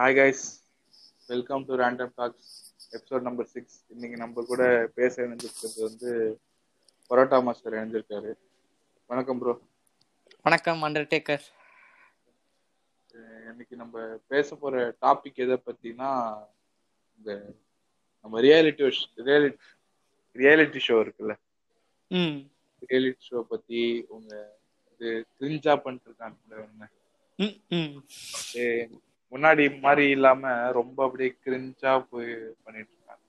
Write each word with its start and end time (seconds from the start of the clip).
Hi 0.00 0.16
guys 0.16 0.44
welcome 1.28 1.64
to 1.66 1.74
random 1.80 2.12
talks 2.16 2.50
episode 2.92 3.26
number 3.26 3.48
six 3.48 3.78
இன்னைக்கு 3.86 4.16
நம்ம 4.16 4.42
கூட 4.42 4.62
பேச 4.94 5.14
இணைஞ்சிருக்கிறது 5.24 5.80
வந்து 5.88 6.10
பரோட்டா 7.10 7.38
மாஸ்டர் 7.42 7.76
இணைஞ்சிருக்காரு. 7.76 8.30
வணக்கம் 9.10 9.40
ப்ரோ 9.40 9.54
வணக்கம் 10.46 10.80
அண்டர்டேக்கர் 10.82 11.44
இன்னைக்கு 13.50 13.76
நம்ம 13.76 13.94
பேச 14.26 14.54
போற 14.54 14.74
டாபிக் 15.02 15.42
எதை 15.44 15.58
பத்தினா 15.66 16.08
இந்த 17.18 17.30
நம்ம 18.24 18.40
ரியாலிட்டி 18.40 18.88
ரியாலிட்டி 19.28 19.68
ரியாலிட்டி 20.36 20.82
ஷோ 20.86 20.96
இருக்குல்ல. 21.04 21.34
ம். 22.10 22.38
ரியாலிட்டி 22.82 23.24
ஷோ 23.26 23.40
பத்தி 23.52 23.82
உங்க 24.08 24.32
இது 24.92 25.08
கிரிஞ்சா 25.36 25.74
பண்ணிட்டு 25.84 26.08
இருக்காங்க 26.10 26.88
ம் 27.38 27.56
ம். 27.74 27.92
முன்னாடி 29.32 29.64
மாதிரி 29.84 30.04
இல்லாம 30.16 30.52
ரொம்ப 30.78 30.98
அப்படியே 31.06 31.30
கிரிஞ்சா 31.44 31.92
போய் 32.10 32.30
பண்ணிட்டு 32.64 32.92
இருக்காங்க. 32.94 33.26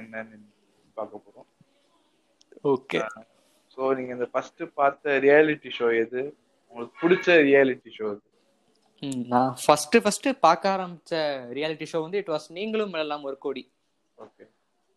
என்னன்னு 0.00 0.38
பார்க்க 0.98 1.24
போறோம். 1.26 1.48
ஓகே. 2.72 2.98
ஸோ 3.74 3.80
நீங்க 3.96 4.12
இந்த 4.16 4.26
ஃபர்ஸ்ட் 4.32 4.62
பார்த்த 4.80 5.18
ரியாலிட்டி 5.26 5.70
ஷோ 5.78 5.88
எது? 6.04 6.22
உங்களுக்கு 6.68 7.00
பிடிச்ச 7.02 7.36
ரியாலிட்டி 7.48 7.90
ஷோ 7.98 8.06
எது? 8.14 8.24
நான் 9.32 9.52
ஃபர்ஸ்ட் 9.64 9.96
ஃபர்ஸ்ட் 10.04 10.28
பார்க்க 10.46 10.74
ஆரம்பிச்ச 10.76 11.12
ரியாலிட்டி 11.58 11.86
ஷோ 11.92 12.00
வந்து 12.06 12.20
இட் 12.22 12.32
வாஸ் 12.34 12.48
நீங்களும் 12.58 12.96
எல்லாம் 13.04 13.22
ஒரு 13.28 13.38
கோடி. 13.38 13.62
ஓகே 14.18 14.44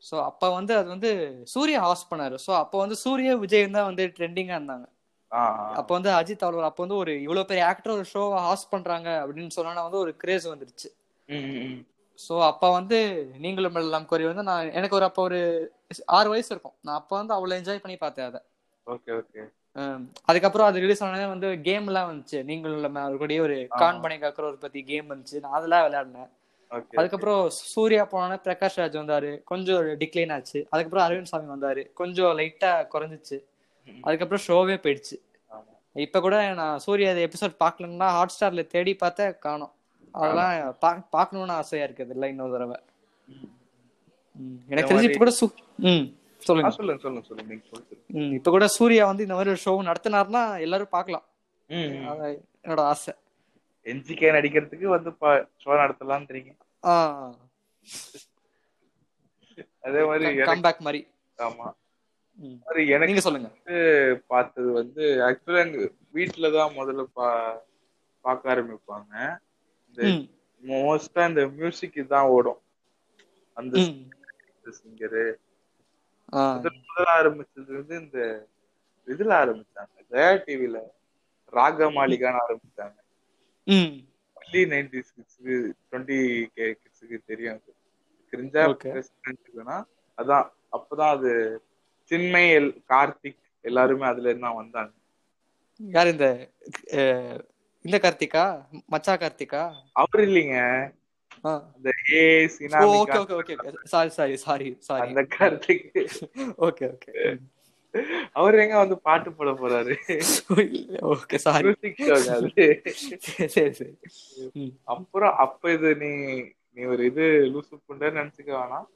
ஸோ 0.03 0.15
அப்போ 0.29 0.47
வந்து 0.53 0.73
அது 0.79 0.87
வந்து 0.95 1.11
சூர்யா 1.53 1.81
ஹாஸ்ட் 1.87 2.09
பண்ணாரு. 2.11 2.37
ஸோ 2.45 2.51
அப்போ 2.61 2.77
வந்து 2.77 2.95
சூர்யா 3.03 3.33
விஜய் 3.43 3.67
தான் 3.77 3.89
வந்து 3.89 4.05
ட்ரெண்டிங்காக 4.17 4.57
இருந்தாங்க. 4.59 4.87
அப்போ 5.73 5.93
வந்து 5.93 6.09
அஜித் 6.11 6.45
அவர் 6.47 6.67
அப்போ 6.69 6.83
வந்து 6.83 6.95
ஒரு 6.95 7.13
இவ்வளோ 7.25 7.43
பெரிய 7.43 7.63
ஆக்டர் 7.65 7.93
ஒரு 7.93 8.05
ஷோவை 8.13 8.37
ஹாஸ்ட் 8.39 8.71
பண்றாங்க 8.71 9.09
அப்படின்னு 9.21 9.49
சொன்னா 9.49 9.83
வந்து 9.83 9.97
ஒரு 9.97 10.15
கிரேஸ் 10.15 10.47
வந்துருச்சு. 10.47 10.89
ஸோ 12.19 12.33
அப்போ 12.43 12.67
வந்து 12.71 12.97
நீங்களும் 13.37 13.75
எல்லாம் 13.75 14.05
கோரி 14.05 14.23
வந்து 14.23 14.43
நான் 14.43 14.71
எனக்கு 14.71 14.95
ஒரு 14.95 15.05
அப்போ 15.05 15.21
ஒரு 15.21 15.39
ஆறு 16.17 16.29
வயசு 16.29 16.49
இருக்கும். 16.53 16.75
நான் 16.81 16.95
அப்போ 16.95 17.15
வந்து 17.17 17.33
அவ்வளோ 17.33 17.57
என்ஜாய் 17.59 17.83
பண்ணி 17.83 17.97
பார்த்தேன் 17.97 18.29
அதை. 18.29 18.41
Okay 18.87 19.11
okay. 19.17 19.41
அதுக்கப்புறம் 20.27 20.67
அது 20.67 20.79
ரிலீஸ் 20.79 21.03
ஆனதே 21.03 21.25
வந்து 21.25 21.61
கேம் 21.61 21.87
எல்லாம் 21.87 22.09
வந்துச்சு. 22.09 22.39
நீங்களும் 22.43 22.97
அவர்களுடைய 23.03 23.41
ஒரு 23.41 23.55
கான் 23.73 24.01
பண்ணி 24.01 24.17
காக்கிற 24.17 24.45
ஒரு 24.45 24.57
பத்தி 24.57 24.83
கேம் 24.83 25.11
வந்துச்சு. 25.11 25.41
நான் 25.43 25.51
அதெல்லாம் 25.51 25.85
விளையாடினேன். 25.85 26.29
அதுக்கப்புறம் 26.99 27.41
சூர்யா 27.71 28.03
போனோடனே 28.11 28.37
பிரகாஷ் 28.45 28.77
ராஜ் 28.79 28.99
வந்தாரு. 29.01 29.31
கொஞ்சம் 29.43 29.89
டிக்ளைன் 30.01 30.33
ஆச்சு. 30.33 30.59
அதுக்கப்புறம் 30.71 31.05
அரவிந்த் 31.07 31.31
சாமி 31.31 31.49
வந்தாரு. 31.55 31.83
கொஞ்சம் 31.93 32.37
லைட்டா 32.39 32.71
குறைஞ்சிச்சு. 32.93 33.37
அதுக்கப்புறம் 34.01 34.45
ஷோவே 34.47 34.71
போயிடுச்சு. 34.71 35.17
இப்ப 35.93 36.19
கூட 36.19 36.53
நான் 36.53 36.79
சூர்யா 36.79 37.11
எபிசோட் 37.11 37.55
பார்க்கலன்னா 37.59 38.07
ஹாட் 38.07 38.33
ஸ்டார்ல 38.39 38.67
தேடி 38.67 38.93
பார்த்தேன் 38.95 39.37
காணோம். 39.39 39.73
அதெல்லாம் 40.11 40.77
பா- 40.81 41.05
பார்க்கணும்னு 41.09 41.53
ஆசையா 41.53 41.85
இருக்குது 41.85 42.09
இல்லை 42.09 42.29
இன்னொரு 42.29 42.51
தடவை. 42.51 42.75
எனக்கு 44.67 44.93
தெரிஞ்சு 44.93 45.03
இப்ப 45.03 45.17
கூட 45.17 45.31
ம் 45.75 46.15
சொல்லுங்க. 46.37 46.71
சொல்லுங்க 46.71 47.01
சொல்லுங்க 47.01 47.27
சொல்லுங்க. 47.27 47.55
இப்ப 48.07 48.51
கூட 48.51 48.67
சூர்யா 48.67 49.05
வந்து 49.05 49.21
இந்த 49.21 49.35
மாதிரி 49.35 49.51
ஒரு 49.51 49.83
ஷோ 49.83 49.91
நடத்தினாருன்னா 49.91 50.59
எல்லாரும் 50.59 50.87
பார்க்கலாம். 50.89 51.25
என்னோட 52.63 52.79
ஆசை. 52.79 53.13
என்ஜிகே 53.83 54.27
நடிக்கிறதுக்கு 54.31 54.83
வந்து 54.83 55.09
ஷோ 55.65 55.65
நடத்தலாம்ன்றீங்க 55.65 56.55
ஆ. 56.83 57.33
அதே 59.81 60.05
மாதிரி 60.05 60.25
கம்பேக் 60.25 60.77
மாதிரி. 60.77 61.07
ஆமா. 61.37 61.71
எனக்கு 62.95 63.25
சொல்லுங்க. 63.25 63.49
பார்த்தது 64.31 64.69
வந்து 64.79 65.03
ஆக்சுவலா 65.27 65.63
எங்க 65.65 65.79
வீட்டுல 66.15 66.49
தான் 66.57 66.75
முதல்ல 66.79 67.03
பா 67.17 67.27
பார்க்க 68.25 68.53
ஆரம்பிப்பாங்க. 68.53 69.13
இந்த 69.87 70.01
மோஸ்டா 70.63 71.23
இந்த 71.31 71.43
மியூசிக் 71.57 71.99
தான் 72.13 72.31
ஓடும். 72.35 72.59
அந்த. 73.57 73.73
சிங்கரு 74.77 75.23
முதல்ல 76.57 77.07
ஆரம்பிச்சது 77.17 77.71
வந்து 77.79 77.95
இந்த 78.03 78.19
இதுல 79.07 79.31
ஆரம்பிச்சாங்க. 79.41 79.95
ஜெயா 80.11 80.31
டிவில 80.45 80.77
ராக 81.53 81.89
மாளிகான்னு 81.97 82.43
ஆரம்பிச்சாங்க. 82.43 82.97
ஒன்லி 84.37 84.61
நைன்டி 84.71 84.99
சிக்ஸ்க்கு 85.09 85.55
டுவெண்ட்டி 85.81 86.17
கே 86.55 86.65
கிட்ஸுக்கு 86.73 87.17
தெரியும் 87.29 87.55
அது. 87.55 87.71
கிரிஞ்சா 88.33 88.63
அதான் 90.17 90.45
அப்பதான் 90.77 91.13
அது 91.17 91.31
சின்மை 92.11 92.43
கார்த்திக் 92.91 93.39
எல்லாருமே 93.65 94.05
அதுல 94.11 94.29
இருந்து 94.29 94.47
தான் 94.47 94.59
வந்தாங்க. 94.61 94.93
யார் 95.79 96.13
இந்த 96.15 96.27
இந்த 97.85 97.97
கார்த்திகா? 98.03 98.43
மச்சா 98.93 99.13
கார்த்திகா? 99.21 99.61
அவர் 100.01 100.21
இல்லைங்க. 100.27 100.57
அந்த 101.47 101.87
ஏ 102.17 102.21
ஓ 102.81 102.91
okay 102.99 103.17
okay 103.21 103.35
okay 103.39 103.55
sorry 103.93 104.11
sorry 104.17 104.35
sorry 104.45 104.69
sorry. 104.87 105.01
அந்த 105.05 105.21
கார்த்திக். 105.35 105.87
Okay 106.67 106.85
okay. 106.93 107.13
அவர் 108.39 108.55
எங்க 108.63 108.75
வந்து 108.81 108.95
பாட்டு 109.07 109.29
போட 109.39 109.49
போறாரு? 109.61 109.95
Okay 111.13 111.37
sorry. 111.47 111.73
சரி 113.55 113.71
சரி 113.79 113.91
அப்புறம் 114.93 115.35
அப்ப 115.45 115.71
இது 115.77 115.89
நீ 116.03 116.11
நீ 116.75 116.83
ஒரு 116.93 117.03
இது 117.11 117.25
லூசு 117.53 117.73
புண்டன்னு 117.87 118.19
நினைச்சுக்க 118.21 118.51
வேணாம். 118.59 118.87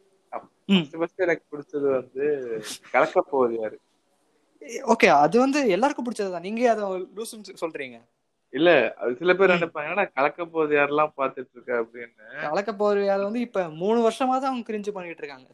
ஃபர்ஸ்ட் 0.68 1.24
எனக்கு 1.26 1.44
பிடிச்சது 1.52 1.88
வந்து 1.98 2.26
கலக்க 2.92 3.22
போகுது 3.22 3.56
யாரு? 3.62 3.78
ஓகே 4.94 5.08
அது 5.24 5.36
வந்து 5.40 5.60
எல்லாருக்கும் 5.76 6.08
பிடிச்சதுதான் 6.08 6.46
நீங்க 6.48 6.70
அதை 6.72 6.86
லூசுன்னு 7.18 7.62
சொல்றீங்க. 7.64 7.98
இல்ல 8.54 8.70
சில 9.20 9.34
பேர் 9.36 9.50
நினைப்பாங்க 9.50 10.04
கலக்க 10.14 10.46
போகுது 10.46 10.74
யாரெல்லாம் 10.78 11.14
பாத்துட்டு 11.18 11.54
இருக்க 11.54 11.72
அப்படின்னு. 11.82 12.26
கலக்க 12.42 12.74
போற 12.74 13.14
அதை 13.14 13.24
வந்து 13.24 13.40
இப்ப 13.40 13.64
மூணு 13.82 13.98
வருஷமா 14.08 14.36
தான் 14.36 14.52
அவங்க 14.52 14.66
கிரிஞ்சு 14.70 14.92
பண்ணிட்டு 14.98 15.24
இருக்காங்க. 15.24 15.48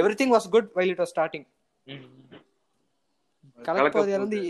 Everything 0.20 0.34
was 0.36 0.48
good 0.50 0.70
while 0.74 0.92
it 0.94 1.02
was 1.02 1.14
starting 1.14 1.46
கலக்க 3.62 3.98
போது 3.98 4.18
வந்து 4.18 4.40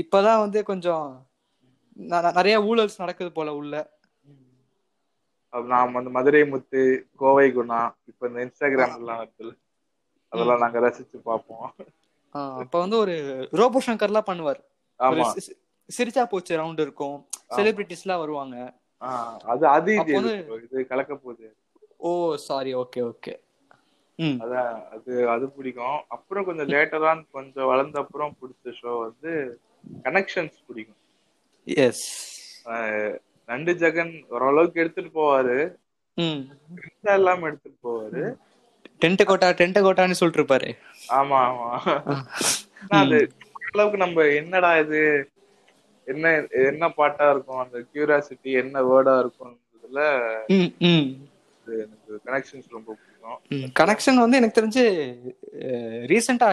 இப்பதான் 0.00 0.42
வந்து 0.44 0.62
கொஞ்சம் 0.62 1.06
நிறைய 2.38 2.56
ஊழல்ஸ் 2.60 3.00
நடக்குது 3.02 3.32
போல 3.32 3.54
உள்ள. 3.54 3.74
நாம் 5.50 5.92
வந்து 5.92 6.10
மதுரை 6.10 6.46
முத்து 6.46 7.06
கோவை 7.16 7.56
குணா 7.56 7.94
இப்ப 8.04 8.28
இந்த 8.28 8.44
இன்ஸ்டாகிராம் 8.44 8.96
எல்லாம் 8.96 9.26
இருக்குல்ல 9.26 9.58
அதெல்லாம் 10.28 10.58
நாங்க 10.58 10.80
ரசிச்சு 10.80 11.16
பார்ப்போம். 11.16 11.74
ஆ, 12.34 12.56
அப்ப 12.56 12.78
வந்து 12.78 12.96
ஒரு 12.96 13.48
ரோபோ 13.50 13.80
சங்கர்லாம் 13.86 14.22
பண்ணுவார். 14.26 14.64
ஒரு 14.98 15.22
ஆமா. 15.22 15.32
சி- 15.32 15.50
சி- 15.50 15.98
சிரிச்சா 15.98 16.24
போச்சு 16.24 16.58
ரவுண்ட் 16.58 16.80
இருக்கும். 16.80 17.26
செலிபிரிட்டிஸ் 17.48 18.04
எல்லாம் 18.04 18.20
வருவாங்க. 18.20 18.74
அது 19.44 19.66
அது 19.66 19.94
இது 19.94 20.86
கலக்க 20.86 21.14
போகுது. 21.14 21.56
ஓ 21.96 22.36
சாரி 22.36 22.74
ஓகே 22.74 22.96
ஓகே 22.96 23.40
அதான் 24.18 24.88
அது 24.88 25.28
அது 25.28 25.50
பிடிக்கும். 25.50 26.00
அப்புறம் 26.08 26.44
கொஞ்சம் 26.44 26.68
லேட்டரான் 26.68 27.26
கொஞ்சம் 27.30 27.66
வளர்ந்த 27.66 28.00
அப்புறம் 28.00 28.36
பிடிச்ச 28.42 28.72
ஷோ 28.82 29.00
வந்து 29.00 29.60
கனெக்ஷன்ஸ் 30.02 30.54
பிடிக்கும். 30.66 30.96
எஸ் 31.64 32.68
நண்டு 33.50 33.72
ஜெகன் 33.74 34.12
ஓரளவுக்கு 34.28 34.80
எடுத்துட்டு 34.80 35.12
போவாரு. 35.18 35.58
இல்லாம 37.16 37.46
எடுத்துட்டு 37.46 37.78
போவாரு. 37.86 38.22
டென்ட் 39.02 39.22
கோட்டா 39.24 39.48
டென்ட் 39.60 39.84
கோட்டான்னு 39.84 40.18
சொல்லிட்டு 40.18 40.40
இருப்பாரு 40.40 40.70
ஆமா. 41.18 41.38
ஆமா 41.46 41.68
அது 43.00 43.18
அளவுக்கு 43.68 43.98
நம்ம 43.98 44.24
என்னடா 44.40 44.70
இது? 44.78 45.00
என்ன 46.06 46.26
என்ன 46.62 46.84
பாட்டா 46.90 47.26
இருக்கும்? 47.30 47.62
அந்த 47.64 47.78
கியூரியாசிட்டி 47.92 48.50
என்ன 48.62 48.82
வேர்டா 48.82 49.14
இருக்கும்ன்றதுல 49.22 50.02
எனக்கு 51.66 52.12
கனெக்ஷன்ஸ் 52.26 52.74
ரொம்ப 52.76 52.90
பிடிக்கும். 52.98 53.38
கனெக்ஷன் 53.80 54.22
வந்து 54.22 54.38
எனக்கு 54.40 54.58
தெரிஞ்சு 54.60 54.84
ரீசெண்டா 56.12 56.48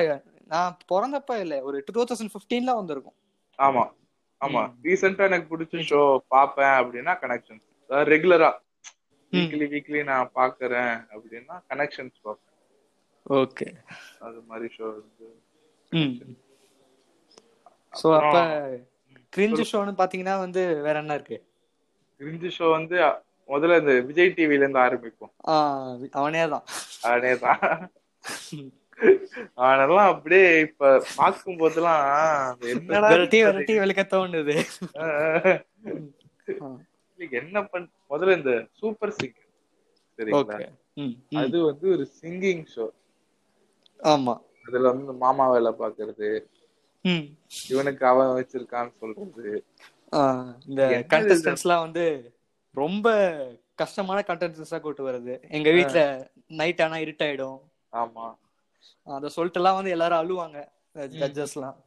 நான் 0.51 0.77
பிறந்தப்ப 0.91 1.39
இல்ல 1.43 1.55
ஒரு 1.67 1.77
டூ 1.87 2.03
தௌசண்ட் 2.03 2.33
பிப்டீன்ல 2.35 2.73
வந்திருக்கும். 2.75 3.17
ஆமா. 3.59 3.83
ஆமா. 4.41 4.61
ரீசெண்டா 4.83 5.27
எனக்கு 5.29 5.51
பிடிச்ச 5.51 5.83
ஷோ 5.89 6.01
பாப்பேன் 6.29 6.75
அப்படின்னா 6.79 7.13
கனெக்ஷன்ஸ் 7.21 7.65
அதாவது 7.89 8.09
ரெகுலரா 8.11 8.49
வீக்லி 9.33 9.65
வீக்லி 9.71 10.01
நான் 10.09 10.33
பாக்குறேன் 10.35 10.95
அப்படின்னா 11.13 11.55
கனெக்ஷன்ஸ் 11.69 12.17
பார்ப்பேன் 12.23 12.43
ஓகே. 13.39 13.67
அது 14.21 14.39
மாதிரி 14.49 14.67
ஷோ 14.75 14.87
ம். 15.91 16.13
சோ 17.93 18.07
அப்ப 18.19 18.35
கிரிஞ்சு 19.33 19.63
ஷோன்னு 19.69 19.93
பாத்தீங்கன்னா 19.99 20.35
வந்து 20.39 20.61
வேற 20.85 20.97
என்ன 21.01 21.15
இருக்கு? 21.17 21.37
கிரிஞ்சு 22.21 22.49
ஷோ 22.55 22.67
வந்து 22.71 22.97
முதல்ல 23.49 23.79
இந்த 23.81 23.93
விஜய் 24.07 24.35
டிவில 24.37 24.63
இருந்து 24.63 24.79
ஆரம்பிப்போம். 24.79 25.33
ஆ 25.47 25.53
அவனே 26.13 26.43
தான். 26.47 26.65
அதேதான் 28.99 29.55
அவனெல்லாம் 29.61 30.11
அப்படியே 30.13 30.45
இப்ப 30.59 30.91
பார்க்கும் 31.15 31.57
போதெல்லாம் 31.57 32.03
என்னடா 32.73 33.09
தோணுது. 34.13 34.55
என்ன 37.31 37.63
பண் 37.65 37.85
முதல்ல 38.09 38.37
இந்த 38.37 38.53
சூப்பர் 38.71 39.15
சிங்கர். 39.19 39.47
சரிங்களா. 40.19 40.69
அது 41.41 41.57
வந்து 41.65 41.87
ஒரு 41.95 42.05
சிங்கிங் 42.21 42.63
ஷோ. 42.75 42.85
ஆமா. 44.13 44.35
அதுல 44.67 44.89
வந்து 44.91 45.13
மாமா 45.23 45.45
வேலை 45.51 45.71
பாக்குறது 45.79 46.29
இவனுக்கு 47.69 48.03
அவன் 48.05 48.33
வச்சிருக்கான்னு 48.37 48.93
சொல்றது. 48.99 49.53
இந்த? 50.67 50.81
கண்டஸ்டன்ஸ்லாம் 51.13 51.85
வந்து 51.85 52.05
ரொம்ப 52.77 53.07
கஷ்டமான 53.75 54.23
கண்டென்ட்ஸா 54.27 54.79
கூட்டு 54.79 55.03
வருது 55.07 55.33
எங்க 55.49 55.69
வீட்ல 55.71 56.01
நைட் 56.59 56.81
ஆனா 56.81 56.95
இருட்டாயிடும். 56.95 57.59
ஆமா. 57.93 58.25
அத 59.07 59.29
சொல்லிட்டு 59.29 59.59
எல்லாம் 59.59 59.75
வந்து 59.75 59.91
எல்லாரும் 59.91 60.21
அழுவாங்க 60.21 60.59
ஜட்ஜஸ்லாம் 61.19 61.77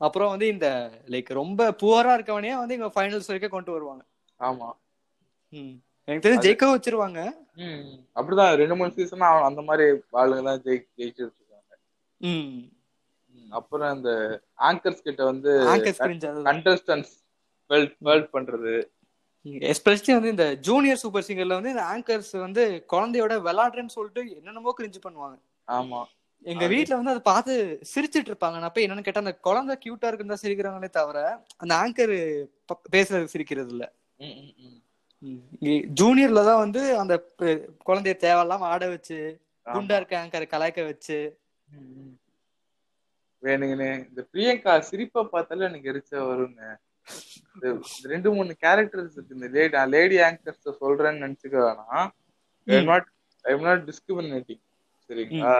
அப்புறம் 0.00 0.28
வந்து 0.28 0.46
இந்த 0.46 0.68
லைக் 1.06 1.32
ரொம்ப 1.32 1.70
புவரா 1.72 2.12
இருக்கவனே 2.14 2.56
வந்து 2.58 2.74
இங்க 2.74 2.86
ஃபைனல்ஸ் 2.86 3.26
வரைக்கும் 3.26 3.50
கொண்டு 3.50 3.72
வருவாங்க. 3.72 4.04
ஆமா. 4.40 4.68
ம். 5.52 5.74
எனக்கு 6.04 6.28
தெரிஞ்சு 6.28 6.44
ஜெயிக்க 6.44 6.66
வச்சிருவாங்க. 6.74 7.20
அப்படிதான் 8.16 8.54
ரெண்டு 8.54 8.76
மூணு 8.76 8.92
சீசன் 8.92 9.20
அந்த 9.20 9.62
மாதிரி 9.62 10.00
ஆளுங்க 10.12 10.42
தான் 10.42 10.62
ஜெயி 10.62 11.30
ம். 12.20 12.68
ம். 13.34 13.50
அப்புறம் 13.50 13.96
இந்த 13.96 14.10
ஆங்கர்ஸ் 14.58 15.02
கிட்ட 15.02 15.24
வந்து 15.24 15.50
கண்டஸ்டன்ஸ் 16.44 17.12
வெல்ட் 18.00 18.30
பண்றது. 18.32 18.76
எஸ்பெஷலி 19.66 20.12
வந்து 20.12 20.28
இந்த 20.28 20.54
ஜூனியர் 20.60 20.96
சூப்பர் 20.96 21.24
சிங்கர்ல 21.26 21.58
வந்து 21.60 21.70
இந்த 21.70 21.84
ஆங்கர்ஸ் 21.94 22.38
வந்து 22.38 22.84
குழந்தையோட 22.92 23.34
விளையாடுறேன்னு 23.42 23.86
சொல்லிட்டு 23.86 24.36
என்னென்னமோ 24.36 24.74
கிரிஞ்சு 24.78 25.00
பண்ணுவாங்க. 25.04 25.36
ஆமா. 25.68 26.00
எங்க 26.46 26.64
வீட்ல 26.72 26.96
வந்து 26.96 27.12
அதை 27.12 27.22
பார்த்து 27.24 27.54
சிரிச்சிட்டு 27.90 28.30
இருப்பாங்க 28.30 28.58
நான் 28.60 28.72
போய் 28.74 28.86
என்னன்னு 28.86 29.06
கேட்டா 29.06 29.24
அந்த 29.24 29.34
குழந்தை 29.46 29.74
கியூட்டா 29.76 30.08
இருக்குன்னு 30.08 30.34
தான் 30.34 30.44
சிரிக்கிறாங்களே 30.44 30.90
தவிர 30.90 31.18
அந்த 31.62 31.72
ஆங்கர் 31.82 32.14
பேசுறது 32.94 33.32
சிரிக்கிறது 33.34 33.72
இல்ல. 33.74 33.84
ஜூனியர்ல 36.00 36.42
தான் 36.48 36.62
வந்து 36.64 36.82
அந்த 36.98 37.14
குழந்தைய 37.88 38.16
தேவையில்லாம 38.24 38.68
ஆட 38.72 38.84
வச்சு. 38.88 39.18
குண்டா 39.66 39.96
இருக்க 39.96 40.14
ஆங்கர் 40.20 40.52
கலாய்க்க 40.52 40.82
வச்சு. 40.86 41.18
வேணுங்கண்ணே. 43.42 43.90
இந்த 44.08 44.20
பிரியங்கா 44.30 44.72
சிரிப்பை 44.90 45.22
பார்த்தாலே 45.32 45.66
எனக்கு 45.66 45.90
எரிச்ச 45.92 46.12
வருங்க. 46.28 46.62
இந்த 47.54 47.66
ரெண்டு 48.12 48.28
மூணு 48.36 48.52
கேரக்டர்ஸ் 48.64 49.14
இருக்கு. 49.16 49.36
இந்த 49.36 49.48
லேடி 49.56 49.76
லேடி 49.96 50.16
ஆங்கர்ஸ் 50.28 50.80
சொல்றேன்னு 50.82 51.22
நினைச்சுக்க 51.24 51.56
வேணாம். 51.66 52.08
I. 52.66 52.80
Not 52.90 53.08
I 53.44 53.54
not 53.68 53.84
discriminating 53.90 54.62
சரிங்களா? 55.10 55.54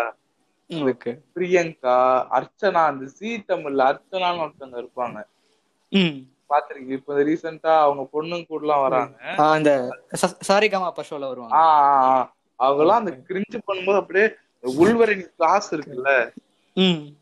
பிரியங்கா 1.35 1.95
அர்ச்சனா 2.37 2.81
அந்த 2.87 3.05
ஜி 3.17 3.31
தமிழ்ல 3.49 3.85
அர்ச்சனான்னு 3.91 4.43
ஒருத்தவங்க 4.45 4.79
இருப்பாங்க. 4.79 5.19
பாத்திருக்கீங்க? 6.51 6.99
இப்ப 6.99 7.23
ரீசெண்டா 7.23 7.73
அவங்க 7.79 8.03
பொண்ணுங்க 8.13 8.47
கூட 8.47 8.63
எல்லாம் 8.63 8.85
வராங்க. 8.85 9.15
ஆ, 9.39 9.57
இந்த 9.57 9.73
சாரி 10.49 10.69
காமா 10.69 10.87
அப்பா 10.87 11.05
ஷோல 11.09 11.29
வருவாங்க 11.29 11.57
அவங்க 12.61 12.83
எல்லாம் 12.83 13.01
அந்த 13.01 13.13
கிரிஞ்சு 13.29 13.59
பண்ணும்போது 13.67 14.01
அப்படியே 14.01 14.27
உள்வரின் 14.65 15.27
கிளாஸ் 15.37 15.69
இருக்குல்ல? 15.75 16.13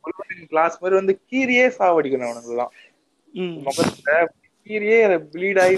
உள்வரின் 0.04 0.48
கிளாஸ் 0.48 0.78
மாதிரி 0.80 0.98
வந்து 1.00 1.14
கீரியே 1.30 1.66
சாவடிக்கணும் 1.78 2.28
அவனுங்க 2.28 2.54
எல்லாம் 2.54 2.72
முகத்துல 3.58 4.14
கீரியே 4.66 4.98
ப்ளீட் 5.32 5.60
ஆகி 5.64 5.76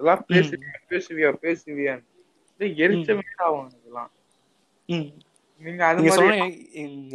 இதெல்லாம் 0.00 0.24
பேசுவியா 0.30 0.74
பேசுவியா 0.90 1.30
பேசுவியான்னு. 1.44 2.06
எரிச்ச 2.80 3.08
மாதிரி 3.16 3.40
ஆகும் 3.46 3.70
இதெல்லாம் 3.78 4.10
நீங்க 5.62 5.82
அது 5.86 6.10
சொன்ன 6.16 6.46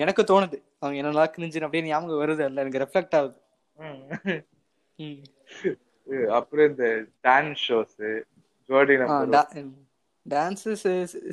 எனக்கு 0.04 0.22
தோணுது. 0.32 0.58
அவங்க 0.82 0.96
என்னெல்லாம் 1.02 1.34
கிரிஞ்சு 1.36 1.66
அப்படியே 1.66 1.84
ஞாபகம் 1.88 2.22
வருது. 2.24 2.44
இல்ல 2.50 2.64
எனக்கு 2.64 2.84
ரெஃப்ளெக்ட் 2.84 3.18
ஆகுது. 3.20 3.36
ம். 3.80 4.42
ம். 5.00 5.22
அப்புறம் 6.38 6.68
இந்த 6.72 6.86
டான்ஸ் 7.28 7.64
ஷோஸ் 7.68 7.98
ஜோடி 8.70 8.96
டான்ஸ் 10.26 10.66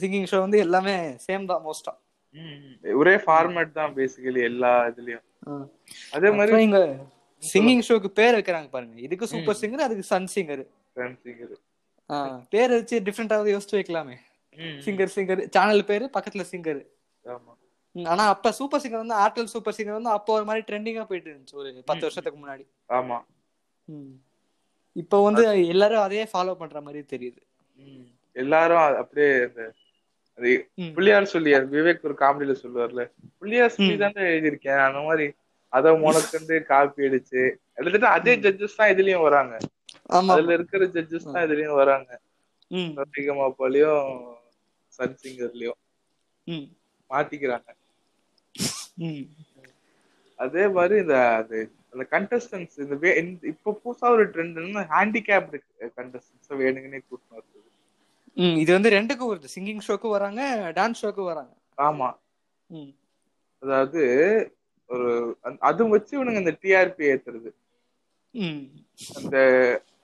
சிங்கிங் 0.01 0.29
ஷோ 0.31 0.39
வந்து 0.45 0.59
எல்லாமே 0.67 0.95
சேம் 1.27 1.49
தான் 1.51 1.65
மோஸ்டா 1.67 1.93
ஒரே 3.01 3.15
ஃபார்மேட் 3.25 3.79
தான் 3.79 3.95
பேசிக்கலி 3.99 4.41
எல்லா 4.51 4.73
இதுலயும். 4.91 5.25
அதே 6.17 6.29
மாதிரி 6.39 6.63
இங்க 6.67 6.81
சிங்கிங் 7.43 7.85
ஷோக்கு 7.89 8.11
பேர் 8.21 8.37
வைக்கிறாங்க 8.39 8.69
பாருங்க. 8.75 8.97
இதுக்கு 9.07 9.27
சூப்பர் 9.33 9.61
சிங்கர் 9.63 9.87
அதுக்கு 9.87 10.05
சன் 10.13 10.31
சிங்கர் 10.35 10.65
dancing-ரு. 10.97 11.57
பேர் 12.55 12.73
வச்சு 12.77 12.97
டிஃப்ரெண்டாவது 13.07 13.49
யோசிச்சு 13.55 13.77
வைக்கலாமே. 13.79 14.17
சிங்கர் 14.87 15.13
சிங்கர் 15.17 15.43
சேனல் 15.57 15.89
பேரு 15.91 16.05
பக்கத்துல 16.17 16.45
சிங்கர் 16.53 16.81
ஆனா 17.97 18.25
அப்ப 18.33 18.51
சூப்பர் 18.53 18.83
சிங்கர் 18.83 19.03
வந்து 19.03 19.17
ஆர்டல் 19.19 19.51
சூப்பர் 19.53 19.77
சிங்கர் 19.77 19.99
வந்து 19.99 20.11
அப்போ 20.11 20.31
ஒரு 20.35 20.47
மாதிரி 20.49 20.63
ட்ரெண்டிங்கா 20.69 21.05
போயிட்டு 21.09 21.31
இருந்துச்சு 21.31 21.59
ஒரு 21.61 21.71
பத்து 21.89 22.05
வருஷத்துக்கு 22.07 22.39
முன்னாடி. 22.39 22.65
ஆமா. 22.91 23.19
இப்போ 24.97 25.17
வந்து 25.25 25.43
எல்லாரும் 25.73 26.05
அதையே 26.05 26.25
ஃபாலோ 26.33 26.55
பண்ற 26.57 26.79
மாதிரி 26.81 27.01
தெரியுது. 27.13 27.41
எல்லாரும் 28.37 28.83
அப்படியே 29.01 29.31
இந்த 29.43 29.63
அது. 30.39 30.51
புள்ளியார் 30.97 31.33
சொல்லியார் 31.33 31.65
விவேக் 31.73 32.05
ஒரு 32.05 32.17
காமெடியில 32.21 32.55
சொல்லுவார்ல 32.61 33.05
புள்ளியார் 33.41 33.75
சொல்லி 33.77 33.95
தானே 34.03 34.23
எழுதியிருக்கேன் 34.29 34.83
அந்த 34.85 35.01
மாதிரி 35.07 35.27
அத 35.73 35.93
உனக்கு 36.03 36.59
காப்பி 36.69 37.07
அடிச்சு. 37.09 37.43
எழுதிட்டு 37.79 38.09
அதே 38.17 38.35
ஜட்ஜஸ் 38.45 38.79
தான் 38.79 38.93
இதுலயும் 38.95 39.27
வராங்க. 39.27 39.55
அதுல 40.29 40.53
இருக்கிற 40.59 40.85
ஜட்ஜஸ் 40.95 41.29
தான் 41.29 41.45
இதுலயும் 41.47 41.79
வராங்க. 41.81 42.11
ம். 42.71 42.91
சத்திகமாப்பாலையும் 42.97 44.07
சன் 44.93 45.19
சிங்கர்லயும் 45.23 45.81
மாத்திக்கிறாங்க. 47.11 47.69
அதே 50.39 50.69
மாதிரி 50.69 51.01
இந்த 51.01 51.35
அது 51.35 51.71
அந்த 51.93 52.07
கண்டஸ்டன்ஸ் 52.11 52.71
இந்த 52.77 53.15
இப்ப 53.43 53.81
புதுசா 53.85 54.11
ஒரு 54.11 54.31
ட்ரெண்ட் 54.31 54.87
ஹேண்டிகேப் 54.91 55.61
கண்டஸ்டன்ஸ் 55.97 56.49
வேணுங்கன்னே 56.49 57.01
கூட்டிட்டு 57.11 57.35
வருது 57.35 57.57
ம் 58.35 58.57
இது 58.57 58.73
வந்து 58.73 58.91
ரெண்டுக்கும் 58.91 59.31
வருது 59.33 59.49
சிங்கிங் 59.57 59.81
ஷோக்கு 59.89 60.09
வராங்க 60.09 60.43
டான்ஸ் 60.77 60.95
ஷோக்கு 61.03 61.25
வராங்க. 61.25 61.53
ஆமா. 61.77 62.15
ம். 62.67 62.89
அதாவது 63.59 64.03
ஒரு 64.87 65.39
அந்த- 65.41 65.59
அதுவும் 65.61 65.91
வச்சு 65.91 66.25
இவனுங்க 66.25 66.39
இந்த 66.39 66.59
டிஆர்பி 66.63 67.01
ஏத்துறது. 67.01 67.51
ம். 68.31 68.65
அந்த 69.15 69.37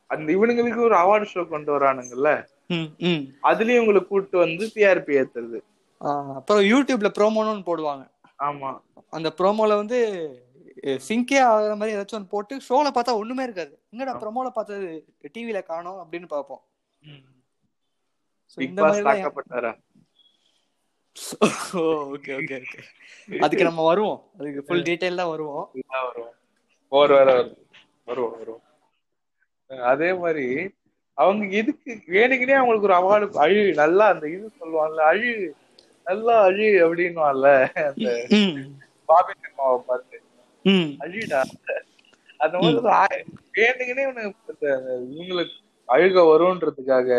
அந்த 0.06 0.33
இவனுங்களுக்கு 0.33 0.81
ஒரு 0.81 0.95
அவார்டு 0.95 1.27
ஷோ 1.35 1.49
கொண்டு 1.49 1.79
வரானுங்கல்ல 1.79 2.47
ம் 2.69 2.91
ம். 2.99 3.35
அதுலயும் 3.43 3.83
இவங்களை 3.83 4.06
கூட்டு 4.06 4.39
வந்து 4.39 4.67
டிஆர்பி 4.75 5.25
ஏத்துறது. 5.25 5.61
அப்புறம் 6.00 6.64
யூடியூப்ல 6.70 7.08
ப்ரோமோன்னு 7.19 7.69
போடுவாங்க. 7.70 8.05
ஆமா. 8.49 8.70
அந்த 9.17 9.29
ப்ரோமோல 9.38 9.76
வந்து 9.82 9.99
சிங்கே 11.08 11.38
ஆகிற 11.50 11.75
மாதிரி 11.81 11.94
ஏதாச்சும் 11.96 12.19
ஒன்று 12.19 12.32
போட்டு 12.32 12.55
ஷோல 12.69 12.88
பார்த்தா 12.94 13.12
ஒண்ணுமே 13.20 13.44
இருக்காது. 13.46 13.73
எங்கடா 13.93 14.14
ப்ரோமோல 14.23 14.49
பார்த்தது 14.56 14.88
டிவில 15.35 15.61
காணோம் 15.70 16.00
அப்படின்னு 16.02 16.29
பார்ப்போம். 16.35 16.62
இந்த 18.58 18.81
மாதிரி 18.82 19.05
ஓகே 22.14 22.32
ஓகே 22.38 22.56
ஓகே 22.61 22.81
அதுக்கு 23.44 23.69
நம்ம 23.69 23.82
வருவோம். 23.91 24.20
அதுக்கு 24.38 24.64
ஃபுல் 24.67 24.87
டீடைல் 24.88 25.20
தான் 25.20 25.32
வருவோம். 25.35 25.67
போர் 26.93 27.14
வேற 27.17 27.31
வரும் 28.08 28.32
வரும் 28.38 28.62
அதே 29.93 30.08
மாதிரி 30.23 30.46
அவங்க 31.19 31.44
எதுக்கு 31.61 31.93
வேணுக்குனே 32.14 32.56
அவங்களுக்கு 32.58 32.88
ஒரு 32.88 32.96
அவார்டு 32.99 33.38
அழு 33.44 33.61
நல்லா 33.82 34.06
அந்த 34.15 34.27
இது 34.34 34.46
சொல்லுவாங்கல்ல 34.60 35.05
அழு 35.13 35.31
நல்லா 36.06 36.34
அழு 36.46 36.69
அப்படின்னுவான்ல 36.84 37.49
அந்த 37.84 38.08
பாபி 39.08 39.32
சினிமாவை 39.37 39.79
பார்த்து. 39.89 40.17
அழுடா. 41.05 41.41
அந்த 42.41 42.55
மாதிரி 42.58 43.19
வேணுக்குனே 43.56 44.05
இவனுக்கு 44.06 44.69
இவங்களுக்கு 45.13 45.56
அழுக 45.89 46.19
வரும்ன்றதுக்காக 46.31 47.11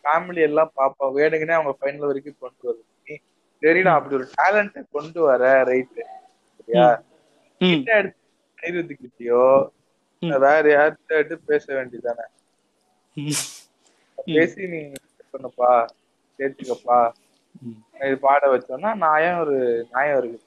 ஃபேமிலி 0.00 0.40
எல்லாம் 0.46 0.72
பாப்பா 0.76 1.04
வேணுங்கனே 1.16 1.54
அவங்க 1.56 1.72
ஃபைனல் 1.78 2.08
வரைக்கும் 2.08 2.40
கொண்டு 2.40 2.68
வருது 2.68 2.86
சரிடா 3.62 3.92
அப்படி 3.96 4.16
ஒரு 4.18 4.26
டேலண்ட் 4.34 4.78
கொண்டு 4.92 5.20
வர 5.22 5.40
ரைட்டு 5.68 6.02
சரியா? 6.58 6.86
கிட்ட 7.60 7.90
எடுத்து 7.98 8.18
அனிருத்துக்கிட்டயோ. 8.58 9.42
வேற 10.44 10.64
யார்கிட்ட 10.72 11.18
பேச 11.50 11.64
வேண்டியதானே 11.76 12.26
பேசி 14.28 14.68
நீ 14.72 14.80
பண்ணப்பா 15.32 15.70
சேர்த்துக்கப்பா. 16.38 16.98
இது 18.00 18.16
பாட 18.18 18.42
வச்சோம்னா 18.52 18.90
நியாயம் 19.04 19.40
ஒரு 19.40 19.56
நியாயம் 19.90 20.18
இருக்கு. 20.20 20.38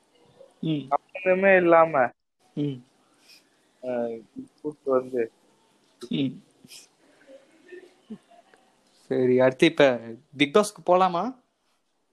ம். 0.63 0.83
சம்பந்தமே 0.91 1.51
இல்லாம 1.55 1.93
கூப்பிட்டு 4.57 4.89
வந்து. 4.91 5.23
சரி 9.09 9.39
அடுத்து 9.39 9.65
இப்ப 9.65 9.85
பிக் 10.37 10.53
பாஸ்க்கு 10.55 10.81
போலாமா? 10.85 11.23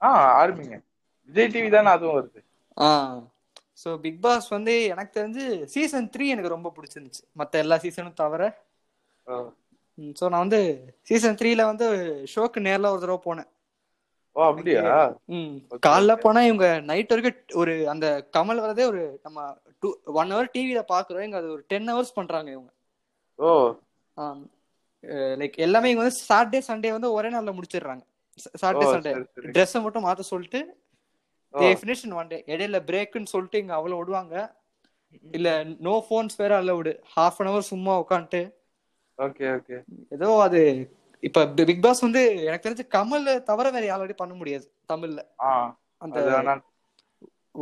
ஆ 0.02 0.08
ஆரம்பிங்க. 0.40 0.76
விஜய் 1.30 1.52
டிவி 1.54 1.70
தானே 1.70 1.90
அதுவும் 1.90 2.16
வருது. 2.16 2.40
ஆ. 2.76 2.88
ஸோ 3.82 3.90
பிக் 4.00 4.22
பாஸ் 4.22 4.48
வந்து 4.48 4.72
எனக்கு 4.86 5.12
தெரிஞ்சு 5.18 5.44
சீசன் 5.74 6.10
த்ரீ 6.14 6.24
எனக்கு 6.26 6.54
ரொம்ப 6.54 6.68
பிடிச்சிருந்துச்சு. 6.76 7.22
மற்ற 7.32 7.54
எல்லா 7.58 7.76
சீசனும் 7.78 8.20
தவிர. 8.22 8.42
ஸோ 10.18 10.24
நான் 10.28 10.44
வந்து 10.46 10.60
சீசன் 11.08 11.38
த்ரீல 11.40 11.64
வந்து 11.64 11.86
ஷோக்கு 12.34 12.60
நேர்ல 12.66 12.90
ஒரு 12.90 13.00
தடவை 13.00 13.20
போனேன். 13.24 13.50
ஓ 14.36 14.40
அப்படியா? 14.50 14.82
காலைல. 15.86 16.12
போனா 16.20 16.40
இவங்க 16.42 16.66
நைட் 16.80 17.12
வரைக்கும் 17.12 17.58
ஒரு 17.60 17.72
அந்த 17.88 18.06
கமல் 18.36 18.62
வரதே 18.64 18.84
ஒரு 18.86 19.02
நம்ம 19.22 19.38
டூ 19.82 19.88
ஒன் 20.20 20.32
ஹவர் 20.32 20.52
டிவியில 20.54 20.82
பாக்குறோம். 20.92 21.24
இங்க 21.28 21.36
அது 21.36 21.48
ஒரு 21.56 21.62
டென் 21.68 21.90
ஹவர்ஸ் 21.92 22.16
பண்றாங்க 22.18 22.50
இவங்க. 22.50 22.70
ஓ. 23.38 23.50
லைக் 25.40 25.56
எல்லாமே 25.66 25.90
இவங்க 25.90 26.04
வந்து 26.04 26.20
சாட்டர்டே 26.28 26.60
சண்டே 26.68 26.90
வந்து 26.96 27.10
ஒரே 27.12 27.28
நாள்ல 27.28 27.52
முடிச்சிடுறாங்க. 27.58 28.02
Saturday 28.62 28.88
Sunday. 28.94 29.12
ட்ரெஸ்ஸை 29.54 29.80
மட்டும் 29.82 30.06
மாத்த 30.06 30.26
சொல்லிட்டு. 30.32 30.60
தே 31.54 31.68
ஃபினிஷ் 31.78 32.04
இன் 32.06 32.16
ஒன் 32.18 32.28
டே 32.28 32.38
இடையில 32.52 32.78
பிரேக்குன்னு 32.88 33.32
சொல்லிட்டு 33.34 33.60
இங்க 33.62 33.74
அவ்வளவு 33.74 34.00
விடுவாங்க. 34.00 34.34
இல்ல 35.36 35.48
நோ 35.86 35.94
ஃபோன்ஸ் 36.06 36.36
வேற 36.36 36.52
அலவுடு 36.62 36.92
ஹாஃப் 37.14 37.38
அன் 37.40 37.50
ஹவர் 37.50 37.70
சும்மா 37.70 37.92
உட்காந்துட்டு 38.02 38.42
ஓகே 39.18 39.46
ஓகே. 39.56 39.76
ஏதோ 40.08 40.28
அது 40.40 40.60
இப்ப 41.20 41.46
பிக் 41.46 41.82
பாஸ் 41.82 42.00
வந்து 42.00 42.44
எனக்கு 42.44 42.70
தெரிஞ்சு 42.70 42.94
கமல் 42.94 43.42
தவிர 43.42 43.70
வேற 43.70 43.96
யாராலையும் 43.96 44.12
பண்ண 44.12 44.34
முடியாது 44.34 44.72
தமிழ்ல. 44.92 45.18
அந்த 45.98 46.20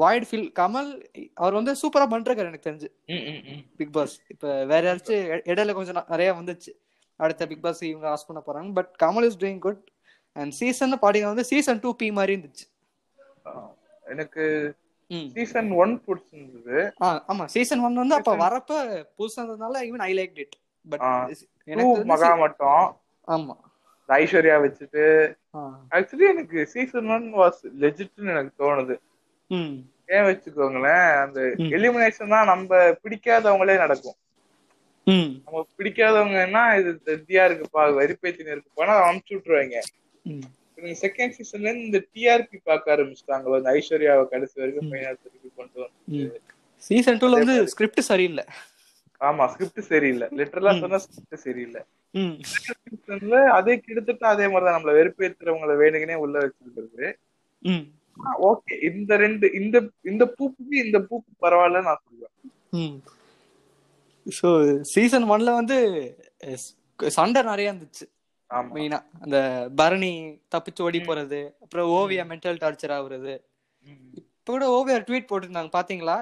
வாய்ட் 0.00 0.24
ஃபீல் 0.30 0.52
கமல் 0.58 1.04
அவர் 1.34 1.52
வந்து 1.52 1.72
சூப்பரா 1.72 2.00
பண்றாரு 2.00 2.36
எனக்கு 2.36 2.70
தெரிஞ்சு. 2.70 2.88
பிக் 3.76 3.92
பாஸ் 3.92 4.20
இப்ப 4.28 4.64
வேற 4.64 4.94
யாராச்சும் 4.94 5.40
இடையில 5.46 5.72
கொஞ்சம் 5.72 6.04
நிறைய 6.08 6.32
வந்துச்சு. 6.32 6.68
அடுத்த 7.16 7.46
பிக் 7.46 7.62
பாஸ் 7.62 7.82
இவங்க 7.82 8.08
ஆஸ் 8.08 8.42
பண்ண 8.42 8.42
போறாங்க. 8.46 8.72
But 8.74 8.96
Kamal 9.02 9.24
is 9.24 9.38
doing 9.38 9.58
good 9.58 9.88
and 10.32 10.50
season 10.50 10.98
பாத்தீங்கன்னா 10.98 11.22
வந்து 11.22 11.44
சீசன் 11.44 11.78
டூ 11.80 11.96
பி 11.96 12.12
மாதிரி 12.12 12.32
இருந்துச்சு. 12.36 12.66
எனக்கு. 14.04 14.74
சீசன் 15.34 15.70
ஒன் 15.70 16.02
பிடிச்சிருந்தது. 16.06 16.92
ஆமா. 17.00 17.44
சீசன் 17.44 17.80
ஒன் 17.80 17.94
வந்து 17.94 18.14
அப்ப 18.14 18.36
Season- 18.36 18.40
வரப்ப 18.40 19.04
புதுசா 19.18 19.40
இருந்ததுனால 19.40 19.82
even 19.82 20.04
I 20.10 20.14
like 20.14 20.38
it 20.38 20.56
but 20.88 21.00
எனக்கு 21.64 22.00
தெரிஞ்சு 22.00 22.04
மகா 22.04 22.34
மட்டும். 22.34 23.06
ஆமா. 23.28 23.54
ஐஸ்வர்யா 24.08 24.56
வச்சுட்டு. 24.64 25.04
ஆக்சுவலி 25.96 26.26
எனக்கு 26.34 26.58
சீசன் 26.72 27.10
ஒன் 27.16 27.26
வாஸ் 27.40 27.60
லெஜிட்னு 27.82 28.32
எனக்கு 28.34 28.52
தோணுது. 28.62 28.94
ஏன் 30.16 30.26
வச்சுக்கோங்களேன் 30.28 31.08
அந்த. 31.24 31.40
எலிமினேஷன் 31.78 32.34
தான் 32.34 32.50
நம்ம 32.52 32.70
பிடிக்காதவங்களே 33.04 33.76
நடக்கும். 33.84 34.18
நம்ம 35.44 35.60
பிடிக்காதவங்கன்னா 35.78 36.62
இது 36.80 36.90
தியா 37.28 37.44
இருக்குப்பா 37.48 37.82
வெறிப்பேத்தின 37.98 38.52
இருக்குப்பானா 38.54 38.94
அமுச்சு 39.08 39.32
விட்டுருவாங்க. 39.34 39.78
செகண்ட் 41.04 41.34
சீசன்ல 41.36 41.68
இருந்து 41.68 41.86
இந்த 41.88 42.00
டிஆர்பி 42.14 42.58
பார்க்க 42.70 42.94
ஆரம்பிச்சிட்டாங்க 42.94 43.54
அந்த 43.58 43.70
ஐஸ்வர்யாவை 43.78 44.24
கடைசி 44.32 44.56
வரைக்கும் 44.62 44.88
ஃபைனல் 44.90 45.20
வரைக்கும் 45.24 45.56
கொண்டு 45.60 45.78
வந்து. 45.84 46.24
சீசன் 46.82 47.20
டூல 47.22 47.38
வந்து 47.42 47.56
ஸ்கிரிப்ட் 47.72 48.08
சரியில்லை. 48.10 48.44
ஆமா 49.20 49.44
ஸ்கிரிப்ட் 49.52 49.88
சரியில்லை. 49.92 50.26
லிட்டரலா 50.38 50.72
சொன்னா 50.82 50.98
ஸ்கிரிப்ட் 51.04 51.44
சரியில்லை. 51.46 51.82
அதே 53.58 53.74
கிட்டத்தட்ட 53.84 54.24
அதே 54.34 54.46
மாதிரிதான் 54.52 54.76
நம்மள 54.76 54.92
வெறுப்பேத்துறவங்கள 54.98 55.74
வேணுங்கனே 55.82 56.16
உள்ள 56.24 56.36
வச்சிருக்கிறது. 56.44 57.06
ஓகே 58.50 58.74
இந்த 58.90 59.12
ரெண்டு 59.24 59.46
இந்த 59.60 59.76
இந்த 60.10 60.24
பூப்புக்கு 60.36 60.76
இந்த 60.86 60.98
பூப்பு 61.08 61.30
பரவாயில்ல 61.44 61.82
நான் 61.88 62.02
சொல்லுவேன். 62.04 62.94
ஸோ 64.38 64.48
சீசன் 64.92 65.28
ஒன்ல 65.34 65.50
வந்து 65.60 65.76
சண்டை 67.18 67.40
நிறைய 67.50 67.70
இருந்துச்சு. 67.72 68.06
மெயினா 68.74 68.98
அந்த 69.24 69.38
பரணி 69.80 70.10
தப்பிச்சு 70.54 70.84
ஓடி 70.86 71.00
போறது 71.08 71.40
அப்புறம் 71.64 71.90
ஓவியா 71.98 72.22
மென்டல் 72.30 72.60
டார்ச்சர் 72.62 72.94
ஆகுறது. 72.96 73.34
இப்போ 74.20 74.50
கூட 74.52 74.66
ஓவியா 74.76 74.98
ட்வீட் 75.08 75.30
போட்டிருந்தாங்க 75.30 75.72
பாத்தீங்களா? 75.78 76.18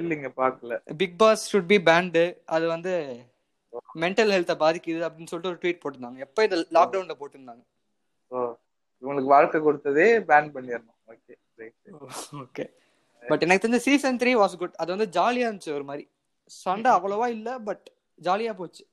இல்லைங்க 0.00 0.28
பாக்கல 0.40 0.76
Bigg 1.02 1.16
Boss 1.22 1.42
should 1.50 1.70
be 1.72 1.78
banned 1.88 2.24
அது 2.54 2.64
வந்து 2.74 2.92
மென்டல் 4.02 4.32
ஹெல்த்தை 4.34 4.56
பாதிக்குது 4.62 5.00
அப்படின்னு 5.06 5.30
சொல்லிட்டு 5.30 5.52
ஒரு 5.52 5.60
ட்வீட் 5.62 5.80
போட்டிருந்தாங்க. 5.82 6.18
எப்போ 6.26 6.40
இந்த 6.46 6.56
லாக்டவுன்ல 6.76 7.14
போட்டிருந்தாங்க? 7.20 7.62
ஓ 8.32 8.36
இவங்களுக்கு 9.02 9.34
வாழ்க்கை 9.34 9.58
கொடுத்ததே 9.66 10.06
பேன் 10.30 10.50
பண்ணிடணும். 10.54 10.98
ஓகே 11.12 11.34
ஓகே 12.44 12.64
பட் 13.22 13.44
எனக்கு 13.44 13.64
தெரிஞ்ச 13.64 13.80
சீசன் 13.88 14.18
த்ரீ 14.22 14.32
வாஸ் 14.40 14.56
குட் 14.62 14.78
அது 14.82 14.90
வந்து 14.94 15.08
ஜாலியா 15.18 15.46
இருந்துச்சு 15.48 15.76
ஒரு 15.78 15.86
மாதிரி. 15.90 16.04
சண்டை 16.50 16.90
அவ்வளவா 16.96 17.26
இல்ல 17.36 17.48
பட் 17.68 17.84
ஜாலியா 18.26 18.52
போச்சு. 18.60 18.84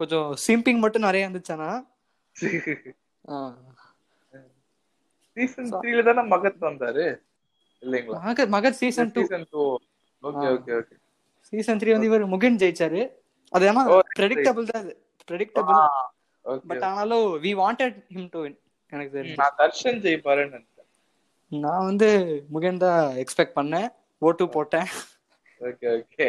கொஞ்சம் 0.00 0.28
சிம்பிங் 0.46 0.80
மட்டும் 0.82 1.06
நிறைய 1.06 1.26
இருந்துச்சானா 1.28 1.70
சீசன் 5.36 5.70
த்ரீல 5.82 6.02
தானே 6.08 6.22
மகத் 6.32 6.66
வந்தாரு? 6.68 7.06
இல்லைங்களா? 7.82 8.18
Mahat 8.26 8.52
Mahat 8.56 8.78
season 8.80 9.12
two 9.14 9.22
okay. 10.22 10.48
Okay 10.56 10.72
okay 10.80 10.96
season 11.52 11.80
three 11.80 11.92
வந்து 11.94 12.08
இவர் 12.10 12.24
முகன் 12.34 12.58
ஜெயிச்சாரு. 12.62 13.00
அது 13.52 13.64
ஏன்னா 13.70 13.82
ப்ரெடிக்டபிள் 14.18 14.68
தான் 14.72 14.82
அது. 14.84 14.92
ப்ரெடிக்டபிள் 15.30 15.80
பட் 16.70 16.84
ஆனாலும் 16.90 17.26
we 17.44 17.50
wanted 17.62 17.96
him 18.14 18.28
to 18.34 18.42
win 18.44 18.58
எனக்கு 18.92 19.14
தெரிஞ்சு. 19.16 19.38
நான் 19.42 19.56
தர்ஷன் 19.62 19.98
ஜெயிப்பாருன்னு 20.06 20.60
நான் 21.52 21.86
வந்து 21.88 22.08
முகன் 22.54 22.82
தான் 22.84 23.00
எக்ஸ்பெக்ட் 23.22 23.56
பண்ணேன். 23.58 23.88
ஓட்டு 24.22 24.44
போட்டேன். 24.54 24.88
ஓகே 25.60 25.88
ஓகே 25.98 26.26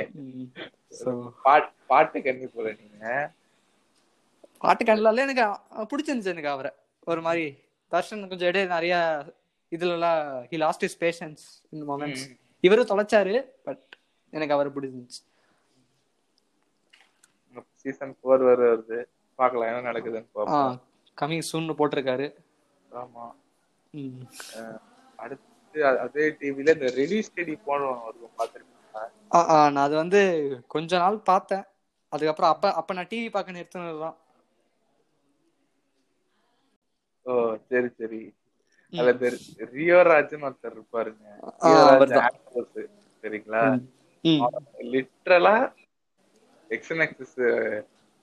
பாட் 1.45 1.69
பாட்டு 1.91 2.17
கண்ணி 2.25 2.47
போல 2.55 2.73
நீங்க. 2.79 3.05
பாட்டு 4.63 4.83
கண்டலால 4.89 5.23
எனக்கு 5.27 5.45
பிடிச்சிருந்துச்சு 5.91 6.33
எனக்கு 6.35 6.53
அவரை. 6.55 6.71
ஒரு 7.11 7.21
மாதிரி 7.27 7.45
தர்ஷன் 7.91 8.27
கொஞ்சம் 8.31 8.49
இடையே 8.51 8.65
நிறைய 8.75 8.93
இதுலலாம் 9.75 10.21
ஹி 10.51 10.57
லாஸ்ட் 10.65 10.85
இஸ் 10.87 10.97
பேஷன்ஸ் 11.03 11.43
இந்த 11.73 11.83
மொமெண்ட்ஸ் 11.91 12.25
இவரும் 12.63 12.89
தொலைச்சாரு 12.91 13.35
பட் 13.67 13.85
எனக்கு 14.33 14.55
அவர் 14.55 14.73
பிடிச்சிருந்துச்சு. 14.75 15.21
சீசன் 17.81 18.13
ஃபோர் 18.17 18.43
வர 18.49 18.59
வருது. 18.71 18.99
பார்க்கலாம் 19.39 19.69
என்ன 19.71 19.85
நடக்குதுன்னு 19.89 20.79
கமிங் 21.17 21.47
சூன்னு 21.49 21.77
போட்டிருக்காரு. 21.79 22.27
ஆமா. 23.01 23.25
அடுத்து 25.19 25.79
அதே 26.05 26.25
டிவில 26.39 26.73
இந்த 26.77 26.89
ரிலீஸ் 26.99 27.29
இருக்கும் 27.43 27.83
பாத்துருக்கீங்களா 28.39 29.03
ஆ 29.35 29.39
ஆ 29.53 29.57
நான் 29.73 29.85
அது 29.87 29.95
வந்து 30.01 30.21
கொஞ்ச 30.73 30.91
நாள் 31.03 31.17
பார்த்தேன். 31.31 31.65
அதுக்கப்புறம் 32.13 32.51
அப்ப 32.53 32.71
அப்ப 32.79 32.93
நான் 32.97 33.09
டிவி 33.11 33.29
பார்க்க 33.35 33.57
நிறுத்தினதுதான். 33.57 34.17
ஓ 37.25 37.33
சரி 37.69 37.89
சரி. 37.99 38.21
அதுல 38.93 39.13
இந்த 39.13 39.29
ரியோ 39.73 39.99
ராஜ்னு 40.03 40.45
ஒருத்தர் 40.47 40.75
இருப்பாருங்க. 40.75 41.25
சரிங்களா 43.23 43.63
எக்ஸன் 46.69 47.03
எக்ஸஸ் 47.05 47.35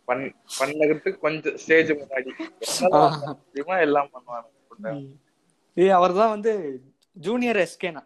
பண் 0.08 0.22
பண்ணதுக்கு 0.58 1.10
கொஞ்சம் 1.24 1.56
ஸ்டேஜ் 1.62 1.90
முன்னாடி 1.98 2.30
எல்லாம் 3.80 4.10
பண்ணுவாங்க. 4.14 4.48
ஏய் 5.76 5.94
அவர் 5.98 6.14
தான் 6.14 6.32
வந்து 6.34 6.52
ஜூனியர் 7.16 7.60
எஸ்கேனா 7.64 8.02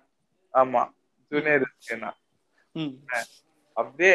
ஆமா 0.55 0.83
ஜூனியர் 1.33 1.65
ம். 2.75 2.93
அப்படியே 3.77 4.15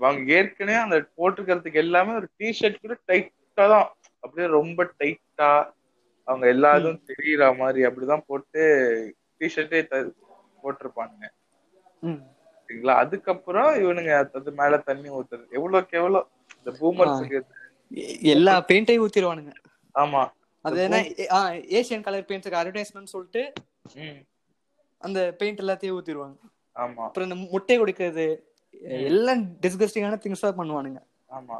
அவங்க 0.00 0.30
ஏற்கனவே 0.36 0.78
அந்த 0.84 0.96
போட்டிருக்கிறதுக்கு 1.16 1.82
எல்லாமே 1.84 2.12
ஒரு 2.20 2.28
டிஷர்ட் 2.40 2.82
கூட 2.84 2.94
டைட்டா 3.08 3.64
தான் 3.72 3.88
அப்படியே 4.22 4.46
ரொம்ப 4.56 4.80
டைட்டா 5.00 5.50
அவங்க 6.26 6.46
எல்லா 6.46 6.76
இதுவும் 6.76 7.04
தெரியற 7.06 7.56
மாதிரி 7.56 7.86
அப்படிதான் 7.86 8.22
போட்டு 8.26 8.62
டிஷர்ட்டே 9.40 10.10
போட்டிருப்பானுங்க. 10.62 11.26
சரிங்களா? 12.02 12.94
அதுக்கப்புறம் 12.94 13.74
இவனுங்க 13.74 14.30
அது 14.32 14.52
மேல 14.52 14.78
தண்ணி 14.78 15.08
ஊத்துறது. 15.08 15.50
எவ்வளவுக்கு 15.50 15.96
எவ்வளவு 15.98 16.26
இந்த 16.58 16.70
பூமர்ஸுக்கு 16.80 17.40
எ- 17.94 18.18
எல்லா 18.20 18.64
பெயிண்டையும் 18.68 19.06
ஊத்திடுவானுங்க 19.06 19.52
ஆமா. 19.94 20.22
அது 20.60 20.82
என்ன 20.82 21.00
ஏசியன் 21.80 22.02
கலர் 22.02 22.24
பெயிண்ட்ஸ்க்கு 22.24 22.60
அட்வர்டைஸ்மெண்ட் 22.60 23.12
சொல்லிட்டு 23.14 23.52
அந்த 24.98 25.34
பெயிண்ட் 25.38 25.60
எல்லாத்தையும் 25.60 25.98
ஊத்திடுவாங்க 25.98 26.36
ஆமா. 26.74 26.94
அப்புறம் 26.94 27.30
இந்த 27.30 27.48
முட்டை 27.50 27.80
குடிக்கிறது 27.80 28.26
எல்லாம் 28.80 29.44
டிஸ்கஸ்டிங்கான 29.62 30.18
திங்ஸா 30.18 30.50
பண்ணுவானுங்க. 30.58 31.00
ஆமா. 31.30 31.58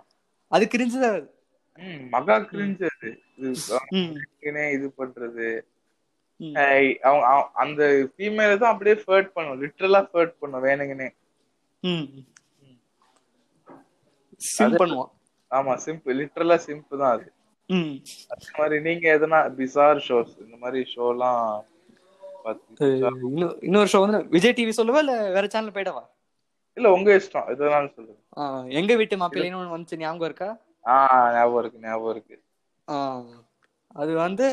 அது 0.48 0.68
கிரிஞ்சுதான் 0.76 1.12
அது. 1.12 1.34
ம் 1.78 2.08
மகா 2.08 2.36
கிரிஞ்சு 2.36 2.86
அது. 2.96 3.18
இது 3.38 4.92
பண்றது. 4.98 5.48
அவங்க 7.02 7.26
அவ- 7.26 7.50
அந்த 7.54 7.82
ஃபீமேல 8.16 8.58
தான் 8.58 8.72
அப்படியே 8.72 8.96
ஃபர்ட் 9.04 9.32
பண்ணும். 9.32 9.62
லிட்டரலா 9.62 10.02
ஃபர்ட் 10.10 10.38
பண்ணும் 10.38 10.64
வேணுங்கனே 10.64 11.08
சிம் 14.40 14.76
பண்ணுவான். 14.76 15.10
ஆமா 15.50 15.72
சிம்பிள் 15.86 16.16
லிட்டரலா 16.20 16.58
சிம்பிள் 16.66 16.98
தான் 16.98 17.12
அது. 17.12 17.32
ம். 17.66 17.94
அதே 18.28 18.48
மாதிரி 18.58 18.80
நீங்க 18.80 19.18
எதனா 19.18 19.38
பிசார் 19.54 20.04
ஷோஸ் 20.08 20.38
இந்த 20.38 20.56
மாதிரி 20.56 20.92
ஷோலாம் 20.94 21.64
இன்னொரு 23.60 23.88
ஷோ 23.92 24.00
வந்து 24.00 24.28
விஜய் 24.28 24.52
டிவி 24.56 24.68
சொல்லவா 24.68 24.98
இல்ல 24.98 25.30
வேற 25.32 25.46
சேனல் 25.46 25.70
போயிடவா? 25.70 26.02
இல்ல 26.74 26.92
உங்க 26.92 27.14
இஷ்டம் 27.16 27.48
எதுனாலும் 27.48 27.94
சொல்லுங்க. 27.94 28.20
எங்க 28.74 28.96
வீட்டு 28.96 29.16
மாப்பிள்ளைன்னு 29.16 29.60
ஒண்ணு 29.60 29.74
வந்துச்சு 29.76 29.96
ஞாபகம் 29.96 30.24
இருக்கா? 30.24 30.48
ஆஹ் 30.84 31.32
ஞாபகம் 31.34 31.58
இருக்கு 31.58 31.78
ஞாபகம் 31.78 32.10
இருக்கு. 32.10 32.36
அது 33.94 34.14
வந்து 34.14 34.46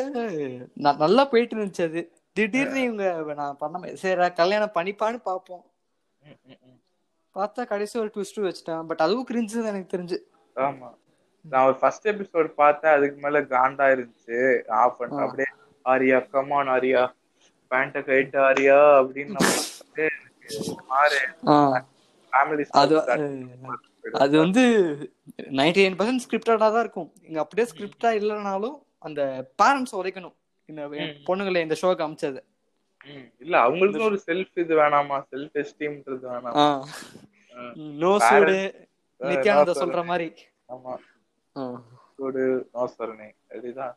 நல்லா 0.73 1.25
போயிட்டு 1.25 1.55
இருந்துச்சு 1.55 1.83
அது. 1.83 2.01
திடீர்னு 2.31 2.81
இவங்க 2.81 3.33
நான் 3.33 3.57
பண்ண 3.57 3.95
சரி 3.95 4.33
கல்யாணம் 4.33 4.75
பண்ணிப்பான்னு 4.75 5.17
பார்ப்போம். 5.23 5.63
பார்த்தா 7.35 7.65
கடைசி 7.65 7.99
ஒரு 7.99 8.11
ட்விஸ்ட் 8.15 8.39
வச்சுட்டான். 8.39 8.87
பட் 8.87 8.99
அதுவும் 8.99 9.27
கிரிஞ்சு 9.27 9.65
எனக்கு 9.65 9.97
தெரிஞ்சு. 9.97 10.17
ஆமா. 10.55 10.89
நான் 11.45 11.65
ஒரு 11.65 11.75
ஃபர்ஸ்ட் 11.75 12.07
எபிசோட் 12.07 12.47
பார்த்தேன் 12.47 12.91
அதுக்கு 12.91 13.17
மேல 13.21 13.41
காண்டா 13.41 13.87
இருந்துச்சு. 13.93 14.37
ஆஃப் 14.81 14.97
பண்ண 14.97 15.21
அப்படியே 15.21 15.49
ஆரியா 15.85 16.29
கமான் 16.29 16.67
ஆரியா. 16.67 17.01
பேண்ட 17.71 18.03
கைட்டு 18.09 18.39
ஆரியா. 18.39 18.77
அப்படின்னு 19.03 19.35
நம்ம 19.35 19.51
மாறு. 20.87 21.19
ஃபேமிலி 22.33 22.65
அது 22.81 22.95
அது 24.11 24.37
வந்து 24.37 24.61
நைன்டி 25.37 25.81
நைன் 25.81 25.95
பர்சன்ட் 25.95 26.19
ஸ்கிரிப்டடா 26.29 26.57
தான் 26.57 26.79
இருக்கும். 26.79 27.13
இங்க 27.21 27.39
அப்படியே 27.39 27.67
ஸ்கிரிப்டா 27.71 28.23
இல்லைனாலும் 28.23 28.83
அந்த 28.97 29.49
பேரண்ட்ஸ் 29.63 29.95
உரைக்கணும். 29.95 30.35
இந்த 30.65 30.87
பொண்ணுங்களை 31.27 31.61
இந்த 31.61 31.75
ஷோக்கு 31.81 32.03
அமைச்சது. 32.03 32.39
இல்ல 33.39 33.57
அவங்களுக்கும் 33.57 34.03
ஒரு 34.03 34.21
செல்ஃப் 34.27 34.59
இது 34.59 34.75
வேணாமா? 34.77 35.23
செல்ஃப் 35.31 35.63
எஸ்டீம்ன்றது 35.63 36.27
வேணாம் 36.27 36.85
நோ 37.97 38.19
சூடு 38.19 38.87
நித்யானந்த 39.19 39.73
சொல்ற 39.73 40.05
மாதிரி. 40.05 40.33
ஆமா. 40.67 40.97
ஆ. 41.55 41.81
கூடு 42.15 42.69
நோசரணை 42.73 43.31
அப்படிதான். 43.49 43.93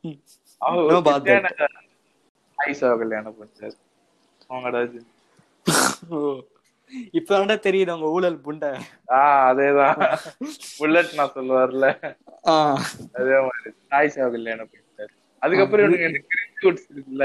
அவங்க 0.58 1.00
கல்யாணம் 2.96 3.34
பண்ணாரு 3.40 3.72
அவங்கடா 4.50 4.80
இப்பதான்டா 7.12 7.54
தெரியுது 7.66 7.88
அவங்க 7.88 8.08
ஊழல் 8.08 8.40
புண்டை. 8.40 8.70
ஆஹ் 9.08 9.46
அதேதான். 9.50 10.16
புல்லட் 10.78 11.14
நான் 11.14 11.32
சொல்லுவார்ல. 11.34 11.86
அதே 13.12 13.36
மாதிரி 13.40 13.70
ஆயிஷா 13.90 14.30
கல்யாணம் 14.30 14.68
பண்ணிட்டாரு 14.70 15.14
அதுக்கப்புறம் 15.38 15.92
இருக்குல்ல. 15.92 17.24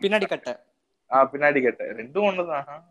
பின்னாடி 0.00 0.26
கட்ட. 0.26 0.64
ஆஹ் 1.10 1.28
பின்னாடி 1.32 1.60
கேட்டேன் 1.60 1.88
ரெண்டும் 1.88 2.26
ஒண்ணுதான். 2.28 2.82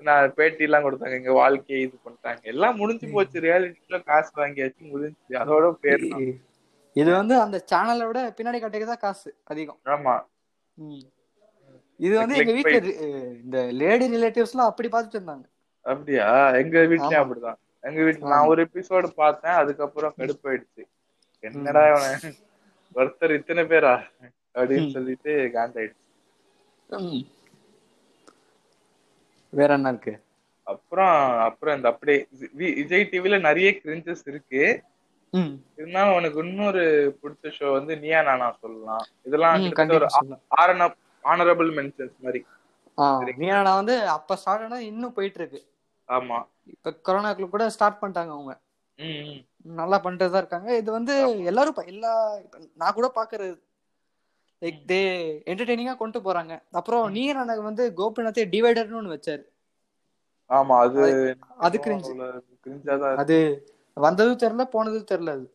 நான் 0.00 0.34
பேட்டி 0.34 0.62
எல்லாம் 0.62 0.84
கொடுத்தாங்க. 0.84 1.12
எங்க 1.12 1.32
வாழ்க்கையை 1.32 1.84
இது 1.86 1.98
பண்ணிட்டாங்க. 2.04 2.42
எல்லாம் 2.42 2.76
முடிஞ்சு 2.76 3.08
போச்சு. 3.12 3.40
ரியாலிட்டில 3.40 4.04
காசு 4.04 4.30
வாங்கியாச்சு 4.36 4.90
முடிஞ்சு 4.90 5.38
அதோட 5.38 5.72
பேர். 5.72 6.04
இது 6.92 7.12
வந்து 7.12 7.40
அந்த 7.40 7.64
சேனலை 7.72 8.06
விட 8.06 8.34
பின்னாடி 8.36 8.60
கட்டைக்கு 8.60 8.86
தான் 8.86 9.04
காசு 9.06 9.34
அதிகம். 9.44 9.78
ஆமா. 9.84 10.14
இது 12.00 12.14
வந்து 12.18 12.38
எங்க 12.40 12.52
வீட்டுல 12.56 12.78
இந்த 13.42 13.58
லேடி 13.80 14.06
ரிலேட்டிவ்ஸ் 14.14 14.54
எல்லாம் 14.54 14.70
அப்படி 14.70 14.88
பாத்துட்டு 14.88 15.18
இருந்தாங்க. 15.18 15.44
அப்படியா? 15.86 16.28
எங்க 16.60 16.76
வீட்லயும். 16.90 17.22
அப்படிதான். 17.22 17.58
எங்க 17.84 18.00
வீட்டுல 18.02 18.32
நான் 18.32 18.50
ஒரு 18.52 18.60
எபிசோடு 18.66 19.08
பார்த்தேன் 19.22 19.58
அதுக்கப்புறம் 19.62 20.14
கடுப்பாயிடுச்சு. 20.18 20.82
என்னடா 21.42 21.82
ஒருத்தர் 22.96 23.36
இத்தனை 23.38 23.64
பேரா? 23.72 23.94
அப்படின்னு 24.54 24.88
சொல்லிட்டு 24.96 25.32
காண்டாயிடுச்சு. 25.56 26.02
வேற 29.52 29.70
என்ன 29.78 29.88
இருக்கு? 29.88 30.14
அப்புறம் 30.66 31.16
அப்புறம் 31.46 31.76
இந்த 31.76 31.88
அப்படியே 31.92 32.18
விஜய் 32.78 33.08
டிவில 33.12 33.38
நிறைய 33.40 33.70
கிரிஞ்சஸ் 33.82 34.26
இருக்கு. 34.30 34.62
இருந்தாலும் 35.78 36.16
உனக்கு 36.16 36.38
இன்னொரு 36.44 36.84
பிடிச்ச 37.22 37.52
ஷோ 37.58 37.70
வந்து 37.72 37.92
நீயா 38.02 38.20
நானா 38.22 38.48
சொல்லலாம். 38.60 39.04
இதெல்லாம் 39.26 39.54
ஒரு. 39.98 40.08
ஆனரபிள் 41.24 41.70
மென்ஷன்ஸ் 41.76 42.16
மாதிரி. 42.20 42.40
நான் 43.58 43.78
வந்து 43.78 43.94
அப்ப 44.16 44.36
ஸ்டார்ட் 44.36 44.64
ஆனா 44.64 44.78
இன்னும் 44.88 45.14
போயிட்டு 45.14 45.40
இருக்கு 45.40 45.60
ஆமா. 46.08 46.38
இப்ப 46.72 46.92
கொரோனாக்குள்ள 47.06 47.48
கூட 47.48 47.64
ஸ்டார்ட் 47.74 48.00
பண்ணிட்டாங்க 48.00 48.32
அவங்க. 48.32 48.54
நல்லா 49.78 49.96
பண்ணிட்டு 49.98 50.40
இருக்காங்க. 50.40 50.70
இது 50.80 50.90
வந்து 50.92 51.14
எல்லாரும் 51.50 51.80
எல்லா 51.92 52.12
நான் 52.76 52.96
கூட 52.96 53.08
பாக்குறது. 53.14 53.54
லைக் 54.62 54.78
தே 54.86 54.98
என்டர்டெய்னிங்கா 55.46 55.94
கொண்டு 55.96 56.18
போறாங்க. 56.20 56.52
அப்புறம் 56.72 57.04
நீ 57.12 57.22
எனக்கு 57.34 57.62
வந்து 57.62 57.86
கோபிநாத்தே 57.96 58.44
டிவைடர்னு 58.54 59.00
ஒண்ணு 59.00 59.14
வச்சாரு. 59.14 59.44
ஆமா 60.50 60.74
அது 60.80 61.02
அது. 61.60 61.78
கிரிஞ்சாதான் 62.62 63.22
அது 63.22 63.36
வந்ததும் 63.96 64.42
தெரியல 64.42 64.64
போனதும் 64.70 65.10
தெரியல 65.10 65.34
அது. 65.36 65.46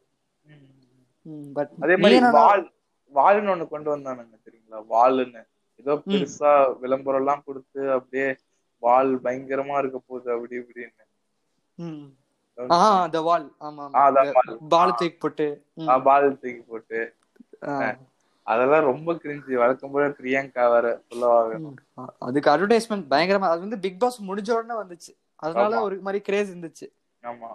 பட் 1.55 1.73
அதே 1.83 1.95
மாதிரி 1.97 2.17
வால் 2.33 2.63
வால்னு 3.13 3.51
ஒண்ணு 3.53 3.65
கொண்டு 3.67 3.89
வந்தானுங்க 3.91 4.37
தெரியுங்களா? 4.39 4.79
வால்னு. 4.89 5.41
ஏதோ 5.79 6.01
பெருசா 6.05 6.79
விளம்பரம் 6.79 7.21
எல்லாம் 7.21 7.43
கொடுத்து 7.45 7.91
அப்படியே 7.91 8.35
வால் 8.77 9.21
பயங்கரமா 9.21 9.77
இருக்க 9.77 9.99
போகுது 10.07 10.31
அப்படி 10.31 10.57
இப்படின்னு. 10.57 11.07
பால் 14.71 14.91
தூக்கி 14.91 15.09
போட்டு. 15.09 15.63
பால் 16.03 16.29
தூக்கி 16.29 16.63
போட்டு. 16.67 17.15
அதெல்லாம் 18.43 18.83
ரொம்ப 18.83 19.13
கிரிஞ்சு 19.13 19.53
வழக்கம் 19.53 19.91
போல 19.91 20.07
பிரியங்கா 20.07 20.71
வேற. 20.71 21.01
அ- 21.97 22.13
அதுக்கு 22.19 22.49
அட்வர்டைஸ்மெண்ட் 22.49 23.05
பயங்கரமா 23.09 23.39
அது 23.39 23.59
வந்து 23.59 23.79
பிக் 23.79 23.99
பாஸ் 23.99 24.21
முடிஞ்ச 24.21 24.51
உடனே 24.51 24.73
வந்துச்சு. 24.79 25.17
அதனால. 25.35 25.75
ஒரு 25.81 25.99
மாதிரி 25.99 26.23
கிரேஸ் 26.23 26.51
இருந்துச்சு. 26.51 26.91
ஆமா. 27.21 27.47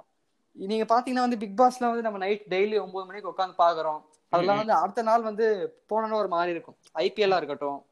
நீங்க 0.53 0.85
பாத்தீங்கன்னா 0.85 1.13
வந்து 1.13 1.39
பிக் 1.39 1.61
பாஸ்ல 1.61 1.81
வந்து 1.81 2.03
நம்ம 2.03 2.19
நைட் 2.19 2.45
டெய்லி 2.49 2.81
ஒன்பது 2.81 3.07
மணிக்கு 3.07 3.31
உட்காந்து 3.31 3.55
பாக்குறோம். 3.59 4.01
அதெல்லாம் 4.29 4.57
வந்து 4.57 4.73
அடுத்த 4.73 5.03
நாள் 5.03 5.23
வந்து 5.23 5.75
போனோன்னு 5.91 6.13
ஒரு 6.13 6.29
மாதிரி 6.29 6.51
இருக்கும். 6.51 6.77
ஐபிஎல்லா 6.95 7.37
இருக்கட்டும். 7.37 7.85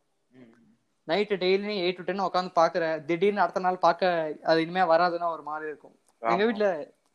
Night 1.09 1.37
daily 1.37 1.75
eight 1.85 1.97
to 1.97 2.03
ten 2.03 2.27
உட்காந்து 2.27 2.53
பாக்குற 2.55 2.85
திடீர்னு 3.05 3.41
அடுத்த 3.41 3.61
நாள் 3.61 3.79
பார்க்க 3.79 4.11
அது 4.43 4.63
இனிமே 4.63 4.85
வராதுன்னா 4.93 5.29
ஒரு 5.29 5.43
மாதிரி 5.43 5.69
இருக்கும். 5.69 5.95
எங்க. 6.23 6.45
வீட்ல 6.45 6.67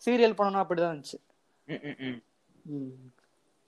சீரியல் 0.03 0.37
போனோம்னா 0.37 0.63
அப்படிதான் 0.63 0.93
இருந்துச்சு. 0.93 1.19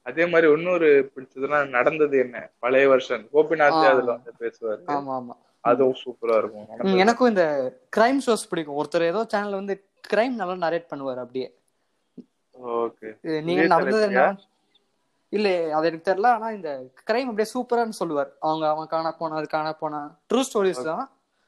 அதே 0.05 0.25
மாதிரி 0.25 0.47
இன்னொரு 0.51 0.87
பிடிச்சதுன்னா 1.15 1.69
நடந்தது 1.69 2.15
என்ன? 2.19 2.37
பழைய 2.59 2.87
வருஷன் 2.89 3.23
கோபிநாத். 3.33 3.83
அதுல 3.91 4.11
வந்து 4.11 4.33
பேசுவாரு. 4.39 4.81
ஆமா 4.95 5.13
ஆமா. 5.19 5.35
அதுவும் 5.63 5.99
சூப்பரா 6.03 6.35
இருக்கும். 6.37 6.67
எனக்கும் 6.97 7.29
இந்த 7.29 7.45
கிரைம் 7.97 8.21
ஷோஸ் 8.25 8.49
பிடிக்கும். 8.49 8.77
ஒருத்தர் 8.77 9.11
ஏதோ 9.11 9.21
சேனல்ல 9.33 9.61
வந்து 9.61 9.75
கிரைம் 10.09 10.39
நல்லா 10.41 10.55
நரேட் 10.65 10.91
பண்ணுவார் 10.91 11.23
அப்படியே. 11.23 11.47
ஓகே 12.77 13.09
நீங்க 13.47 13.63
நடந்தது 13.73 14.05
என்ன? 14.09 14.23
இல்ல 15.33 15.47
அது 15.77 15.87
எனக்கு 15.89 16.07
தெரியல 16.07 16.29
ஆனா 16.35 16.47
இந்த 16.55 16.69
கிரைம் 17.07 17.29
அப்படியே 17.29 17.49
சூப்பரான்னு 17.53 17.99
சொல்லுவார். 17.99 18.31
அவங்க 18.45 18.65
அவன் 18.71 18.91
காண 18.93 19.07
போனா 19.19 19.35
அது 19.39 19.47
காண 19.49 19.67
போனா. 19.81 19.99
ட்ரூ 20.29 20.41
ஸ்டோரிஸ் 20.47 20.83
தான் 20.89 21.03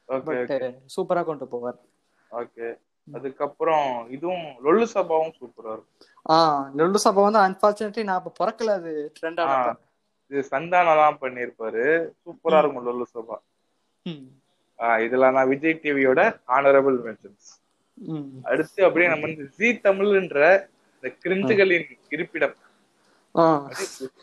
பட் 0.09 0.53
சூப்பரா 0.95 1.21
கொண்டு 1.29 1.45
போவார். 1.53 1.79
ஓகே 2.31 2.67
அதுக்கப்புறம் 3.07 3.87
இதுவும் 4.15 4.45
லொல்லு 4.65 4.87
சபாவும் 4.91 5.33
சூப்பரா 5.39 5.71
இருக்கும். 5.71 5.95
ஆ 6.25 6.35
லொல்லு 6.79 6.99
சபா 7.05 7.21
வந்து 7.27 7.41
அன்பார்ச்சுனேட்லி 7.45 8.03
நான் 8.09 8.19
அப்ப 8.19 8.33
பிறக்கல 8.39 8.75
அது 8.79 8.91
ட்ரெண்ட் 9.17 9.41
ஆ, 9.41 9.47
ஆனப்ப 9.47 9.79
இது 10.31 10.41
சந்தானம்லாம் 10.51 11.21
பண்ணிருப்பாரு 11.23 11.85
சூப்பரா 12.23 12.59
இருக்கும் 12.61 12.85
லொல்லு 12.89 13.07
சபா. 13.15 13.37
இதெல்லாம் 15.05 15.35
நான் 15.35 15.49
விஜய் 15.49 15.81
டிவியோட 15.81 16.21
ஆனரபிள் 16.55 16.97
மென்ஷன்ஸ். 17.05 17.49
அடுத்து 18.49 18.79
அப்படியே 18.85 19.09
நம்ம 19.09 19.27
வந்து 19.27 19.45
ஜி 19.57 19.69
தமிழ்ன்ற 19.83 20.39
இந்த 20.95 21.09
கிரிஞ்சுகளின் 21.23 21.85
இருப்பிடம். 22.15 22.55
ஆ. 23.35 23.69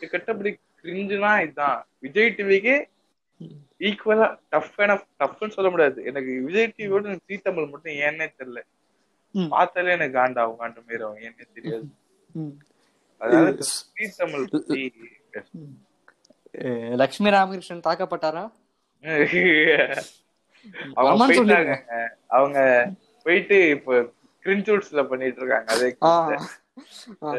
கிட்ட 0.09 0.31
அப்படி 0.31 0.59
கிரிஞ்சுனா 0.83 1.41
இதுதான் 1.41 1.87
விஜய் 1.99 2.33
டிவிக்கு 2.37 2.83
ஈக்குவலா 3.79 4.39
டஃப் 4.49 4.79
டஃப்னு 5.19 5.49
சொல்ல 5.49 5.69
முடியாது. 5.69 6.03
எனக்கு 6.03 6.41
விஜய் 6.41 6.73
டிவியோட 6.77 7.03
எனக்கு 7.03 7.19
ஜி 7.27 7.37
தமிழ் 7.37 7.65
மட்டும் 7.65 7.93
ஏன்னே 7.93 8.27
தெரியல. 8.39 8.61
பார்த்தாலே 9.49 9.91
எனக்கு 9.91 10.17
காண்டாகும் 10.17 10.59
காண்ட 10.59 11.03
ஆகும் 11.03 11.17
ஏன்னே 11.17 11.45
தெரியாது. 11.53 11.83
இது- 13.19 13.57
ஜி 13.97 14.09
தமிழ் 14.17 14.47
லக்ஷ்மி 16.95 17.29
ராமகிருஷ்ணன் 17.29 17.79
தாக்கப்பட்டாரா? 17.79 18.51
அவங்க 20.93 21.27
போயிட்டாங்க. 21.27 22.07
அவங்க 22.27 22.91
போயிட்டு 23.23 23.69
இப்போ 23.69 24.11
கிரிஞ்சூட்ஸ்ல 24.43 25.07
பண்ணிட்டு 25.07 25.45
இருக்காங்க. 25.45 25.73
அதே. 25.73 25.95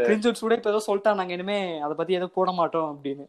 கிரிஞ்சூட்ஸ் 0.04 0.40
கூட 0.40 0.54
இப்ப 0.54 0.70
ஏதோ 0.70 0.82
சொல்லிட்டாங்க 0.86 1.14
நாங்க 1.14 1.32
இனிமே 1.32 1.58
அதை 1.80 1.94
பத்தி 1.96 2.12
எதுவும் 2.12 2.34
போட 2.34 2.50
மாட்டோம் 2.52 2.90
அப்படின்னு. 2.92 3.26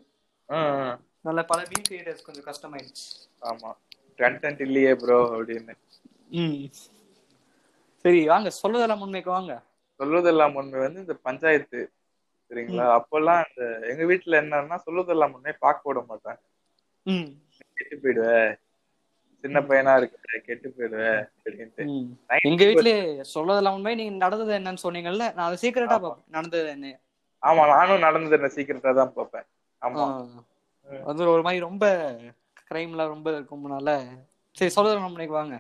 நல்ல 1.26 1.40
பல 1.44 1.60
மீன் 1.70 1.88
கிரியேட்டர்ஸ் 1.88 2.26
கொஞ்சம் 2.26 2.48
கஷ்டமாயிடுச்சு 2.48 3.06
ஆமா. 3.42 3.70
கண்டென்ட் 4.20 4.62
இல்லையே 4.62 4.94
ப்ரோ 4.96 5.20
அப்படின்னு. 5.36 5.74
ம். 6.40 6.58
சரி 8.06 8.28
வாங்க 8.28 8.50
சொல்லுதெல்லாம் 8.62 9.02
முன்மைக்கு 9.02 9.30
வாங்க. 9.30 9.54
சொல்வதெல்லாம் 10.00 10.56
உண்மை 10.56 10.80
வந்து 10.80 11.00
இந்த 11.00 11.16
பஞ்சாயத்து 11.24 11.80
சரிங்களா? 12.52 12.86
அப்பெல்லாம் 12.98 13.42
இந்த 13.48 13.62
எங்க 13.88 14.04
வீட்டுல 14.04 14.40
என்னன்னா 14.42 14.78
சொல்வதெல்லாம் 14.86 15.34
உண்மை 15.34 15.54
பார்க்க 15.60 15.90
விட 15.90 16.00
மாட்டாங்க. 16.10 16.42
ம். 17.06 17.30
கெட்டு 17.78 17.96
போயிடுவ. 17.98 18.28
சின்ன 19.44 19.60
பையனா 19.60 19.94
இருக்க 19.98 20.40
கெட்டு 20.46 20.68
போயிடுவ 20.70 21.04
அப்படின்ட்டு. 21.38 21.84
ம். 21.92 22.10
எங்க 22.50 22.64
வீட்லயே 22.66 23.00
சொல்லதெல்லாம் 23.34 23.78
உண்மை. 23.78 23.96
நீங்க 23.96 24.18
நடந்தது 24.26 24.54
என்னன்னு 24.60 24.84
சொன்னீங்கல்ல? 24.84 25.26
நான் 25.36 25.48
அதை 25.48 25.58
சீக்கிரட்டா 25.64 25.98
பாப்பேன் 25.98 26.24
நடந்தது 26.28 26.70
என்ன? 26.70 26.94
ஆமா 27.44 27.64
நானும் 27.68 28.00
நடந்தது 28.00 28.36
என்ன 28.38 28.52
சீக்கிரட்டா 28.56 28.94
தான் 28.96 29.14
பார்ப்பேன். 29.14 29.48
ஆமா. 29.82 30.06
அது 31.06 31.30
ஒரு 31.32 31.42
மாதிரி 31.42 31.60
ரொம்ப 31.60 31.86
கிரைம்ல 32.72 33.06
ரொம்ப 33.08 33.28
இருக்கும்னால. 33.32 33.90
சரி 34.58 34.72
சொல்லதெல்லாம் 34.76 35.10
உண்மைக்கு 35.10 35.34
வாங்க. 35.34 35.56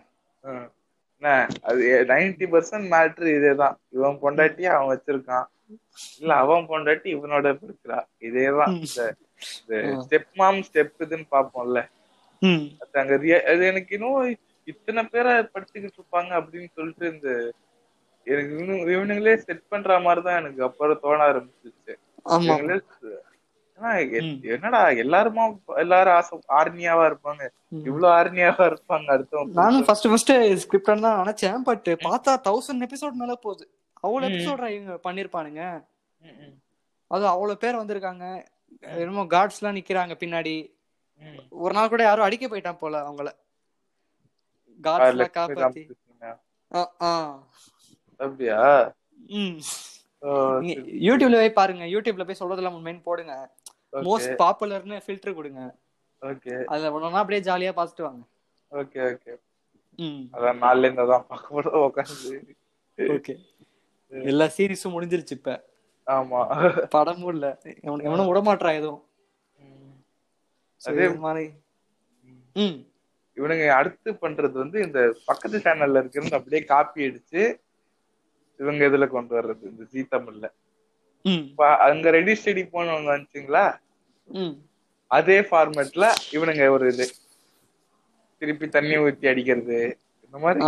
அது 1.61 1.81
நைன்டி 2.07 2.45
பர்சன்ட் 2.53 2.87
மேட்ரு 2.93 3.27
இதேதான். 3.37 3.75
இவன் 3.89 4.21
பொண்டாட்டி 4.21 4.63
அவன் 4.65 4.91
வச்சிருக்கான். 4.91 5.47
இல்ல 6.19 6.31
அவன் 6.35 6.67
பொண்டாட்டி 6.67 7.09
இவனோட 7.15 7.47
இருக்கிறா. 7.65 7.99
இதேதான். 8.27 8.75
ஸ்டெப் 10.01 10.31
மாம் 10.33 10.61
ஸ்டெப் 10.67 11.03
இதுன்னு 11.05 11.27
பாப்போம்ல 11.31 11.81
அங்க 12.91 13.13
அது 13.47 13.65
எனக்கு 13.65 13.99
இன்னும் 13.99 14.37
இத்தனை 14.63 15.03
பேரை 15.03 15.33
படிச்சுக்கிட்டு 15.33 15.89
இருப்பாங்க 15.97 16.31
அப்படின்னு 16.31 16.67
சொல்லிட்டு 16.73 17.13
இந்த 17.13 17.53
எனக்கு 18.23 18.57
இன்னும் 18.57 18.87
இவனுங்களே 18.87 19.35
செட் 19.35 19.67
பண்ற 19.67 19.99
மாதிரிதான் 19.99 20.39
எனக்கு 20.39 20.63
அப்புறம் 20.63 20.99
தோண 21.01 21.33
எ- 24.11 24.39
என்னடா 24.41 24.87
எல்லாருமா 24.87 25.57
எல்லாரும் 25.75 26.13
ஆசை 26.13 26.39
ஆர்னியாவா 26.49 27.13
இருப்பாங்க. 27.13 27.47
இவ்வளவு 27.69 28.13
ஆர்னியாவா 28.13 28.63
இருப்பாங்க 28.67 29.05
அடுத்தவங்க. 29.07 29.47
நானும் 29.47 29.85
ஃபர்ஸ்ட் 29.85 30.07
ஃபர்ஸ்ட் 30.07 30.31
ஸ்கிரிப்ட் 30.55 31.01
தான் 31.01 31.27
நினைச்சேன் 31.27 31.57
பட் 31.57 31.87
பார்த்தா 31.87 32.35
தௌசண்ட் 32.43 32.87
எபிசோட் 32.89 33.11
மேல 33.11 33.35
போகுது. 33.35 33.69
அவ்வளவு. 33.93 34.33
எபிசோட் 34.33 34.67
இவங்க 34.67 34.99
பண்ணிருப்பானுங்க. 35.09 35.83
அது 37.07 37.27
அவ்வளவு 37.27 37.57
பேர் 37.57 37.75
வந்திருக்காங்க. 37.75 38.43
என்னமோ 38.79 39.23
கார்ட்ஸ் 39.23 39.59
எல்லாம் 39.61 39.75
நிக்கிறாங்க 39.75 40.13
பின்னாடி. 40.13 40.71
ஒரு 41.63 41.73
நாள் 41.73 41.89
கூட 41.89 42.03
யாரும் 42.03 42.25
அடிக்க 42.25 42.47
போயிட்டான் 42.47 42.77
போல 42.77 43.01
அவங்கள. 43.01 43.29
எல்லாம் 44.79 45.17
லட்சுமி 45.19 45.35
காப்பாத்தி. 45.37 45.83
அப்படியா? 48.19 48.59
யூடியூப்ல 51.07 51.37
போய் 51.41 51.59
பாருங்க. 51.59 51.83
யூடியூப்ல 51.85 52.25
போய் 52.25 52.41
சொல்றதெல்லாம் 52.41 52.81
மெயின் 52.81 53.03
போடுங்க. 53.03 53.35
Okay. 53.93 54.03
மோஸ்ட் 54.07 54.33
பாப்புலர்னு 54.41 54.97
ஃபில்டர் 55.05 55.33
கொடுங்க. 55.33 55.61
ஓகே. 56.21 56.53
அதுல 56.65 56.91
ஒண்ணா 56.91 57.19
அப்படியே 57.19 57.41
ஜாலியா 57.41 57.71
பார்த்துட்டு 57.77 58.05
வாங்க. 58.07 58.21
Okay 58.71 58.99
okay. 59.11 59.31
ம். 59.99 60.21
அதான் 60.33 60.61
நாலுல 60.61 60.87
இருந்து 60.87 61.07
தான் 61.07 61.25
பார்க்க 61.27 61.55
போறோம் 61.55 61.85
உட்காந்து 61.87 62.31
ஓகே. 62.97 63.33
எல்லா 64.11 64.45
சீரிஸும் 64.57 64.95
முடிஞ்சிருச்சு 64.95 65.31
இப்ப. 65.31 65.51
ஆமா. 66.07 66.39
படமும் 66.89 67.33
இல்ல 67.33 67.47
எவனும் 67.83 68.29
விட 68.29 68.41
மாட்டான் 68.41 68.73
எதுவும். 68.73 69.01
அதே- 70.89 71.17
மாதிரி. 71.17 71.49
இவனுங்க 73.35 73.67
அடுத்து 73.69 74.11
பண்றது 74.11 74.51
வந்து 74.51 74.83
இந்த 74.83 75.15
பக்கத்து 75.25 75.57
சேனல்ல 75.57 75.97
இருக்கிறது 75.97 76.35
அப்படியே 76.35 76.63
காப்பி 76.63 77.03
அடிச்சு 77.03 77.61
இவங்க 78.57 78.85
இதுல 78.85 79.07
கொண்டு 79.07 79.41
வர்றது 79.41 79.61
இந்த 79.61 79.83
ஜி 79.83 80.07
தமிழ்ல. 80.11 80.51
அங்க 81.77 82.09
ரெடி 82.09 82.31
ஸ்டடி 82.31 82.67
போனவங்க 82.73 83.11
வந்துச்சுங்களா? 83.11 83.79
அதே 85.07 85.39
ஃபார்மேட்ல 85.39 86.11
இவனுங்க 86.31 86.69
ஒரு 86.69 86.93
இது. 86.93 87.07
திருப்பி 88.37 88.69
தண்ணி 88.69 88.97
ஊத்தி 88.97 89.27
அடிக்கிறது 89.27 89.99
இந்த 90.25 90.37
மாதிரி. 90.37 90.63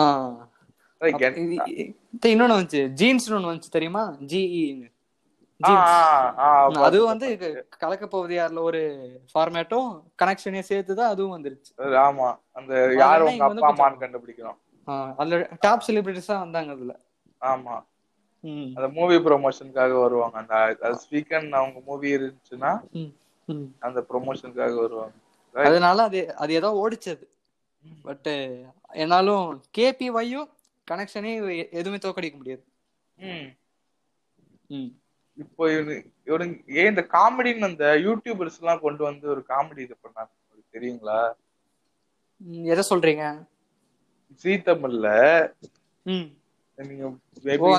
இன்னொன்னு 2.25 2.55
வந்துச்சு 2.57 2.87
ஜீன்ஸ் 2.87 3.31
ஒன்னு 3.31 3.51
வந்துச்சு 3.51 3.69
தெரியுமா? 3.69 4.17
ஜிஇன்னு 4.19 4.92
ஆ, 5.63 5.67
ஆ, 5.67 6.37
ஆ, 6.39 6.81
அது 6.81 7.05
வந்து 7.05 7.27
கலக்க 7.79 8.07
போவது 8.07 8.37
யார்ல 8.37 8.59
ஒரு 8.59 8.81
ஃபார்மேட்டும் 9.33 10.03
கனெக்ஷனையும் 10.23 10.59
சேர்த்து 10.59 10.95
தான் 10.95 11.09
அதுவும் 11.09 11.43
வந்துருச்சு. 11.43 11.81
ஆமா. 11.81 12.37
அந்த 12.51 12.93
யார் 12.97 13.21
உங்க 13.21 13.43
அப்பா 13.43 13.71
அம்மான்னு 13.71 14.01
கண்டுபிடிக்கிறோம் 14.01 15.15
அதுல 15.17 15.49
டாப் 15.59 15.83
செலிபிரிட்டிஸா 15.87 16.39
வந்தாங்க 16.39 16.71
அதுல. 16.71 16.99
ஆமா. 17.41 17.83
அந்த 18.75 18.87
மூவி 18.87 19.15
ப்ரொமோஷனுக்காக 19.15 20.01
வருவாங்க. 20.01 20.37
அந்த 20.37 20.99
ஸ்பீக்கன் 21.09 21.49
அவங்க 21.49 21.79
மூவி 21.85 22.15
இருந்துச்சுன்னா. 22.17 22.71
அந்த 23.79 24.05
ப்ரொமோஷனுக்காக 24.09 24.75
வருவாங்க. 24.75 25.13
அதனால 25.55 26.03
அது 26.03 26.35
அது 26.35 26.53
ஏதோ 26.53 26.87
ஓடிச்சது. 26.87 27.23
பட் 28.03 28.27
என்னாலும் 28.91 29.61
கேபிஒய்யும் 29.77 30.49
கனெக்ஷனையும் 30.91 31.69
எதுவுமே 31.71 31.95
தோக்கடிக்க 31.95 32.37
முடியாது. 32.37 32.63
ம். 33.17 33.49
ம். 34.67 35.02
இப்போ 35.37 35.63
இவனு 35.73 35.95
இவனுங்க 36.27 36.55
ஏன் 36.79 36.89
இந்த 36.91 37.03
காமெடின்னு 37.13 37.69
அந்த 37.69 37.85
யூடியூபர்ஸ் 38.05 38.59
எல்லாம் 38.61 38.83
கொண்டு 38.85 39.01
வந்து 39.07 39.25
ஒரு 39.33 39.41
காமெடி 39.51 39.81
இது 39.85 39.95
பண்ணாங்க 40.03 40.31
உங்களுக்கு 40.39 40.75
தெரியுங்களா? 40.75 41.19
எதை 42.73 42.83
சொல்றீங்க? 42.91 43.25
ஜீ 44.43 44.53
தமிழ்ல 44.67 45.07
நீங்க 46.79 47.03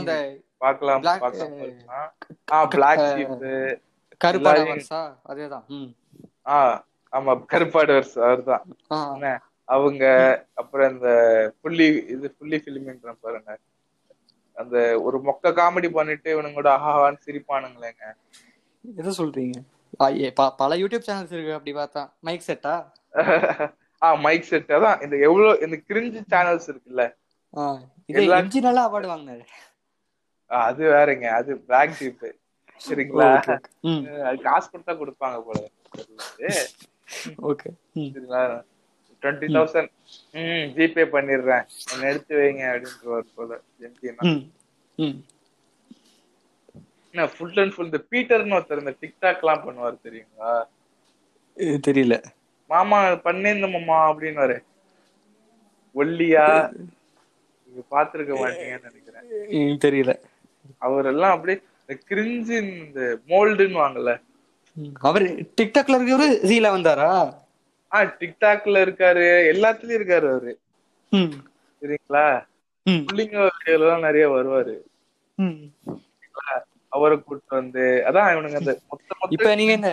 அந்த 0.00 0.14
பார்க்கலாம். 0.64 1.02
ஆ 2.54 2.58
பிளாக் 2.74 3.04
ஷீப் 3.10 3.32
கருப்பாட 4.20 4.58
வருஷா 4.70 5.00
அதேதான். 5.30 5.64
ஆ 6.46 6.56
ஆமா 7.12 7.32
கருப்பாடுவர்ஸ் 7.52 8.16
அவர்தான். 8.26 8.64
அவங்க 9.68 10.04
அப்புறம் 10.62 10.88
இந்த 10.94 11.10
புள்ளி 11.62 11.84
இது 12.14 12.26
புள்ளி 12.38 12.56
பிலிம்ன்ற 12.64 13.12
பாருங்க. 13.24 13.50
அந்த 14.60 14.76
ஒரு 15.06 15.18
மொக்க 15.28 15.52
காமெடி 15.58 15.88
பண்ணிட்டு 15.90 16.28
இவனுங்க 16.34 16.58
கூட 16.58 16.70
ஆஹான்னு 16.76 17.18
சிரிப்பானுங்களேங்க. 17.26 18.04
எதை 18.98 19.12
சொல்றீங்க? 19.18 19.58
பல 20.60 20.76
யூடியூப் 20.82 21.06
சேனல்ஸ் 21.08 21.34
இருக்கு 21.36 21.56
அப்படி 21.58 21.74
பார்த்தா. 21.76 22.02
மைக் 22.20 22.46
செட்டா 22.46 22.74
ஆ 24.04 24.14
மைக் 24.24 24.48
செட் 24.48 24.72
அதான். 24.76 25.02
இந்த 25.04 25.16
எவ்வளவு 25.26 25.60
இந்த 25.64 25.76
கிரிஞ்சு 25.88 26.20
சேனல்ஸ் 26.32 26.66
இருக்குல்ல. 26.70 27.04
நல்லா 28.68 28.82
அவார்டு 28.88 29.08
வாங்கினாரு. 29.12 29.44
அது 30.50 30.82
வேறங்க. 30.94 31.26
அது 31.40 31.50
பிளாக் 31.68 31.96
ஷீப் 31.98 32.24
சரிங்களா? 32.80 33.28
அது 34.28 34.38
காசு 34.46 34.68
கொடுத்தா 34.70 34.92
கொடுப்பாங்க 35.00 35.38
போல. 35.46 35.58
ஓகே. 37.50 37.70
சரிங்களா? 37.96 38.42
டுவெண்ட்டி 39.24 39.48
தௌசண்ட் 39.56 39.90
ம் 40.40 40.64
ஜிபே 40.76 41.04
பண்ணிடுறேன். 41.16 41.64
என்ன 41.92 42.08
எடுத்து 42.12 42.34
வைங்க 42.40 42.64
அப்படின்றவர் 42.72 43.34
போல 43.36 43.60
என்ன 47.14 47.26
ஃபுல் 47.34 47.58
அண்ட் 47.62 47.74
ஃபுல் 47.74 47.90
இந்த 47.90 48.00
பீட்டர்னு 48.12 48.56
ஒருத்தர் 48.58 48.82
இந்த 48.84 48.94
டிக்டாக் 49.02 49.42
எல்லாம் 49.42 49.64
பண்ணுவார் 49.66 50.04
தெரியுங்களா? 50.06 50.52
தெரியல. 51.86 52.16
மாமா 52.70 52.98
பண்ணேந்த 53.26 53.66
மாமா 53.74 53.98
அப்படின்னு 54.10 54.56
ஒல்லியா? 55.94 56.46
நீங்க 57.64 57.82
பாத்துருக்க 57.94 58.32
மாட்டீங்கன்னு 58.40 58.88
நினைக்கிறேன். 58.88 59.78
தெரியல. 59.84 60.12
அவரெல்லாம் 60.86 61.34
அப்படியே 61.36 61.58
இந்த 61.82 61.94
கிரிஞ்சு 62.10 62.54
இந்த 62.62 63.00
மோல்டுன்னு 63.30 63.78
வாங்கல. 63.84 64.12
அவரு 65.08 65.26
டிக்டாக்ல 65.58 65.96
இருக்கவரு 65.98 66.28
ஜீல 66.50 66.68
வந்தாரா? 66.76 67.10
ஆ 67.94 68.00
டிக்டாக்ல 68.20 68.82
இருக்காரு. 68.84 69.24
எல்லாத்துலயும் 69.52 69.98
இருக்காரு 69.98 70.26
அவரு. 70.32 70.52
சரிங்களா? 71.82 72.26
புள்ளிங்க 73.06 73.36
எல்லாம் 73.74 74.04
நிறைய 74.06 74.24
வருவாரு. 74.30 74.74
அவரை 76.92 77.16
கூட்டு 77.20 77.52
வந்து 77.56 77.84
அதான் 78.08 78.28
இவனுங்க 78.32 78.58
அந்த 78.60 78.72
மொத்த 78.90 79.30
இப்ப 79.36 79.54
நீங்க 79.54 79.74
இந்த 79.74 79.92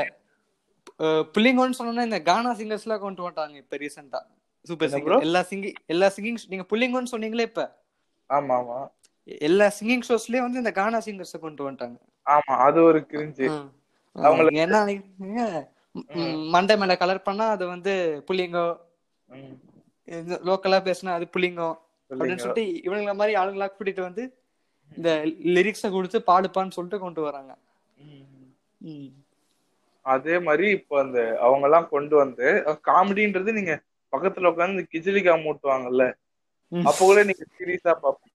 புள்ளிங்கோன்னு 1.36 1.78
சொன்னோம்னா 1.78 2.08
இந்த 2.10 2.20
கானா 2.22 2.52
சிங்கர்ஸ் 2.60 2.86
எல்லாம் 2.86 3.04
கொண்டு 3.04 3.24
வந்துட்டாங்க 3.24 3.56
இப்ப 3.56 3.78
ரீசெண்டா 3.78 4.20
சூப்பர் 4.68 4.92
சிங்கர் 4.94 5.26
எல்லா 5.28 5.42
சிங்கிங் 5.50 5.78
எல்லா 5.86 6.08
சிங்கிங் 6.16 6.38
நீங்க 6.48 6.66
புள்ளிங்கோன்னு 6.72 7.14
சொன்னீங்களே 7.14 7.48
இப்ப? 7.50 7.64
ஆமா 8.30 8.56
ஆமா. 8.60 8.80
எல்லா 9.42 9.68
சிங்கிங் 9.78 10.06
ஷோஸ்லயும் 10.08 10.46
வந்து 10.46 10.62
இந்த 10.64 10.72
கானா 10.72 11.00
சிங்கர்ஸ் 11.06 11.36
கொண்டு 11.40 11.66
வந்துட்டாங்க. 11.66 11.98
ஆமா 12.28 12.54
அது 12.66 12.80
ஒரு 12.84 13.00
கிரிஞ்சு. 13.12 13.48
அவங்களுக்கு 14.16 14.64
என்ன 14.66 14.82
நினைக்கிறீங்க? 14.84 15.44
மண்டை 16.54 16.76
மேல 16.78 16.94
கலர் 16.98 17.26
பண்ணா 17.26 17.46
அது 17.56 17.64
வந்து 17.68 17.94
புள்ளிங்கோ. 18.28 18.68
லோக்கலா 20.48 20.80
பேசினா 20.86 21.16
அது 21.18 21.26
புள்ளிங்கோ 21.34 21.70
அப்படின்னு. 22.10 22.42
சொல்லிட்டு 22.44 22.64
இவங்கள 22.88 23.14
மாதிரி 23.16 23.34
ஆளுங்களா 23.42 23.68
கூட்டிட்டு 23.70 24.08
வந்து 24.08 24.24
இந்த 24.92 25.10
லிரிக்ஸ 25.56 25.90
கொடுத்து 25.92 26.20
பாடுப்பான்னு 26.28 26.76
சொல்லிட்டு 26.78 27.00
கொண்டு 27.00 27.22
வராங்க. 27.22 27.52
அதே 30.06 30.36
மாதிரி 30.46 30.68
இப்போ 30.78 30.96
அந்த 31.02 31.20
அவங்க 31.46 31.66
எல்லாம் 31.68 31.88
கொண்டு 31.90 32.16
வந்து 32.16 32.46
காமெடின்றது 32.88 33.52
நீங்க 33.58 33.74
பக்கத்துல 34.14 34.52
உட்காந்து 34.52 34.84
கிஜிலிக்கா 34.94 35.34
மூட்டுவாங்கல்ல. 35.44 36.06
அப்ப 36.72 37.00
கூட 37.02 37.22
நீங்க 37.24 37.44
சீரியஸா 37.54 37.94
பாப்பீங்க 38.02 38.30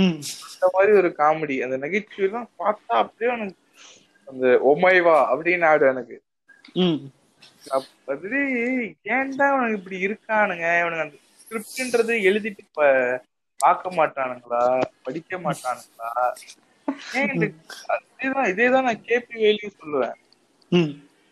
ம். 0.00 0.16
அந்த 0.48 0.66
மாதிரி 0.74 0.92
ஒரு 1.00 1.10
காமெடி 1.18 1.56
அந்த 1.64 1.76
நகைச்சுவை 1.82 2.24
எல்லாம் 2.28 2.48
பார்த்தா 2.60 2.94
அப்படியே 3.02 3.30
எனக்கு 3.34 3.56
அந்த 4.28 4.46
ஒமைவா 4.70 5.16
அப்படின்னு 5.30 5.68
ஆயிடும் 5.68 5.92
எனக்கு 5.94 6.16
ம். 6.76 7.10
அப்ப 7.76 7.86
அது 8.14 8.38
ஏன்டா 9.10 9.46
உனக்கு 9.54 9.78
இப்படி 9.78 9.98
இருக்கானுங்க 10.06 10.66
இவனுங்க 10.80 11.04
அந்த 11.06 11.16
ஸ்கிரிப்ட்ன்றது 11.40 12.14
எழுதிட்டு 12.28 12.64
இப்ப 12.66 12.86
பார்க்க 13.60 13.90
மாட்டானுங்களா 13.98 14.62
படிக்க 15.06 15.38
மாட்டானுங்களா 15.40 16.12
இதேதான் 18.12 18.50
இதேதான் 18.52 18.86
நான் 18.86 19.04
கேபி 19.06 19.34
வேலையும் 19.42 19.78
சொல்லுவேன். 19.78 20.16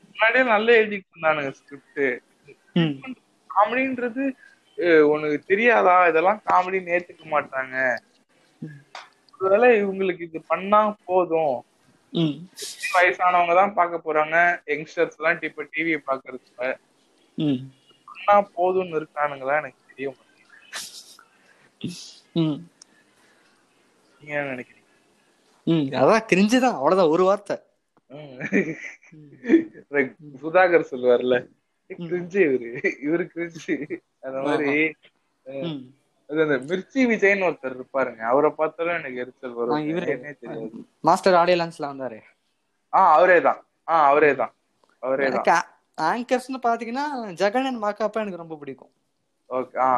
முன்னாடியே 0.08 0.44
நல்லா 0.48 0.72
எழுதிட்டு 0.78 1.10
இருந்தானுங்க 1.10 1.50
ஸ்கிரிப்ட். 1.58 2.04
காமெடின்றது 3.50 4.24
உனக்கு 5.10 5.38
தெரியாதா 5.46 5.96
இதெல்லாம் 6.10 6.42
காமெடின்னு 6.46 6.94
ஏத்துக்க 6.96 7.24
மாட்டாங்க 7.30 7.74
ஒருவேளை 9.34 9.68
இவங்களுக்கு 9.76 10.22
இது 10.22 10.40
பண்ணா 10.48 10.80
போதும். 11.04 11.56
வயசானவங்க 12.12 13.54
தான் 13.54 13.74
பார்க்க 13.74 14.12
போறாங்க. 14.12 14.60
யங்ஸ்டர்ஸ் 14.68 15.16
எல்லாம் 15.18 15.42
இப்ப 15.42 15.62
டிவியை 15.62 15.98
பாக்குறதுல 16.06 16.76
ம். 17.34 17.72
பண்ணா 18.24 18.48
போதும்னு 18.56 19.00
இருக்கானுங்களா 19.00 19.56
எனக்கு 19.56 19.80
தெரிய. 19.88 20.14
நீங்க 24.18 24.38
என்ன 24.40 24.54
நினைக்கிறீங்க? 24.54 24.84
ம். 25.64 25.86
அதான் 25.92 26.26
கிரிஞ்சுதான். 26.32 26.72
அவ்வளவுதான். 26.72 27.10
ஒரு 27.10 27.24
வார்த்தை. 27.24 27.60
சுதாகர் 30.42 30.84
சொல்லுவார்ல. 30.90 31.48
கிரிஞ்சு 31.90 32.38
இவரு. 32.46 32.96
இவரு 33.06 33.28
கிரிஞ்சு. 33.34 33.96
அந்த 34.20 34.40
மாதிரி 34.40 34.94
மிர்ச்சி 36.70 37.00
விஜய்னு 37.10 37.46
ஒருத்தர் 37.48 37.76
இருப்பாருங்க. 37.76 38.20
அவரை 38.30 38.50
பார்த்தாலும் 38.52 38.96
எனக்கு 38.98 39.20
எரிச்சல் 39.22 39.56
வரும். 39.58 39.84
இவரு. 39.90 40.14
தெரியாது. 40.40 40.80
மாஸ்டர் 41.04 41.34
ஆடியோ 41.34 41.56
லான்ச்ல 41.56 41.90
வந்தாரு. 41.92 42.18
ஆ 42.92 43.00
அவரே 43.14 43.38
தான் 43.40 43.60
ஆ 43.88 43.96
அவரே 44.08 44.32
தான் 44.34 44.52
அவரே 45.02 45.26
தான் 45.30 45.64
ஆங்கர்ஸ்னு 45.98 46.58
பாத்தீங்கன்னா 46.64 47.04
ஜெகன் 47.40 47.68
அண்ட் 47.68 47.82
மாக்காப்பா 47.84 48.22
எனக்கு 48.24 48.42
ரொம்ப 48.42 48.56
பிடிக்கும். 48.56 48.92
ஓகே 49.50 49.76
ஆ. 49.84 49.92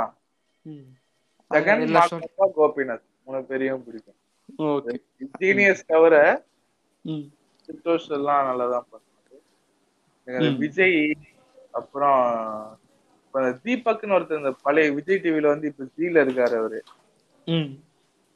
ஜெகன் 1.51 1.85
மாக்கப்பா 1.97 2.47
கோபிநாத். 2.57 3.07
மூணு 3.27 3.41
பேரையும் 3.45 3.85
பிடிக்கும். 3.87 4.19
ஓகே. 4.69 4.93
ஜீனியஸ் 5.41 5.83
தவிர. 5.87 6.14
சித்தோஷ் 7.69 8.11
எல்லாம் 8.11 8.47
நல்லா 8.49 8.67
தான் 8.75 8.87
பண்ணுவாரு. 8.91 9.37
எனக்கு 10.27 10.41
அந்த 10.41 10.53
ம். 10.53 10.61
விஜய் 10.61 10.99
அப்புறம் 11.75 12.21
தீபக்னு 13.64 14.17
ஒருத்தர் 14.17 14.41
இந்த 14.43 14.53
பழைய 14.67 14.93
விஜய் 14.97 15.23
டிவில 15.25 15.53
வந்து 15.53 15.69
இப்ப 15.71 15.87
ஜீல 15.99 16.23
இருக்காரு 16.25 16.57
அவரு. 16.61 16.81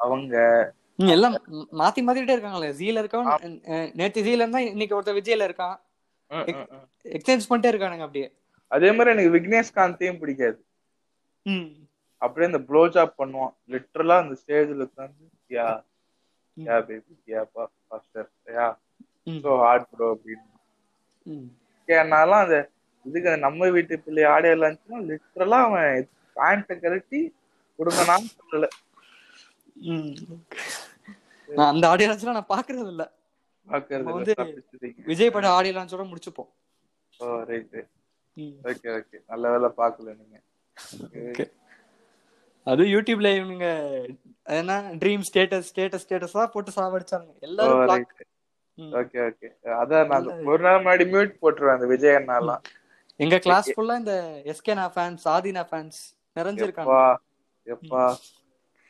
அவங்க. 0.01 0.35
எல்லாம் 1.15 1.35
மாத்தி 1.81 2.01
மாத்திட்டே 2.07 2.35
இருக்காங்களே. 2.37 2.71
ஜீல 2.81 3.03
இருக்கவன் 3.03 3.57
நேத்து 4.01 4.27
ஜீல 4.27 4.43
இருந்தா 4.43 4.61
இன்னைக்கு 4.73 4.97
ஒருத்தர் 4.99 5.19
விஜய்ல 5.21 5.49
இருக்கான். 5.49 5.77
எக்ஸ்சேஞ்ச் 7.17 7.49
பண்ணிட்டே 7.51 7.73
இருக்கானுங்க 7.73 8.07
அப்படியே. 8.07 8.29
அதே 8.71 8.91
மாதிரி 8.97 9.13
எனக்கு 9.15 9.35
விக்னேஷ் 9.37 9.77
காந்தையும் 9.79 10.21
பிடிக்காது 10.21 10.61
அப்படியே 12.23 12.49
இந்த 12.51 12.61
ப்ளோ 12.69 12.83
ஜாப் 12.95 13.19
பண்ணுவான். 13.21 13.55
லிட்டரலா 13.73 14.17
அந்த 14.23 14.35
ஸ்டேஜ்ல 14.41 14.87
உட்காந்து 14.89 15.25
yeah. 15.51 15.67
Yeah 16.57 16.77
baby 16.89 17.15
yeah 17.33 17.43
faster 17.55 18.29
yeah. 18.57 18.67
So 19.45 19.51
hard 19.65 19.89
bro 19.93 20.09
அப்படின்னு. 20.15 20.49
ஏன்னாலும் 21.89 22.43
அந்த 22.45 22.57
இதுக்கு 23.07 23.31
நம்ம 23.45 23.69
வீட்டு 23.77 23.95
பிள்ளை 24.05 24.25
ஆடையெல்லாம் 24.35 24.71
இருந்துச்சுன்னா 24.71 25.01
லிட்டரலா 25.11 25.59
அவன் 25.69 26.07
பேண்ட்டை 26.37 26.75
கழட்டி 26.85 27.21
கொடுங்கனான்னு 27.79 28.29
சொல்லல. 28.39 28.69
நான் 31.49 31.73
அந்த 31.73 31.85
ஆடியோ 31.93 32.09
லான்ச்லாம் 32.11 32.39
நான் 32.39 32.53
பாக்குறது 32.55 32.91
இல்ல. 32.95 33.05
பாக்குறது 33.69 34.13
வந்து. 34.13 34.35
விஜய் 35.11 35.35
பட 35.35 35.49
ஆடியோ 35.57 35.75
லான்ச்சோட 35.77 36.05
முடிச்சுப்போம். 36.11 36.51
Oh 37.21 37.27
right. 37.51 37.81
ஓகே 38.71 38.89
ஓகே 38.99 39.17
நல்ல 39.33 39.45
வேலை 39.55 39.69
பாக்கல 39.81 40.15
நீங்க. 40.21 40.39
அது 42.67 42.83
யூடியூப்ல 42.95 43.29
இவனுங்க 43.39 43.69
என்ன? 44.61 44.75
ட்ரீம் 45.03 45.25
ஸ்டேட்டஸ் 45.29 45.69
ஸ்டேட்டஸ் 45.71 46.05
ஸ்டேட்டஸா 46.07 46.45
போட்டு 46.55 46.73
சாவடிச்சாங்க 46.77 47.31
எல்லாரும். 47.49 48.07
ஓகே 49.01 49.19
ஓகே 49.29 49.49
அதான் 49.81 50.09
நான் 50.13 50.29
ஒரு 50.53 50.63
நாள் 50.67 50.81
முன்னாடி 50.83 51.05
மியூட் 51.15 51.33
போட்டுருவேன் 51.43 51.77
அந்த 51.77 51.89
விஜய் 51.93 52.19
அண்ணாலாம். 52.21 52.63
எங்க 53.21 53.37
கிளாஸ் 53.45 53.69
ஃபுல்லா 53.75 53.95
இந்த 54.01 54.15
எஸ்கேனா 54.53 54.87
ஃபேன்ஸ் 54.95 55.25
ஆதினா 55.35 55.63
ஃபேன்ஸ் 55.71 55.99
நிறைஞ்சிருக்காங்க. 56.37 56.97
எப்பா 57.67 58.03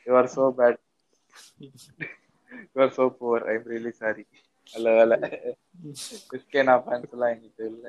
you 0.06 0.12
are 0.20 0.30
so 0.35 0.44
bad 0.58 0.80
you 2.68 2.82
are 2.85 2.94
so 2.96 3.06
poor 3.18 3.44
I 3.48 3.54
am 3.54 3.68
really 3.72 3.92
sorry 4.00 4.24
நல்ல 4.74 4.88
வேலை 4.98 5.16
கிறிஸ்டியனா 6.30 6.74
ஃபேன்ஸ் 6.85 7.12
எல்லாம் 7.14 7.32
எங்கிட்ட 7.35 7.62
இல்ல. 7.72 7.87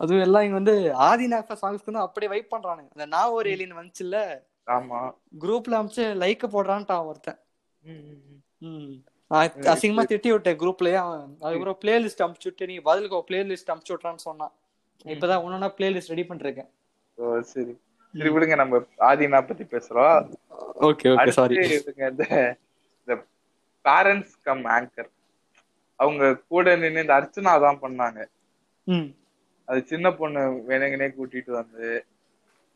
அதுவும் 0.00 0.24
எல்லாம் 0.26 0.44
இங்க 0.46 0.56
வந்து 0.60 0.74
ஆதினா 1.06 1.38
சாங்ஸ்க்கு 1.54 1.90
வந்து 1.90 2.04
அப்படியே 2.06 2.30
வைப் 2.32 2.52
பண்றானுங்க. 2.52 2.90
அந்த 2.94 3.06
நான் 3.14 3.34
ஒரு 3.36 3.48
ஏலியன் 3.54 3.78
வந்துச்சுல்ல 3.78 4.18
ஆமா. 4.68 5.00
குரூப்ல 5.42 5.78
அமைச்சு 5.80 6.04
லைக் 6.22 6.44
போடுறான்ட்டான் 6.54 7.08
ஒருத்தன். 7.10 7.40
அசிங்கமா 9.70 10.02
திட்டி 10.10 10.28
விட்டேன் 10.32 10.58
குரூப்லயே. 10.60 10.98
அவன் 11.02 11.22
அதுக்கப்புறம் 11.40 11.78
பிளேலிஸ்ட் 11.82 12.24
அமுச்சு 12.24 12.44
விட்டு 12.44 12.66
நீ 12.66 12.76
பதிலுக்கு 12.80 13.24
பிளேலிஸ்ட் 13.30 13.72
அமுச்சு 13.72 13.92
விட்றான்னு 13.94 14.26
சொன்னான். 14.26 14.52
இப்பதான் 15.04 15.42
ஒன்னொன்னா 15.44 15.68
பிளேலிஸ்ட் 15.78 16.12
ரெடி 16.12 16.24
பண்ணிருக்கேன். 16.28 16.70
ஓ 17.18 17.40
சரி. 17.52 17.72
சரி 18.14 18.30
விடுங்க 18.34 18.56
நம்ம 18.56 18.80
ஆதினா 19.08 19.40
பத்தி 19.46 19.64
பேசுறோம். 19.72 20.26
ஓகே 20.88 21.08
ஓகே 21.14 21.32
சாரி 21.32 21.56
இந்த 22.04 22.24
இந்த 22.98 23.14
பேரண்ட்ஸ் 23.84 24.34
கம் 24.42 24.64
ஆங்கர் 24.74 25.10
அவங்க 26.00 26.22
கூட 26.48 26.76
நின்னு 26.76 27.02
இந்த 27.04 27.14
அர்ச்சனா 27.18 27.52
தான் 27.60 27.82
பண்ணாங்க. 27.82 28.20
ம். 28.86 29.08
அது 29.68 29.80
சின்ன 29.84 30.06
பொண்ணு 30.12 30.40
வேணுங்கனே 30.68 31.08
கூட்டிட்டு 31.16 31.52
வந்து 31.52 31.86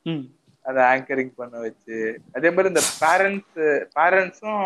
ம். 0.07 0.25
அதை 0.65 0.81
ஆங்கரிங் 0.93 1.35
பண்ண 1.35 1.57
வச்சு 1.61 1.97
அதே 2.33 2.49
மாதிரி 2.51 2.73
இந்த 2.73 2.83
பேரண்ட்ஸ் 3.03 3.59
பேரண்ட்ஸும் 3.97 4.63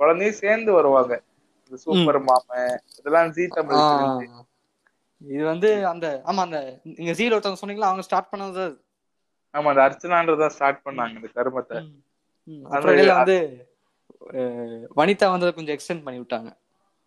குழந்தையும் 0.00 0.40
சேர்ந்து 0.42 0.70
வருவாங்க. 0.78 1.12
இந்த 1.64 1.78
சூப்பர் 1.84 2.20
மாமன் 2.28 2.68
இதெல்லாம் 2.98 3.32
ஜீ 3.36 3.44
தமிழ். 3.56 3.82
இது 5.20 5.42
வந்து 5.52 5.68
அந்த 5.92 6.06
ஆமா 6.28 6.40
அந்த 6.46 6.58
நீங்க 6.98 7.12
ஜீரோ 7.20 7.34
ஒருத்தவங்க 7.36 7.60
சொன்னீங்களா 7.62 7.90
அவங்க 7.90 8.04
ஸ்டார்ட் 8.08 8.32
பண்ணது. 8.32 8.66
ஆமா 9.54 9.70
அந்த 9.72 9.82
அர்ச்சனான்றதான் 9.86 10.54
ஸ்டார்ட் 10.56 10.84
பண்ணாங்க 10.86 11.18
இந்த 11.20 11.30
கருமத்தை. 11.38 11.78
அப்புறம் 12.74 13.20
வந்து 13.20 13.38
வனிதா 14.98 15.26
வந்து 15.32 15.46
அதை 15.46 15.54
கொஞ்சம் 15.56 15.76
எக்ஸ்டெண்ட் 15.76 16.04
பண்ணி 16.04 16.20
விட்டாங்க. 16.20 16.50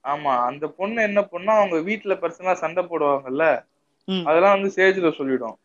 ஆமா 0.03 0.33
அந்த 0.49 0.65
பொண்ணு 0.77 0.99
என்ன 1.09 1.21
பண்ணா 1.33 1.53
அவங்க 1.59 1.77
வீட்டுல 1.89 2.13
பர்சனலா 2.21 2.53
சண்டை 2.61 2.83
போடுவாங்கல்ல. 2.85 3.45
அதெல்லாம் 4.27 4.55
வந்து 4.55 4.71
ஸ்டேஜ்ல 4.73 5.11
சொல்லிடும். 5.19 5.57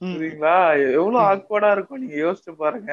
சரிங்களா 0.00 0.54
எவ்வளவு 0.98 1.18
ஆக்வர்டா 1.30 1.70
இருக்கும் 1.76 2.02
நீங்க 2.02 2.16
யோசிச்சு 2.24 2.52
பாருங்க. 2.62 2.92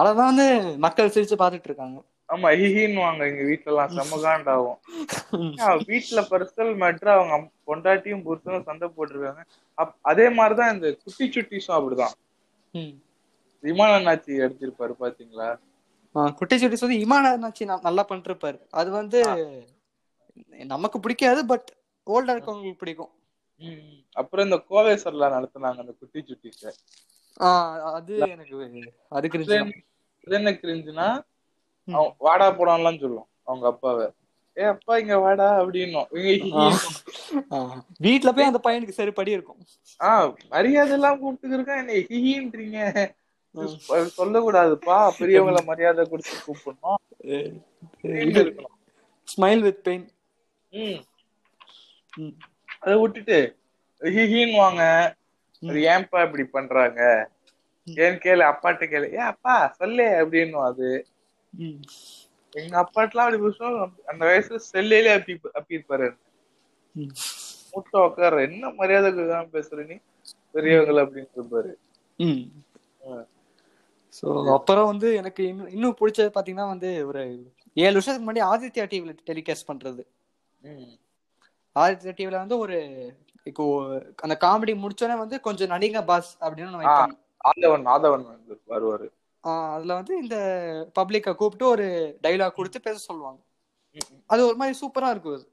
அததான் 0.00 0.30
வந்து 0.30 0.46
மக்கள் 0.84 1.12
சிரிச்சு 1.14 1.36
பாத்துட்டு 1.38 1.68
இருக்காங்க 1.70 1.98
ஆமா 2.28 2.48
ஹிஹின்னு 2.58 3.00
வாங்க 3.00 3.22
எங்க 3.26 3.42
வீட்டுல 3.42 3.70
எல்லாம் 3.72 3.94
செம்ம 3.94 4.18
காண்டாகும் 4.22 4.76
ம். 5.38 5.54
ஏன் 5.62 5.80
வீட்டுல 5.88 6.20
பர்சனல் 6.28 6.74
மேட்ரு 6.82 7.10
அவங்க 7.14 7.36
பொண்டாட்டியும் 7.68 8.22
புருஷனும் 8.26 8.66
சண்டை 8.68 8.88
போட்டிருக்காங்க. 8.90 9.42
அதே 10.04 10.26
மாதிரிதான் 10.36 10.74
இந்த 10.74 10.88
குட்டி 10.98 11.26
சுட்டிஸும் 11.28 11.76
அப்படிதான். 11.76 12.14
விமான 13.64 13.98
நாச்சி 14.04 14.32
எடுத்திருப்பாரு 14.44 14.94
பாத்தீங்களா? 15.00 15.48
குட்டி 16.38 16.56
சுட்டி 16.56 16.76
சொல்லி 16.76 16.96
இமானாச்சி 17.04 17.64
நல்லா 17.84 18.04
பண்ணிருப்பாரு 18.08 18.58
அது 18.72 18.90
வந்து 18.92 19.18
நமக்கு 20.70 20.98
பிடிக்காது 21.00 21.40
பட் 21.46 21.68
ஓல்டா 22.06 22.34
இருக்கவங்களுக்கு 22.34 22.80
பிடிக்கும். 22.80 23.12
அப்புறம் 24.16 24.46
இந்த 24.46 24.58
கோவை 24.68 24.94
சரலா 25.02 25.28
நடத்துனாங்க 25.34 25.84
அந்த 25.84 25.94
குட்டி 25.94 26.20
சுட்டிஸ. 26.22 26.62
அது 27.90 28.14
எனக்கு 28.28 28.56
அது 29.08 29.28
கிரிஞ்சு. 29.28 29.58
அது 30.26 30.34
என்ன 30.34 30.50
கிரிஞ்சுனா 30.52 31.08
வாடா 32.18 32.52
போடான்லாம் 32.52 32.98
சொல்லும் 32.98 33.28
அவங்க 33.44 33.66
அப்பாவை. 33.66 34.06
ஏ 34.56 34.62
அப்பா 34.64 34.98
இங்க 34.98 35.18
வாடா 35.18 35.60
அப்படின்னும். 35.60 36.08
ஆ, 37.52 37.58
வீட்ல 37.98 38.32
போய் 38.32 38.44
அந்த 38.44 38.60
பையனுக்கு 38.64 38.98
சரிப்படி 38.98 39.30
இருக்கும். 39.30 39.60
ஆ 40.00 40.10
மரியாதை 40.48 40.92
எல்லாம் 40.92 41.18
கூப்பிட்டு 41.20 41.56
இருக்கான் 41.58 41.78
என்ன 41.78 41.92
ஹிஹின்றீங்க. 42.10 42.78
சொல்லக்கூடாதுப்பா 44.16 45.12
பெரியவங்களை 45.18 45.64
மரியாதை 45.64 46.08
கொடுத்து 46.08 46.34
கூப்பிடணும். 46.46 47.00
ஸ்மைல் 49.28 49.60
வித் 49.60 49.82
பெயின் 49.82 50.06
ம். 50.72 51.00
அதை 52.78 52.98
விட்டுட்டு 52.98 53.38
ஹிஹின்னு 54.02 54.56
வாங்க 54.56 54.82
அது 55.62 55.78
ஏன்பா 55.90 56.18
இப்படி 56.26 56.44
பண்றாங்க? 56.48 57.00
ஏன்னு 57.86 58.18
கேளு 58.24 58.42
அப்பாட்ட 58.50 58.84
கேளு. 58.86 59.06
ஏ 59.14 59.22
அப்பா 59.32 59.54
சொல்லு 59.78 60.06
அப்படின்னு 60.20 60.60
அது. 60.68 60.88
எங்க 62.52 62.74
அப்பாட்டெல்லாம் 62.82 63.26
அப்படி 63.26 63.42
பேசுவோம் 63.44 63.80
அந்த 64.10 64.22
வயசுல 64.28 64.60
செல்லையிலே 64.70 65.12
அப்பி 65.18 65.34
அப்பி 65.58 65.78
இருப்பாரு 65.78 66.08
முட்டை 67.74 67.98
உட்கார 68.06 68.38
என்ன 68.46 68.70
மரியாதை 68.78 69.10
பேசுற 69.54 69.84
நீ? 69.90 69.96
பெரியவங்களை? 70.54 71.02
அப்படின்னு 71.04 71.36
இருப்பாரு 71.38 71.72
ஸோ 74.14 74.26
அப்புறம் 74.54 74.88
வந்து 74.90 75.08
எனக்கு 75.18 75.42
இன்னும் 75.50 75.72
இன்னும் 75.74 75.98
பிடிச்சது 76.00 76.30
பாத்தீங்கன்னா 76.34 76.68
வந்து 76.72 76.90
ஒரு 77.10 77.20
ஏழு 77.76 77.94
வருஷத்துக்கு 77.96 78.24
முன்னாடி 78.24 78.42
ஆதித்யா 78.48 78.84
டிவில 78.92 79.12
டெலிகாஸ்ட் 79.28 79.68
பண்றது. 79.68 80.02
ஆதித்யா 81.76 82.12
டிவில 82.18 82.40
வந்து 82.42 82.56
ஒரு 82.58 82.78
இப்போ 83.44 83.86
அந்த 84.16 84.36
காமெடி 84.40 84.86
முடிச்சோடனே 84.86 85.18
வந்து 85.18 85.40
கொஞ்சம் 85.40 85.70
நடிங்க 85.70 86.04
பாஸ் 86.04 86.36
அப்படின்னு 86.40 87.18
ஆதவன் 87.44 87.82
ஆதவன் 87.84 88.24
வருவாரு. 88.68 89.08
அதுல 89.40 89.94
வந்து 89.94 90.22
இந்த 90.22 90.36
பப்ளிக்க 91.00 91.34
கூப்பிட்டு 91.34 91.68
ஒரு 91.68 92.18
டைலாக் 92.22 92.52
கொடுத்து 92.52 92.80
பேச 92.80 92.98
சொல்லுவாங்க. 92.98 93.40
அது 94.26 94.46
ஒரு 94.46 94.56
மாதிரி 94.56 94.78
சூப்பரா 94.78 95.10
இருக்கும் 95.10 95.34
அது. 95.34 95.52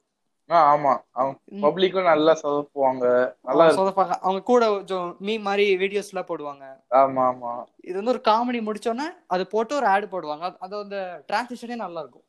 ஆமா. 0.49 1.01
பப்ளிக்கும் 1.49 2.03
நல்லா 2.03 2.39
சொதப்புவாங்க. 2.43 3.33
நல்லா 3.41 3.65
சொதப்பாங்க. 3.65 4.07
அவங்க 4.07 4.43
கூட 4.43 4.69
கொஞ்சம் 4.69 5.15
மீ 5.19 5.37
மாதிரி 5.37 5.77
வீடியோஸ் 5.77 6.13
எல்லாம் 6.13 6.25
போடுவாங்க. 6.25 6.93
ஆமா 6.93 7.35
ஆமா. 7.35 7.63
இது 7.83 8.03
வந்து 8.03 8.11
ஒரு 8.11 8.21
காமெடி 8.23 8.63
முடிச்சோடனே 8.63 9.13
அது 9.27 9.47
போட்டு 9.47 9.75
ஒரு 9.75 9.85
ஆட் 9.85 10.03
போடுவாங்க. 10.03 10.55
அது- 10.61 10.81
அந்த 10.81 11.23
டிரான்சிஷனே 11.27 11.75
நல்லா 11.75 11.99
இருக்கும். 11.99 12.23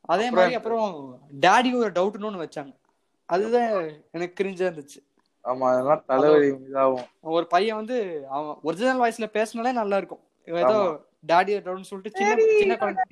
அதே 0.00 0.30
மாதிரி 0.30 0.54
அப்புறம் 0.54 1.18
டாடி 1.40 1.76
ஒரு 1.76 1.92
டவுட்னு 1.92 2.24
ஒன்று 2.24 2.48
வச்சாங்க. 2.48 2.76
அதுதான் 3.26 3.90
எனக்கு 4.12 4.44
கிரிஞ்சா 4.44 4.72
இருந்துச்சு. 4.72 5.00
ஆமா 5.44 5.68
அதெல்லாம் 5.68 6.02
தலைவலி 6.06 6.50
இதாகும். 6.50 7.04
ஒரு 7.20 7.46
பையன் 7.46 7.76
வந்து 7.76 8.26
அவன் 8.28 8.56
ஒரிஜினல் 8.62 9.00
வாய்ஸ்ல 9.00 9.26
பேசினாலே 9.26 9.72
நல்லா 9.72 9.96
இருக்கும். 9.96 10.20
ஏதோ 10.44 11.00
டாடி 11.28 11.50
டவுட்னு 11.60 11.80
சொல்லிட்டு 11.80 12.18
சின்ன 12.18 12.34
சின்ன 12.58 12.76
குழந்தை 12.76 13.04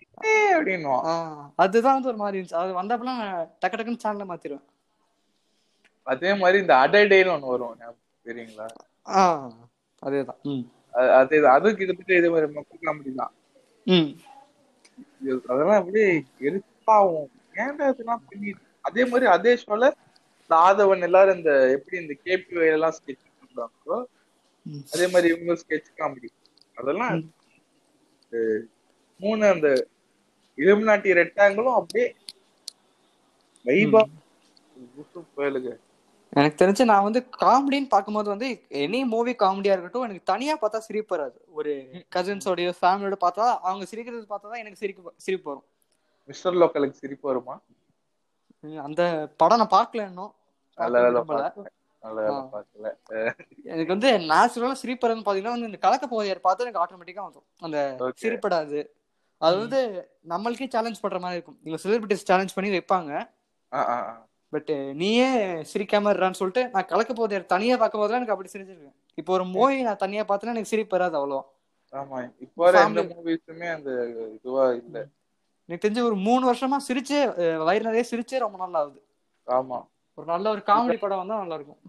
அதுதான் 1.57 1.93
வந்து 1.93 2.09
ஒரு 2.09 2.17
மாதிரி 2.17 2.41
இருந்துச்சு. 2.41 2.55
அது 2.55 2.83
வந்தப்பெல்லாம் 2.83 3.49
டக்கு 3.65 3.79
டக்குன்னு 3.79 3.99
சேனலை 4.05 4.27
மாத்திருவேன். 4.29 4.65
அதே 6.03 6.35
மாதிரி 6.35 6.59
இந்த 6.59 6.75
அடடேன்னு 6.75 7.35
ஒண்ணு 7.35 7.47
வரும் 7.47 7.79
தெரியுங்களா? 8.25 8.69
ஆ 9.07 9.51
அதேதான். 10.07 10.65
அது- 10.93 11.43
அது 11.43 11.77
கிட்டத்தட்ட 11.77 12.17
இதே 12.17 12.29
மாதிரி 12.29 12.53
மக்கள் 12.53 12.79
காமெடி 12.83 13.15
தான். 13.15 13.33
அதெல்லாம் 15.49 15.79
அப்படியே 15.79 16.25
எரிப்பாகும் 16.41 17.27
ஏன்டா 17.55 17.89
இதெல்லாம் 17.89 18.23
பண்ணிட்டு 18.29 18.64
அதே 18.85 19.03
மாதிரி 19.05 19.27
அதே 19.35 19.53
ஷோல 19.63 19.85
இந்த 20.41 20.55
ஆதவன் 20.67 21.07
எல்லாரும் 21.09 21.39
இந்த 21.39 21.53
எப்படி 21.77 21.97
இந்த 22.03 22.15
கேபி 22.25 22.67
எல்லாம் 22.75 22.97
ஸ்கெட்ச் 22.97 23.25
பண்றாங்களோ. 23.39 23.99
அதே 24.95 25.07
மாதிரி 25.07 25.29
இவங்க 25.35 25.55
ஸ்கெட்ச் 25.63 25.91
காமெடி 26.01 26.31
அதெல்லாம் 26.77 27.17
மூணு 29.21 29.45
அந்த 29.55 29.69
இலுமினாட்டி 30.59 31.19
ரெக்டாங்கிளும் 31.21 31.79
அப்படியே 31.81 32.07
வைபா 33.67 34.03
புயலுங்க 35.35 35.71
எனக்கு 36.33 36.59
தெரிஞ்சு 36.61 36.85
நான் 36.91 37.05
வந்து 37.07 37.21
காமெடின்னு 37.43 37.91
பார்க்கும்போது 37.93 38.29
வந்து 38.33 38.47
எனி 38.83 39.01
மூவி 39.13 39.33
காமெடியா 39.43 39.75
இருக்கட்டும் 39.75 40.07
எனக்கு 40.07 40.31
தனியா 40.31 40.55
பார்த்தா 40.63 40.79
சிரிப்பு 40.87 41.15
வராது. 41.15 41.37
ஒரு 41.59 41.73
கசின்ஸோடய 42.17 42.73
ஃபேமிலியோட 42.81 43.17
பார்த்தா 43.25 43.45
அவங்க 43.69 43.85
சிரிக்கிறது 43.91 44.27
பார்த்தா 44.33 44.51
தான் 44.53 44.63
எனக்கு 44.63 44.81
சிரிப்பு 44.83 45.13
சிரிப்பு 45.27 45.49
வரும். 45.51 45.67
மிஸ்டர் 46.29 46.59
லோக்கலுக்கு 46.63 47.01
சிரிப்பு 47.03 47.27
வருமா? 47.31 47.55
அந்த 48.87 49.03
படம் 49.37 49.61
நான் 49.61 49.75
பார்க்கல 49.75 50.07
இன்னும். 50.11 50.33
பார்க்க 51.31 51.73
எனக்கு 53.73 53.93
வந்து 53.93 54.09
நேச்சுரலா 54.31 54.71
வரதுன்னு 55.03 55.27
பாத்தீங்கன்னா 55.27 55.55
வந்து 55.57 55.71
இந்த 55.71 55.79
கலக்க 55.79 56.07
போதையர் 56.07 56.45
பார்த்து 56.47 56.65
எனக்கு 56.65 56.83
ஆட்டோமேட்டிக்கா 56.83 57.25
வந்துடும் 57.27 57.49
அந்த. 57.61 57.79
சிரிப்படாது. 58.23 58.81
அது 59.41 59.55
வந்து 59.63 59.81
நம்மளுக்கே 60.29 60.69
சேலஞ்ச் 60.69 61.01
பண்ற 61.01 61.19
மாதிரி 61.19 61.39
இருக்கும். 61.39 61.59
இவங்க 61.63 61.79
செலிபிரிட்டிஸ் 61.85 62.29
சேலஞ்ச் 62.31 62.55
பண்ணி 62.57 62.71
வைப்பாங்க. 62.75 63.13
பட் 64.53 64.71
நீயே 64.95 65.29
சிரிக்காம 65.71 66.11
இருறான்னு 66.13 66.41
சொல்லிட்டு 66.41 66.63
நான் 66.69 66.91
கலக்க 66.91 67.13
போதையர் 67.13 67.47
தனியா 67.47 67.77
பார்க்கும் 67.77 68.01
போதெல்லாம் 68.01 68.21
எனக்கு 68.21 68.35
அப்படி 68.35 68.53
சிரிச்சிருக்கேன் 68.53 68.97
இப்போ 69.19 69.33
ஒரு 69.33 69.45
மூவி 69.55 69.77
நான் 69.83 70.03
தனியா 70.05 70.23
பார்த்தேன்னா 70.23 70.55
எனக்கு 70.55 70.73
சிரிப்பு 70.73 70.97
வராது 70.97 71.17
அவ்வளோ 71.21 71.41
ஆமா. 71.93 72.19
இப்போ 72.45 72.71
மூவிஸுமே 73.11 73.69
அந்த 73.75 73.91
இதுவா 74.37 74.65
இல்ல. 74.81 74.99
எனக்கு 75.69 75.83
தெரிஞ்சு 75.85 76.03
ஒரு 76.03 76.17
மூணு 76.25 76.45
வருஷமா 76.49 76.79
சிரிச்சே 76.87 77.21
வயிறு 77.63 77.89
நிறைய 77.89 78.05
சிரிச்சே 78.09 78.39
ரொம்ப 78.43 78.57
நல்லா 78.63 78.81
ஆகுது 78.81 79.01
ஆமா. 79.47 79.79
ஒரு 80.19 80.27
நல்ல 80.27 80.47
ஒரு 80.51 80.63
காமெடி 80.67 80.99
படம் 80.99 81.23
வந்தா 81.23 81.41
நல்லா 81.41 81.57
இருக்கும் 81.59 81.81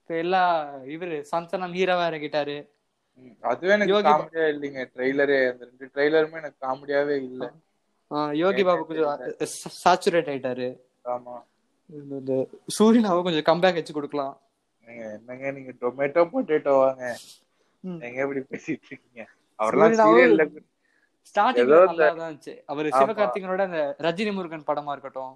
இப்போ 0.00 0.14
எல்லா 0.16 0.42
இவரு 0.94 1.16
சந்தனம் 1.30 1.74
ஹீரோவா 1.76 2.04
இறக்கிட்டாரு 2.10 2.56
ம். 3.22 3.34
அதுவே 3.44 3.72
எனக்கு 3.76 3.96
காமெடியா 4.06 4.44
இல்லைங்க. 4.52 4.82
ட்ரெய்லரே 4.94 5.38
அந்த 5.50 5.62
ரெண்டு 5.66 5.86
ட்ரெய்லருமே 5.94 6.38
எனக்கு 6.38 6.58
காமெடியாவே 6.66 7.16
இல்ல. 7.22 7.44
யோகி 8.36 8.62
பாபு 8.64 8.86
கொஞ்சம் 8.86 9.42
சாச்சுரேட் 9.80 10.30
ஆயிட்டாரு. 10.32 10.68
ஆமா. 11.06 11.34
இந்த 12.14 12.32
சூரியனாவை 12.76 13.20
கொஞ்சம் 13.22 13.46
கம்பேக் 13.48 13.78
வச்சு 13.78 13.92
கொடுக்கலாம். 13.92 14.34
நீங்க 14.84 15.02
என்னங்க 15.16 15.50
நீங்க 15.56 15.72
டொமேட்டோ 15.82 16.22
பொட்டேட்டோ 16.32 16.74
வாங்க. 16.80 17.04
எங்க 18.04 18.18
இப்படி 18.24 18.42
பேசிட்டு 18.50 18.88
இருக்கீங்க? 18.90 19.22
அவரெல்லாம் 19.58 19.96
சீரியல்ல 20.00 20.44
ஸ்டார்டிங்ல 21.26 21.78
நல்லா 21.82 22.06
தான் 22.10 22.28
இருந்துச்சு. 22.28 22.54
அவர். 22.66 22.86
சிவகார்த்திகனோட 22.98 23.62
அந்த 23.68 23.80
ரஜினி 24.00 24.32
முருகன் 24.34 24.68
படமா 24.68 24.92
இருக்கட்டும். 24.92 25.34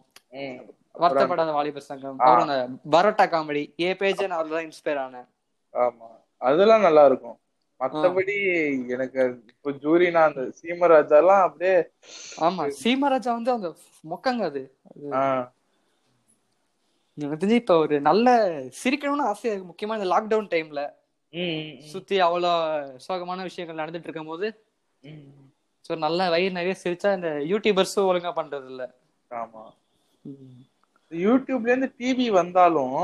வருத்தப்படாத 0.95 1.53
வாலிபர் 1.53 1.89
சங்கம். 1.89 2.19
அப்புறம் 2.21 2.45
அந்த 2.47 2.59
பரோட்டா 2.95 3.25
காமெடி 3.33 3.63
ஏ 3.81 3.91
பேஜ் 3.95 4.23
நான் 4.25 4.43
அதுல 4.43 4.63
இன்ஸ்பயர் 4.67 5.01
ஆனேன் 5.05 5.29
ஆமா. 5.75 6.09
அதெல்லாம் 6.43 6.87
நல்லா 6.87 7.05
இருக்கும். 7.11 7.37
மத்தபடி 7.81 8.35
எனக்கு 8.95 9.21
இப்போ 9.53 9.71
ஜூரினா 9.83 10.21
அந்த 10.29 10.43
சீமராஜா 10.59 11.17
எல்லாம் 11.23 11.45
அப்படியே 11.47 11.75
ஆமா. 12.47 12.65
சீமராஜா 12.83 13.31
வந்து 13.39 13.53
அந்த 13.53 13.69
மொக்கங்க 14.05 14.45
அது. 14.51 14.63
எனக்கு 17.19 17.41
தெரிஞ்சு 17.41 17.63
இப்ப 17.63 17.75
ஒரு 17.79 17.97
நல்ல 18.01 18.29
சிரிக்கணும்னு 18.79 19.27
இருக்கு. 19.27 19.69
முக்கியமா 19.71 19.97
இந்த 19.99 20.09
லாக்டவுன் 20.13 20.53
டைம்ல 20.55 20.83
சுத்தி 21.93 22.17
அவ்வளவு 22.21 22.55
சோகமான 23.07 23.43
விஷயங்கள் 23.43 23.81
நடந்துட்டு 23.83 24.09
இருக்கும் 24.09 24.33
போது. 24.33 24.47
ஸோ 25.85 25.93
நல்ல 26.03 26.29
வயிறு 26.33 26.57
நிறைய 26.57 26.75
சிரிச்சா 26.81 27.11
இந்த 27.17 27.31
யூடியூபர்ஸும் 27.51 28.09
ஒழுங்கா 28.11 28.33
பண்றது 28.39 28.69
இல்ல 28.73 28.83
ஆமா 29.31 29.65
யூடியூப்ல 31.13 31.71
இருந்து 31.71 31.91
டிவி 31.99 32.27
வந்தாலும் 32.37 32.97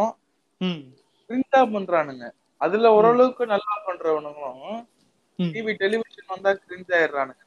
பிரிண்டா 1.30 1.60
பண்றானுங்க. 1.72 2.24
அதுல 2.60 2.90
ஓரளவுக்கு 2.96 3.44
நல்லா 3.52 3.74
பண்றவனுங்களும். 3.86 4.78
டிவி 5.52 5.72
டெலிவிஷன் 5.80 6.32
வந்தா 6.32 6.50
கிரிஞ்ச் 6.60 6.92
ஆயிடுறானுங்க. 6.96 7.44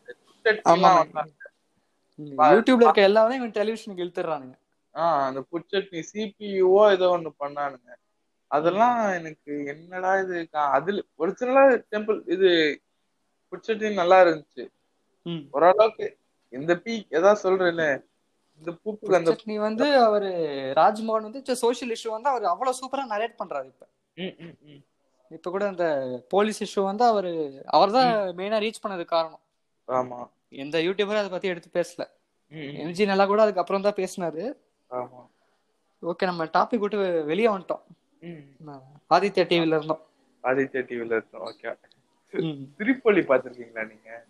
யூடியூப்ல 2.50 2.86
இருக்க 2.86 3.02
எல்லாமே 3.10 3.38
இவன் 3.40 3.58
டெலிவிஷனுக்கு 3.58 4.04
இழுத்துறானுங்க 4.06 4.56
ஆஹ் 4.96 5.24
அந்த 5.28 5.40
புட்சட்னி 5.52 6.02
சிபியூவோ 6.10 6.82
ஏதோ 6.96 7.08
ஒண்ணு 7.14 7.30
பண்ணானுங்க. 7.40 7.90
அதெல்லாம் 8.52 8.98
எனக்கு 9.18 9.54
என்னடா 9.74 10.12
இது 10.22 10.38
அதுல 10.70 11.04
ஒரிஜினலா 11.22 11.64
டெம்பிள் 11.88 12.20
இது 12.36 12.50
புட்சட்னி 13.54 13.90
நல்லா 13.96 14.18
இருந்துச்சு. 14.24 14.64
ஓரளவுக்கு 15.52 16.18
இந்த 16.50 16.76
பீ 16.76 17.04
ஏதாவது 17.10 17.50
சொல்றேன்னு 17.50 18.04
இந்த 18.58 18.72
பூப்புக்கு 18.86 19.16
அந்த 19.16 19.36
சட்னி 19.36 19.56
வந்து 19.56 19.96
அவரு 19.98 20.30
ராஜ்மோகன் 20.76 21.32
வந்து 21.32 21.56
சோஷியல் 21.56 21.96
இஷ்யூ 21.96 22.10
வந்து 22.10 22.30
அவர் 22.30 22.44
அவ்வளவு 22.44 22.78
சூப்பரா 22.78 23.12
நரேட் 23.12 23.40
பண்றாரு 23.44 23.66
இப்ப. 23.66 23.88
ம், 24.16 24.36
ம், 24.40 24.58
ம். 24.62 24.84
இப்ப 25.30 25.50
கூட 25.50 25.68
அந்த 25.68 25.86
போலீஸ் 26.30 26.60
இஷ்யூ 26.64 26.84
வந்து 26.84 27.04
அவரு 27.04 27.64
அவர்தான் 27.66 28.38
மெயினா 28.38 28.60
ரீச் 28.66 28.84
பண்ணது 28.88 29.06
காரணம். 29.06 29.40
ஆமா. 29.88 30.30
எந்த 30.50 30.80
யூடியூபரும் 30.80 31.18
அதை 31.18 31.30
பத்தி 31.30 31.48
எடுத்து 31.48 31.82
பேசல. 31.82 32.04
எம்ஜி 32.52 33.06
நல்லா 33.06 33.26
கூட 33.26 33.42
அதுக்கு 33.42 33.60
அப்புறம் 33.60 33.82
தான் 33.82 33.94
பேசினாரு. 33.94 34.54
ஆமா. 34.90 35.22
ஓகே 36.04 36.24
நம்ம 36.24 36.46
டாபிக் 36.46 36.78
விட்டு 36.78 37.24
வெளியே 37.26 37.48
வந்துட்டோம். 37.48 37.82
ஆதித்யா 39.10 39.46
டிவில 39.46 39.76
இருந்தோம். 39.76 40.06
ஆதித்யா 40.44 40.84
டிவில 40.90 41.12
இருக்கோம் 41.12 41.42
ஓகே. 41.42 41.76
திருப்பள்ளி 42.78 43.22
பாத்திருக்கீங்களா 43.22 43.88
நீங்க? 43.88 44.26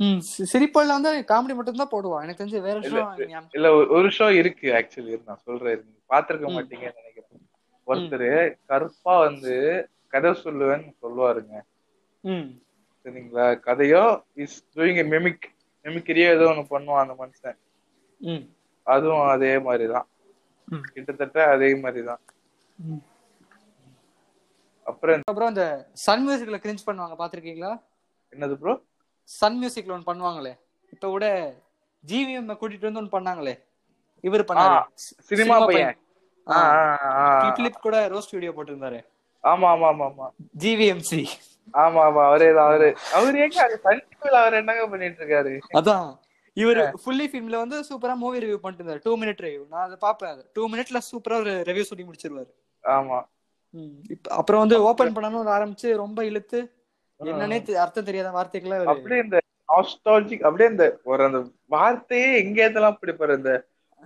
ம். 0.00 0.20
சி- 0.38 0.46
சிரிப்பல்ல 0.52 0.86
வந்து 0.86 1.24
காமெடி 1.28 1.54
மட்டும் 1.54 1.74
தான் 1.74 1.88
போடுவான். 1.90 2.22
எனக்கு 2.22 2.44
தெரிஞ்சு 2.44 2.60
வேற 2.60 2.80
ஞாபகம் 2.80 3.48
இல்ல 3.52 3.82
ஒரு- 3.82 4.10
ஷோ 4.18 4.30
இருக்கு 4.30 4.72
ஆக்சுவலி 4.72 5.22
நான் 5.26 5.38
சொல்றேன் 5.44 5.84
நீங்க 5.84 5.98
பாத்திருக்க. 6.08 6.46
மாட்டீங்கன்னு 6.50 6.94
நினைக்கிறேன். 6.94 7.48
ஒருத்தர் 7.86 8.56
கருப்பா 8.66 9.18
வந்து 9.18 9.88
கதை 10.08 10.30
சொல்லுவேன்னு 10.30 10.94
சொல்லுவாருங்க. 11.02 11.62
ம். 12.20 12.60
சரிங்களா? 13.04 13.60
கதையோ 13.64 14.22
இஸ் 14.34 14.64
டூயிங் 14.74 15.06
மெமிக் 15.06 15.42
மெமிக்கிரியே 15.84 16.30
ஏதோ 16.30 16.44
ஒண்ணு 16.44 16.66
பண்ணுவான் 16.70 17.08
அந்த 17.08 17.14
மனுஷன். 17.18 17.56
ம். 18.18 18.54
அதுவும் 18.82 19.28
அதே 19.28 19.58
மாதிரிதான். 19.58 20.08
கிட்டத்தட்ட 20.92 21.44
அதே 21.44 21.74
மாதிரிதான். 21.74 22.20
அப்புறம் 24.84 25.20
அப்புறம் 25.24 25.48
இந்த 25.48 25.88
சன் 25.92 26.28
மியூசிக்ல 26.28 26.52
கிரிஞ்ச் 26.52 26.78
பண்ணுவாங்க 26.86 27.14
பாத்திருக்கீங்களா 27.18 27.82
என்னது 28.30 28.54
ப்ரோ 28.54 28.80
சன் 29.30 29.58
மியூசிக்ல 29.60 29.94
ஒன்று 29.96 30.08
பண்ணுவாங்களே. 30.10 30.52
இப்ப 30.92 31.08
கூட 31.08 31.26
ஜிவிஎம் 32.04 32.58
கூட்டிட்டு 32.60 32.88
வந்து 32.88 33.00
ஒன்று 33.02 33.16
பண்ணாங்களே. 33.16 33.54
இவர் 34.24 34.48
பண்ணாரு. 34.48 34.78
சினிமா 35.28 35.56
பையன். 35.68 35.96
கிளிப் 37.58 37.84
கூட 37.86 37.96
ரோஸ்ட் 38.14 38.34
வீடியோ 38.36 38.52
போட்டிருந்தாரு. 38.56 39.00
ஆமா 39.44 39.66
ஆமா 39.74 39.86
ஆமா 39.92 40.06
ஆமா. 40.10 40.26
ஜிவிஎம்சி 40.62 41.20
ஆமா 41.74 42.00
ஆமா. 42.06 42.22
அவரே 42.28 42.48
தான் 42.52 42.68
அவரு. 42.70 42.88
அவரு 43.16 43.36
ஏங்க 43.44 43.66
சன் 43.84 44.02
டிவில 44.10 44.36
அவர் 44.42 44.58
என்னங்க 44.60 44.84
பண்ணிட்டு 44.88 45.20
இருக்காரு 45.22 45.52
அதான். 45.78 46.08
இவர் 46.56 46.80
ஃபுல்லி 47.02 47.26
ஃபிலிம்ல 47.30 47.56
வந்து 47.62 47.76
சூப்பரா 47.88 48.14
மூவி 48.22 48.40
ரிவ்யூ 48.44 48.58
பண்ணிட்டு 48.62 48.82
இருந்தாரு 48.82 49.02
டூ 49.04 49.12
மினிட் 49.20 49.42
ரிவ்யூ 49.44 49.62
நான் 49.72 49.84
அதை 49.86 49.96
பாப்பேன் 50.00 50.32
அது. 50.34 50.42
டூ 50.56 50.62
மினிட்ல 50.72 51.00
சூப்பரா 51.10 51.36
ஒரு 51.44 51.52
ரிவ்யூ 51.68 51.84
சொல்லி 51.90 52.06
முடிச்சிருவாரு. 52.08 52.50
ஆமா. 52.84 53.18
அப்புறம் 54.38 54.62
வந்து 54.64 54.76
ஓபன் 54.82 55.14
பண்ணணும்னு 55.16 55.54
ஆரம்பிச்சு 55.56 55.88
ரொம்ப 55.96 56.20
இழுத்து 56.24 56.60
என்னன்னே 57.20 57.58
அர்த்தம் 57.82 58.08
தெரியாத 58.08 58.30
வார்த்தைகளை 58.36 58.76
அவரு 58.76 58.90
அப்படியே 58.92 59.20
இந்த 59.24 59.38
நாஸ்டாலஜிக் 59.68 60.46
அப்படியே 60.46 60.68
இந்த 60.70 60.86
ஒரு 61.10 61.22
அந்த 61.26 61.40
வார்த்தையே 61.74 62.28
எங்க 62.42 62.58
இதெல்லாம் 62.68 62.98
பிடிப்பாரு 63.00 63.34
இந்த 63.40 63.52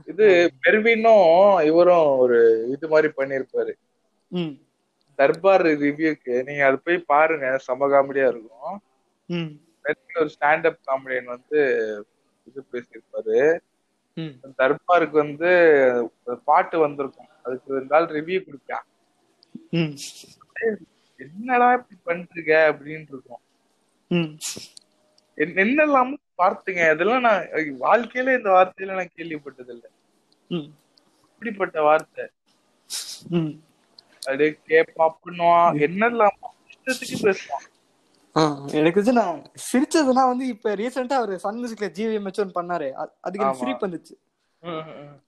இது 0.09 0.27
பெர்வினும் 0.65 1.27
இவரும் 1.69 2.09
ஒரு 2.23 2.39
இது 2.75 2.87
மாதிரி 2.93 3.09
பண்ணிருப்பாரு 3.19 3.73
தர்பார் 5.19 5.65
ரிவ்யூக்கு 5.85 6.35
நீங்க 6.47 6.63
அது 6.69 6.79
போய் 6.87 6.99
பாருங்க 7.13 7.49
செம 7.67 7.89
காமெடியா 7.93 8.27
இருக்கும். 8.33 8.75
ஒரு 10.21 10.31
ஸ்டாண்ட் 10.35 10.67
அப் 10.71 10.81
காமெடியன் 10.89 11.31
வந்து 11.35 11.61
இது 12.47 12.61
பேசியிருப்பாரு. 12.73 13.39
தர்பாருக்கு 14.61 15.17
வந்து 15.25 15.51
பாட்டு 16.49 16.77
வந்திருக்கும். 16.85 17.31
அதுக்கு 17.45 17.81
நாள் 17.93 18.13
ரிவ்யூ 18.17 18.41
கொடுப்பான் 18.47 18.87
என்னடா 21.17 21.73
இப்படி 21.73 22.21
பண்ணிருக்க 22.21 22.49
அப்படின்னு 22.49 23.07
இருக்கும். 23.09 23.41
என்ன- 25.35 25.63
என்னெல்லாம் 25.63 26.17
வார்த்தைங்க? 26.39 26.93
இதெல்லாம் 26.93 27.21
நான் 27.21 27.43
வாழ்க்கையில 27.81 28.37
இந்த 28.37 28.51
வார்த்தையில 28.51 28.95
நான் 28.95 29.11
கேள்விப்பட்டது 29.17 29.71
இல்ல 29.71 29.91
இப்படிப்பட்ட 31.33 31.83
வார்த்தை. 31.83 32.29
அப்படியே 34.15 34.59
கேப்பா 34.69 35.09
பண்ணுவான் 35.25 35.77
என்னெல்லாம் 35.79 36.29
இஷ்டத்துக்கு 36.69 37.15
பேசுவான். 37.23 37.63
எனக்கு 38.73 39.05
வந்து 39.05 39.13
நான் 39.13 39.43
சிரிச்சதுன்னா 39.73 40.27
வந்து 40.27 40.47
இப்ப 40.47 40.77
ரீசெண்டா 40.77 41.13
அவர் 41.13 41.39
சன் 41.39 41.57
மியூசிக்ல 41.57 41.83
ஜிவிஎம் 41.83 42.25
ஒன்று 42.25 42.63
பண்ணாரு. 42.63 43.09
அதுக்கு 43.21 43.47
எனக்கு. 43.47 43.55
சிரிப்பு 43.55 43.87
வந்துச்சு. 43.89 44.13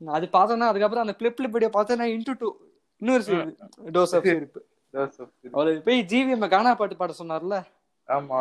அது 0.07 0.27
பார்த்தேன்னா 0.27 0.69
அதுக்கப்புறம் 0.69 1.07
அந்த 1.07 1.15
கிளிப் 1.15 1.37
கிளிப் 1.37 1.53
வீடியோ 1.53 1.71
பார்த்தேன்னா 1.75 2.19
இன்டூ 2.19 2.35
டூ 2.39 2.57
இன்னொரு 2.97 3.57
டோஸ் 3.85 4.01
ஆஃப் 4.01 4.23
சிரிப்பு. 4.23 4.67
அவரு 5.53 5.83
போய் 5.85 6.07
ஜிவிஎம் 6.09 6.49
கானா 6.49 6.75
பாட்டு 6.75 6.97
பாட 6.97 7.15
சொன்னார்ல? 7.19 7.63
ஆமா. 8.09 8.37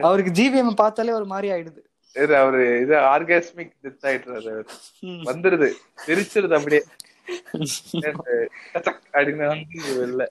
அவருக்கு 0.00 0.32
ஜிவிஎம் 0.32 0.74
பார்த்தாலே 0.74 1.12
ஒரு 1.12 1.26
மாதிரி 1.26 1.48
ஆயிடுது. 1.52 1.82
இது 2.22 2.36
அவரு 2.36 2.80
இது 2.80 2.94
ஆர்காஸ்மிக் 2.96 3.72
டெத் 3.82 4.02
ஆயிட்டுறாரு 4.02 4.50
அவரு. 4.50 4.66
வந்துருது. 5.02 5.72
சிரிச்சிருது 6.06 6.54
அப்படியே. 6.54 6.82
டச்சக் 8.72 9.00
அப்படின்னு 9.12 9.46
வந்து 9.46 10.06
வெளில. 10.06 10.26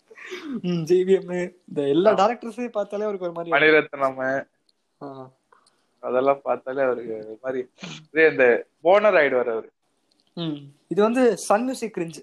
ஜிவிஎம் 0.64 1.54
இந்த 1.68 1.82
எல்லா 1.82 2.12
டேரக்டர்ஸையும் 2.12 2.76
பார்த்தாலே 2.78 3.04
அவருக்கு 3.04 3.32
ஒரு 3.32 3.36
மாதிரி 3.36 3.52
மணிரத்னம். 3.52 4.46
அதெல்லாம் 6.00 6.40
பார்த்தாலே 6.44 6.82
அவருக்கு 6.82 7.16
ஒரு 7.18 7.40
மாதிரி. 7.42 7.70
இதே 8.12 8.30
இந்த 8.30 8.66
போனர் 8.84 9.18
ஆயிடுவாரு 9.22 9.52
அவரு. 9.56 9.70
இது 10.88 11.02
வந்து 11.02 11.38
சன் 11.38 11.62
மியூசிக் 11.62 11.98
கிரிஞ்சு 11.98 12.22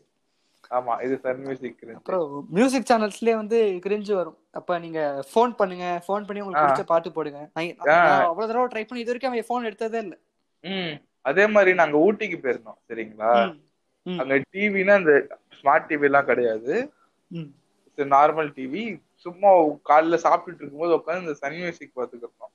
ஆமா 0.71 0.95
இது 1.05 1.15
சன் 1.23 1.41
மியூசிக் 1.45 1.81
அப்புறம் 1.95 2.25
மியூசிக் 2.57 2.89
சேனல்ஸ்லயே 2.91 3.35
வந்து 3.41 3.59
கிரிஞ்சு 3.85 4.13
வரும். 4.19 4.37
அப்ப 4.53 4.79
நீங்க 4.79 5.01
ஃபோன் 5.31 5.53
பண்ணுங்க 5.61 5.87
ஃபோன் 6.05 6.27
பண்ணி 6.27 6.43
உங்களுக்கு. 6.43 6.65
பிடிச்ச 6.65 6.85
பாட்டு 6.91 7.11
போடுங்க. 7.17 7.41
அவ்வளவு 8.25 8.49
தடவை 8.51 8.67
ட்ரை 8.73 8.85
பண்ணி 8.85 9.03
இது 9.03 9.13
வரைக்கும் 9.13 9.31
அவன் 9.33 9.49
ஃபோன் 9.49 9.67
எடுத்ததே 9.71 10.01
இல்ல. 10.05 10.15
ம். 10.65 10.95
அதே 11.31 11.45
மாதிரி 11.55 11.73
நாங்க 11.81 11.97
ஊட்டிக்கு 12.07 12.39
போயிருந்தோம் 12.45 12.79
சரிங்களா. 12.89 13.33
அங்க 14.07 14.35
டிவினா 14.53 14.95
இந்த 15.01 15.15
ஸ்மார்ட் 15.59 15.89
டிவி 15.91 16.09
எல்லாம் 16.11 16.29
கிடையாது. 16.31 16.75
நார்மல் 17.99 18.51
டிவி 18.57 18.83
சும்மா 19.25 19.49
காலைல 19.89 20.17
சாப்பிட்டுட்டு 20.25 20.63
இருக்கும்போது 20.63 20.97
உட்காந்து 20.99 21.25
இந்த 21.25 21.35
சன் 21.41 21.57
மியூசிக் 21.59 21.97
பார்த்துக்கிறோம் 21.99 22.53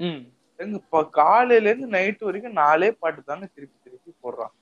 ம். 0.00 0.20
எங்க 0.60 0.74
இப்ப 0.80 1.02
காலையில 1.18 1.68
இருந்து 1.70 1.88
நைட் 1.94 2.24
வரைக்கும் 2.26 2.58
நாலே 2.60 2.88
பாட்டு 3.00 3.20
தாங்க 3.26 3.46
திருப்பி 3.54 3.76
திருப்பி 3.84 4.12
போடுறான் 4.22 4.54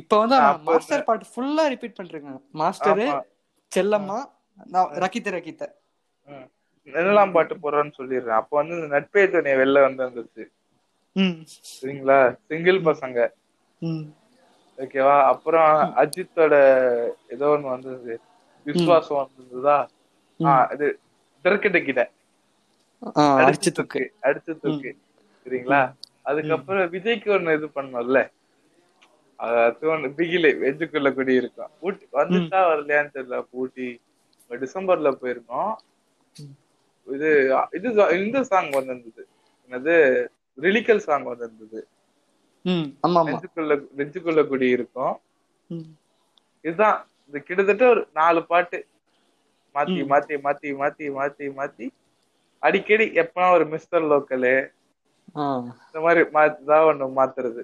இப்ப 0.00 0.18
வந்து 0.18 0.36
மாஸ்டர் 0.66 1.04
பாட்டு 1.04 1.26
ஃபுல்லா 1.30 1.64
ரிப்பீட் 1.72 1.98
பண்றேங்க. 1.98 2.30
மாஸ்டர். 2.60 3.02
செல்லம்மா 3.72 4.18
நான் 4.70 4.92
ரக்கித்த 5.02 5.28
ரக்கித்த. 5.30 5.64
ம். 6.28 6.46
என்னெல்லாம் 6.88 7.32
பாட்டு 7.32 7.54
போடுறான்னு 7.56 7.98
சொல்லிடுறேன். 7.98 8.38
அப்ப 8.40 8.56
வந்து 8.56 8.74
இந்த 8.76 8.88
நட்பே 8.94 9.22
துணைய 9.28 9.56
வெளில 9.56 9.80
வந்து 9.82 10.02
வந்துச்சு. 10.06 10.44
சரிங்களா? 11.76 12.18
சிங்கிள் 12.46 12.78
பசங்க. 12.82 13.18
ஓகேவா? 14.78 15.16
அப்புறம் 15.24 15.70
அஜித்தோட 16.02 16.54
ஏதோ 17.28 17.46
ஒண்ணு 17.54 17.68
வந்தது. 17.68 18.14
விஸ்வாசம் 18.66 19.20
வந்ததுதா 19.20 19.78
இது 20.74 20.86
திறக்கிட்ட 21.44 21.78
கிட்ட. 21.82 22.02
அடிச்சு 23.40 23.70
தூக்கு. 23.70 24.02
அடிச்சு 24.22 24.52
தூக்கு. 24.58 24.90
சரிங்களா? 25.46 25.80
அதுக்கப்புறம் 26.22 26.92
விஜய்க்கு 26.92 27.28
ஒண்ணு 27.36 27.54
இது 27.54 27.66
பண்ணோம்ல. 27.74 28.20
பிகிலே 30.18 30.50
வெஜ்ஜுக்குள்ள 30.62 31.10
குடி 31.14 31.34
இருக்கும் 31.42 31.72
ஊட்டி 31.86 32.04
வந்துச்சா 32.18 32.60
வரலையான்னு 32.70 33.14
தெரியல 33.16 33.38
ஊட்டி. 33.62 33.88
டிசம்பர்ல 34.50 35.10
போயிருந்தோம் 35.22 35.72
இது 37.06 37.30
இது 37.76 37.88
இந்த 38.18 38.38
சாங் 38.50 38.70
வந்திருந்தது. 38.78 39.22
என்னது? 39.66 39.94
ரிலிக்கல் 40.58 41.04
சாங் 41.06 41.26
வந்திருந்தது. 41.30 41.80
நெஞ்சுக்குள்ள 43.26 43.74
நெஞ்சுக்குள்ள 43.98 44.42
குடி 44.50 44.68
இருக்கும். 44.76 45.16
இதுதான் 46.64 46.98
இது 47.28 47.38
கிட்டத்தட்ட 47.48 47.84
ஒரு 47.94 48.02
நாலு 48.20 48.40
பாட்டு. 48.50 48.78
மாத்தி 49.74 50.00
மாத்தி 50.12 50.34
மாத்தி 50.46 50.68
மாத்தி 50.80 51.06
மாத்தி 51.18 51.46
மாத்தி. 51.58 51.86
அடிக்கடி 52.62 53.06
எப்பனா 53.22 53.46
ஒரு 53.56 53.64
மிஸ்டர் 53.74 54.06
லோக்கலு. 54.12 54.54
இந்த 55.86 55.98
மாதிரி 56.06 56.22
மாத்திதான் 56.36 56.88
ஒண்ணு 56.90 57.06
மாத்துறது. 57.18 57.62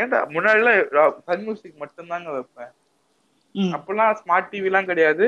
ஏன்டா? 0.00 0.18
முன்னாடிலாம் 0.34 1.14
சன் 1.26 1.44
மியூசிக் 1.46 1.80
மட்டும்தாங்க 1.82 2.28
வைப்பேன். 2.36 2.72
அப்பெல்லாம் 3.76 4.12
ஸ்மார்ட் 4.20 4.50
டிவி 4.52 4.68
எல்லாம் 4.70 4.90
கிடையாது. 4.90 5.26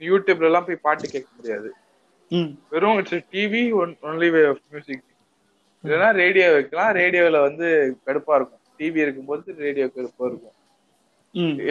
யூடியூப்ல 0.00 0.48
எல்லாம் 0.50 0.66
போய் 0.68 0.84
பாட்டு 0.86 1.06
கேட்க 1.14 1.28
முடியாது. 1.36 1.70
வெறும் 2.72 3.00
TV 3.34 3.62
only 4.08 4.28
way 4.34 4.42
of 4.50 4.62
music 4.72 5.04
இல்லைன்னா 5.84 6.08
ரேடியோ 6.22 6.46
வைக்கலாம். 6.52 6.94
ரேடியோல 7.00 7.36
வந்து 7.48 7.66
கடுப்பா 8.06 8.34
இருக்கும். 8.38 8.62
டிவி 8.78 8.98
இருக்கும்போது 9.04 9.54
ரேடியோ 9.66 9.86
கடுப்பா 9.86 10.24
இருக்கும். 10.30 10.56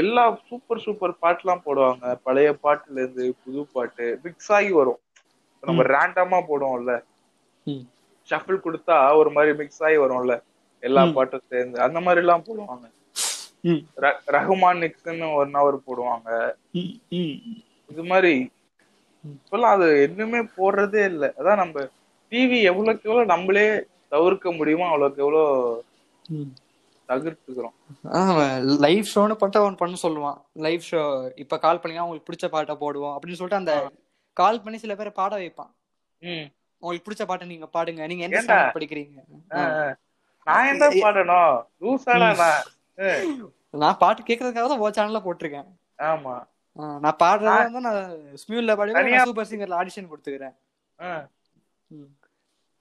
எல்லா 0.01 0.23
சூப்பர் 0.49 0.83
சூப்பர் 0.85 1.13
பாட்டுலாம் 1.23 1.63
போடுவாங்க. 1.65 2.13
பழைய 2.25 2.49
பாட்டுல 2.63 2.97
இருந்து 3.01 3.25
புது 3.43 3.61
பாட்டு 3.73 4.05
மிக்ஸ் 4.23 4.51
ஆகி 4.57 4.71
வரும். 4.79 4.99
நம்ம 5.63 5.83
ரேண்டமா 5.95 6.39
போடுவோம்ல. 6.49 6.93
ஷஃபிள் 8.29 8.63
கொடுத்தா 8.65 8.97
ஒரு 9.19 9.29
மாதிரி 9.35 9.53
மிக்ஸ் 9.61 9.81
ஆகி 9.87 9.97
வரும்ல. 10.03 10.33
எல்லா 10.83 11.05
பாட்டும் 11.07 11.49
சேர்ந்து 11.49 11.81
அந்த 11.81 11.99
மாதிரி 11.99 12.21
எல்லாம் 12.25 12.45
போடுவாங்க 12.47 12.87
ரஹ்மான் 14.27 14.81
நிக்ஸ்ன்னு 14.83 15.27
ஒன் 15.33 15.55
ஹவர் 15.55 15.77
போடுவாங்க. 15.87 16.29
இது 17.89 18.03
மாதிரி 18.03 18.33
இப்பெல்லாம் 19.23 19.75
அது 19.75 19.87
எதுவுமே 20.01 20.41
போடுறதே 20.57 21.03
இல்ல. 21.05 21.33
அதான் 21.37 21.55
நம்ம 21.55 21.85
டிவி 22.31 22.57
எவ்வளவுக்கு 22.61 23.07
எவ்வளவு 23.09 23.25
நம்மளே 23.25 23.65
தவிர்க்க 24.07 24.51
முடியுமோ 24.51 24.85
அவ்வளவுக்கு 24.85 25.23
எவ்வளவு 25.23 25.83
ம். 26.29 26.49
தவிர்த்துக்கிறோம். 27.09 27.75
லைவ் 28.79 29.11
ஷோன்னு 29.13 29.37
பண்ணிட்டு 29.39 29.61
அவன் 29.61 29.75
பண்ண 29.75 29.95
சொல்லுவான். 30.01 30.37
லைவ் 30.65 30.81
ஷோ 30.91 31.01
இப்ப 31.35 31.59
கால் 31.59 31.77
பண்ணீங்க 31.77 31.99
உங்களுக்கு 31.99 32.29
பிடிச்ச 32.29 32.49
பாட்டை 32.49 32.75
போடுவோம் 32.75 33.15
அப்படின்னு 33.15 33.39
சொல்லிட்டு 33.39 33.61
அந்த 33.61 33.73
கால் 34.37 34.61
பண்ணி 34.61 34.77
சில 34.77 34.95
பேரை 34.95 35.11
பாட 35.15 35.35
வைப்பான். 35.37 35.71
ம். 36.21 36.45
உங்களுக்கு 36.83 37.07
பிடிச்ச 37.07 37.25
பாட்டை 37.25 37.47
நீங்க 37.47 37.69
பாடுங்க. 37.73 38.07
நீங்க? 38.07 38.25
ஸ்டாண்டர்ட் 38.41 38.75
படிக்கிறீங்க. 38.77 39.19
நான் 40.49 40.67
என்ன 40.67 40.87
பாடணும். 40.89 41.65
லூசாடா 41.81 42.29
நான். 43.71 43.97
பாட்டு 43.97 44.23
கேட்கறதுக்காக 44.23 44.67
தான் 44.67 44.77
ஓ 44.77 44.89
சேனல்ல 44.89 45.21
போட்டிருக்கேன். 45.25 45.67
ஆமா. 45.97 46.35
நான் 46.99 47.15
பாடுறதா 47.23 47.59
இருந்தா 47.59 47.79
நான் 47.79 48.11
ஸ்மியூல்ல 48.41 48.75
தனியா- 48.93 49.23
சூப்பர் 49.23 49.47
சிங்கர்ல 49.47 49.79
ஆடிஷன் 49.81 50.09
கொடுத்துக்கிறேன். 50.11 50.55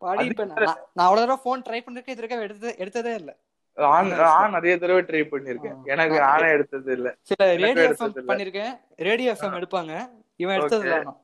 பாடி 0.02 0.24
இப்ப 0.24 0.44
நான் 0.44 0.76
அவ்வளவு 0.94 1.20
தடவை 1.20 1.36
போன் 1.42 1.62
ட்ரை 1.62 1.80
பண்ணிருக்கேன் 1.80 2.08
இது 2.08 2.22
வரைக்கும் 2.22 2.40
எடுத்தது 2.40 2.74
எடுத்ததே 2.78 3.14
இல்ல. 3.14 3.30
நான் 3.76 4.50
நிறைய 4.50 4.78
தடவை 4.78 5.02
ட்ரை 5.02 5.24
பண்ணிருக்கேன். 5.28 5.84
எனக்கு 5.84 6.18
நானே 6.18 6.48
எடுத்தது 6.48 6.92
இல்ல. 6.92 7.16
சில 7.20 7.56
ரேடியோ 7.56 7.88
எஃப்எம். 7.90 8.18
பண்ணிருக்கேன். 8.28 8.80
ரேடியோ 8.96 9.32
எஃப்எம் 9.32 9.58
எடுப்பாங்க. 9.58 9.92
இவன் 10.36 10.56
எடுத்தது 10.56 10.82
இல்ல. 10.82 11.16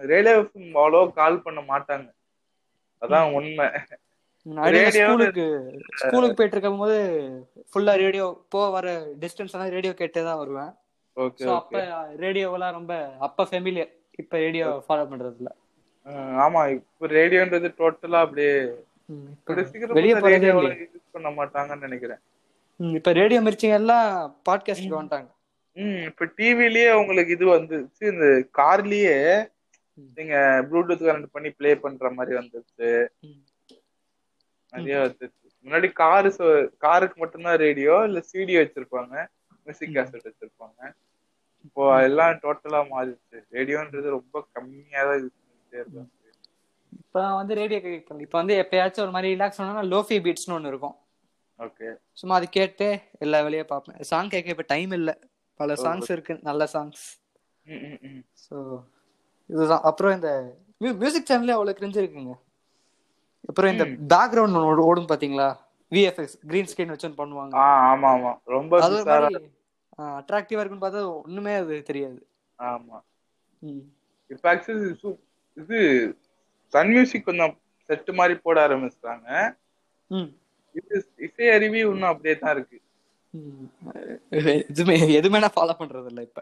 ரேடியோ 0.00 0.36
அவ்வளோ 0.74 1.12
கால் 1.12 1.42
பண்ண 1.42 1.60
மாட்டாங்க. 1.60 2.08
அதான் 3.02 3.32
உண்மை. 3.32 3.66
ஸ்கூலுக்கு 4.96 5.44
ஸ்கூலுக்கு 6.00 6.36
போயிட்டு 6.38 6.56
இருக்கும் 6.56 6.82
போது 6.82 6.96
ஃபுல்லா 7.70 7.94
ரேடியோ 8.02 8.24
போ 8.48 8.60
வர 8.76 8.88
டிஸ்டன்ஸ் 9.22 9.54
எல்லாம் 9.54 9.74
ரேடியோ 9.76 9.92
கேட்டே 10.00 10.22
தான் 10.22 10.40
வருவேன். 10.42 10.72
அப்ப 11.58 11.78
ரேடியோவெல்லாம் 12.24 12.76
ரொம்ப 12.78 12.92
அப்ப 13.26 13.46
ஃபெமிலியர் 13.50 13.92
இப்ப 14.22 14.38
ரேடியோ 14.44 14.66
ஃபாலோ 14.86 15.06
பண்றது 15.10 15.38
இல்ல 15.40 15.50
ஆமா 16.44 16.60
இப்ப 16.76 17.08
ரேடியோன்றது 17.16 17.68
டோட்டலா 17.80 18.20
அப்படியே 18.26 18.52
வெளிய 19.96 20.14
போறதே. 20.16 20.50
யூஸ் 20.84 21.14
பண்ண 21.14 21.28
மாட்டாங்கன்னு 21.38 21.86
நினைக்கிறேன். 21.88 22.20
இப்ப 22.80 23.12
ரேடியோ 23.18 23.40
மிர்ச்சிங்க 23.46 23.80
எல்லாம் 23.80 24.08
பாட்காஸ்ட்க்கு 24.48 24.98
வந்துட்டாங்க. 24.98 25.28
ம் 25.76 26.00
இப்ப 26.08 26.26
டிவிலயே 26.38 26.90
உங்களுக்கு 27.00 27.34
இது 27.36 27.46
வந்துச்சு 27.54 28.04
இந்த 28.12 28.26
கார்லயே 28.58 29.16
நீங்க 30.16 30.34
ப்ளூடூத் 30.68 31.06
கனெக்ட் 31.06 31.34
பண்ணி 31.34 31.50
ப்ளே 31.58 31.70
பண்ற 31.84 32.10
மாதிரி 32.16 32.34
வந்துருச்சு. 32.38 32.90
நிறைய 34.72 34.96
முன்னாடி 35.66 35.88
காரு 36.02 36.30
காருக்கு 36.84 37.16
மட்டும்தான் 37.22 37.62
ரேடியோ 37.66 37.94
இல்ல 38.08 38.18
சிடி 38.30 38.54
வச்சிருப்பாங்க 38.58 39.14
மியூசிக் 39.66 39.94
கேசட் 39.96 40.28
வச்சிருப்பாங்க. 40.28 40.80
இப்போ 41.66 41.84
எல்லாம் 42.08 42.34
டோட்டலா 42.44 42.80
மாறிடுச்சு. 42.92 43.38
ரேடியோன்றது 43.56 44.16
ரொம்ப 44.18 44.44
கம்மியா 44.56 45.00
தான் 45.08 45.18
யூஸ் 45.22 45.36
பண்ணிட்டே 45.38 45.78
இருக்காங்க 45.82 46.12
இப்ப 46.98 47.22
வந்து 47.38 47.52
ரேடியோ 47.60 47.78
கேட்கல 47.84 48.24
இப்ப 48.26 48.36
வந்து 48.40 48.54
எப்பயாச்சும் 48.62 49.04
ஒரு 49.04 49.14
மாதிரி 49.14 49.32
ரிலாக்ஸ் 49.34 49.58
பண்ணா 49.60 49.84
லோஃபி 49.94 50.16
பீட்ஸ்னு 50.24 50.56
ஒண்ணு 50.56 50.70
இருக்கும். 50.72 50.96
ஓகே. 51.60 51.88
சும்மா 52.20 52.34
அது 52.38 52.46
கேட்டு 52.56 52.86
எல்லா 53.24 53.38
வேலையும் 53.46 53.70
பார்ப்பேன். 53.72 53.98
சாங் 54.10 54.32
கேட்க 54.34 54.54
இப்ப 54.54 54.66
டைம் 54.74 54.92
இல்ல. 54.98 55.10
பல 55.60 55.74
சாங்ஸ் 55.84 56.10
இருக்கு. 56.14 56.34
நல்ல 56.48 56.62
சாங்ஸ் 56.74 57.04
ஸோ 58.44 58.56
இதுதான். 59.50 59.84
அப்புறம் 59.90 60.14
இந்த 60.18 60.30
மியூசிக் 61.02 61.28
சேனல்லே 61.30 61.56
அவ்வளோ 61.56 61.74
கிரிஞ்சு 61.78 62.00
இருக்குங்க. 62.02 62.34
அப்புறம் 63.48 63.72
இந்த 63.74 63.84
பேக்ரவுண்ட் 64.12 64.84
ஓடும் 64.88 65.10
பாத்தீங்களா? 65.12 65.48
விஎஃப்எக்ஸ் 65.92 66.36
கிரீன் 66.50 66.70
ஸ்கிரீன் 66.70 66.92
வச்சு 66.92 67.08
பண்ணுவாங்க. 67.20 67.52
ஆமா 67.90 68.08
ஆமா. 68.16 68.32
ரொம்ப 68.54 68.80
அட்ராக்டிவா 70.20 70.60
இருக்குன்னு 70.60 70.84
பார்த்தா 70.84 71.02
ஒண்ணுமே 71.26 71.52
அது 71.60 71.74
தெரியாது. 71.90 72.18
ஆமா. 72.58 72.96
இப்ப 74.30 74.44
ஆக்சுவலி 74.52 74.88
இது 75.56 75.78
சன் 76.72 76.90
மியூசிக் 76.94 77.28
கொஞ்சம் 77.28 77.54
செட் 77.88 78.10
மாதிரி 78.18 78.34
போட 78.46 78.56
ஆரம்பிச்சிட்டாங்க. 78.66 79.28
இது 80.74 80.96
இசை 81.26 81.46
அருவி 81.56 81.80
இன்னும் 81.84 82.10
அப்படியே 82.12 82.34
தான் 82.42 82.54
இருக்கு. 82.56 82.78
எதுவுமே 84.70 84.96
எதுவுமே 85.20 85.40
நான் 85.44 85.56
ஃபாலோ 85.56 85.74
பண்றது 85.80 86.10
இல்ல 86.12 86.20
இப்ப 86.28 86.40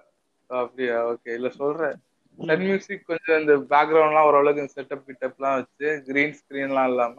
அப்படியா? 0.51 0.97
ஓகே 1.13 1.31
இல்ல 1.39 1.49
சொல்றேன். 1.61 1.97
சன் 2.39 2.63
மியூசிக் 2.65 3.09
கொஞ்சம் 3.11 3.39
இந்த 3.41 3.55
பேக்ரவுண்ட்லாம் 3.73 4.29
ஓரளவுக்கு 4.29 4.75
செட்டப் 4.77 5.07
கிட்டப்லாம் 5.09 5.57
வச்சு 5.59 5.89
கிரீன் 6.09 6.37
ஸ்கிரீன்லாம் 6.39 6.89
இல்லாம. 6.93 7.17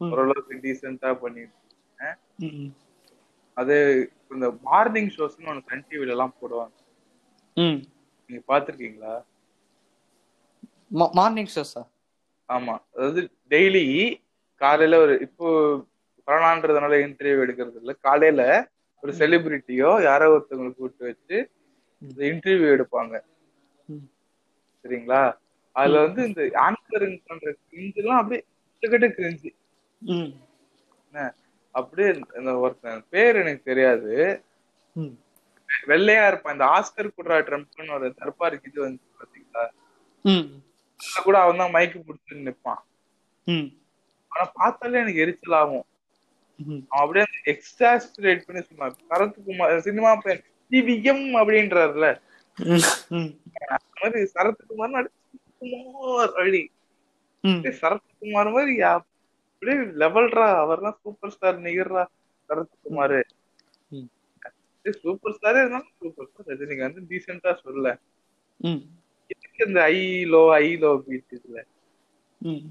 ஓரளவுக்கு 0.00 0.60
டீசெண்டா 0.64 1.10
பண்ணிட்டு. 1.22 1.54
அது 3.56 3.76
இந்த 4.34 4.46
மார்னிங் 4.68 5.10
ஷோஸ்னு 5.16 5.50
ஒன்று 5.52 5.68
சன் 5.70 5.86
டிவில 5.90 6.14
எல்லாம் 6.16 6.36
போடுவாங்க. 6.40 6.74
நீங்க 8.30 8.42
பாத்திருக்கீங்களா 8.50 9.14
மார்னிங் 11.18 11.52
ஷோஸா 11.54 11.82
ஆமா. 12.48 12.74
அதாவது 12.94 13.20
டெய்லி 13.52 13.84
காலையில 14.60 14.98
ஒரு 15.04 15.14
இப்போ 15.26 15.46
கொரோனான்றதுனால 16.28 16.98
இன்டர்வியூ 17.06 17.42
எடுக்கிறது 17.44 17.78
இல்ல. 17.82 17.92
காலையில 18.06 18.42
ஒரு 19.02 19.12
செலிபிரிட்டியோ 19.20 19.90
யாரோ 20.08 20.26
ஒருத்தவங்களை 20.34 20.70
கூப்பிட்டு 20.72 21.08
வச்சு 21.10 21.36
இன்டர்வியூ 22.30 22.70
எடுப்பாங்க. 22.76 23.14
சரிங்களா 24.86 25.22
அதுல 25.76 26.02
வந்து 26.06 26.20
இந்த 26.28 26.42
ஆங்கரிங் 26.66 27.16
பண்ற 27.28 27.46
கிரிஞ்சு 27.70 28.00
எல்லாம் 28.02 28.20
அப்படியே 28.22 28.42
கிட்ட 28.82 29.08
கிரிஞ்சு. 29.18 29.50
அப்படியே 31.74 32.08
இந்த 32.40 32.52
ஒருத்தன் 32.64 33.02
பேர் 33.14 33.40
எனக்கு 33.42 33.68
தெரியாது. 33.70 34.12
வெள்ளையா 35.90 36.22
இருப்பான். 36.28 36.54
இந்த 36.56 36.66
ஆஸ்கர் 36.76 37.14
குட்ரா 37.16 37.38
ட்ரம்ப்னு 37.48 37.94
ஒரு 37.98 38.08
தற்பாருக்கு 38.20 38.70
இது 38.70 38.80
வந்து 38.86 39.02
பாத்தீங்களா? 39.18 39.64
கூட 41.26 41.36
அவன் 41.44 41.60
தான் 41.62 41.74
மைக்கு 41.76 41.98
பிடிச்சிட்டு 42.06 42.46
நிப்பான். 42.48 42.82
ஆனா 44.32 44.44
பார்த்தாலே 44.60 45.00
எனக்கு 45.02 45.22
எரிச்சல் 45.24 45.58
ஆகும் 45.60 45.86
அவன் 46.96 47.02
அப்படியே 47.02 47.26
எக்ஸ்டாஸ்பிரேட் 47.52 48.46
பண்ணி 48.46 48.62
சொன்னான் 48.68 48.96
சரத்குமார் 49.10 49.86
சினிமா 49.88 50.12
டிவிஎம் 50.72 51.26
அப்படின்றாருல. 51.40 52.06
மாதிரி 52.58 54.20
சரத்குமார் 54.34 55.08
குமார் 55.60 56.32
அப்படி 56.32 56.62
சரத்குமார் 57.80 58.50
மாதிரி 58.50 58.74
அப்படியே 58.90 59.74
லெவல்ரா 60.02 60.46
அவர்லாம் 60.62 60.98
சூப்பர் 61.02 61.32
ஸ்டார் 61.34 61.58
நிகர்றா 61.66 62.04
சரத்குமார். 62.50 63.18
ம். 63.90 64.08
சூப்பர் 65.02 65.34
ஸ்டாரே 65.36 65.60
இருந்தாலும் 65.62 65.94
சூப்பர் 66.00 66.28
ஸ்டார் 66.28 66.48
ரஜினிகாந்த் 66.50 67.06
டீசெண்டா 67.10 67.52
சொல்ல 67.62 67.86
ம். 68.60 68.82
எதுக்கு 69.30 69.62
இந்த 69.66 69.80
I 69.92 70.00
low 70.32 70.42
I 70.56 70.66
low 70.76 70.92
beat 71.06 71.34
இதுல? 71.36 71.58
ம். 72.40 72.64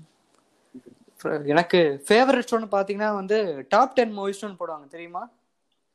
எனக்கு 1.46 1.80
ஃபேவரட் 2.08 2.50
ஷோன்னு 2.50 2.70
பாத்தீங்கன்னா 2.72 3.12
வந்து 3.16 3.38
டாப் 3.70 3.96
டென் 3.98 4.14
மூவிஸ்னு 4.18 4.60
போடுவாங்க 4.60 4.88
தெரியுமா? 4.88 5.24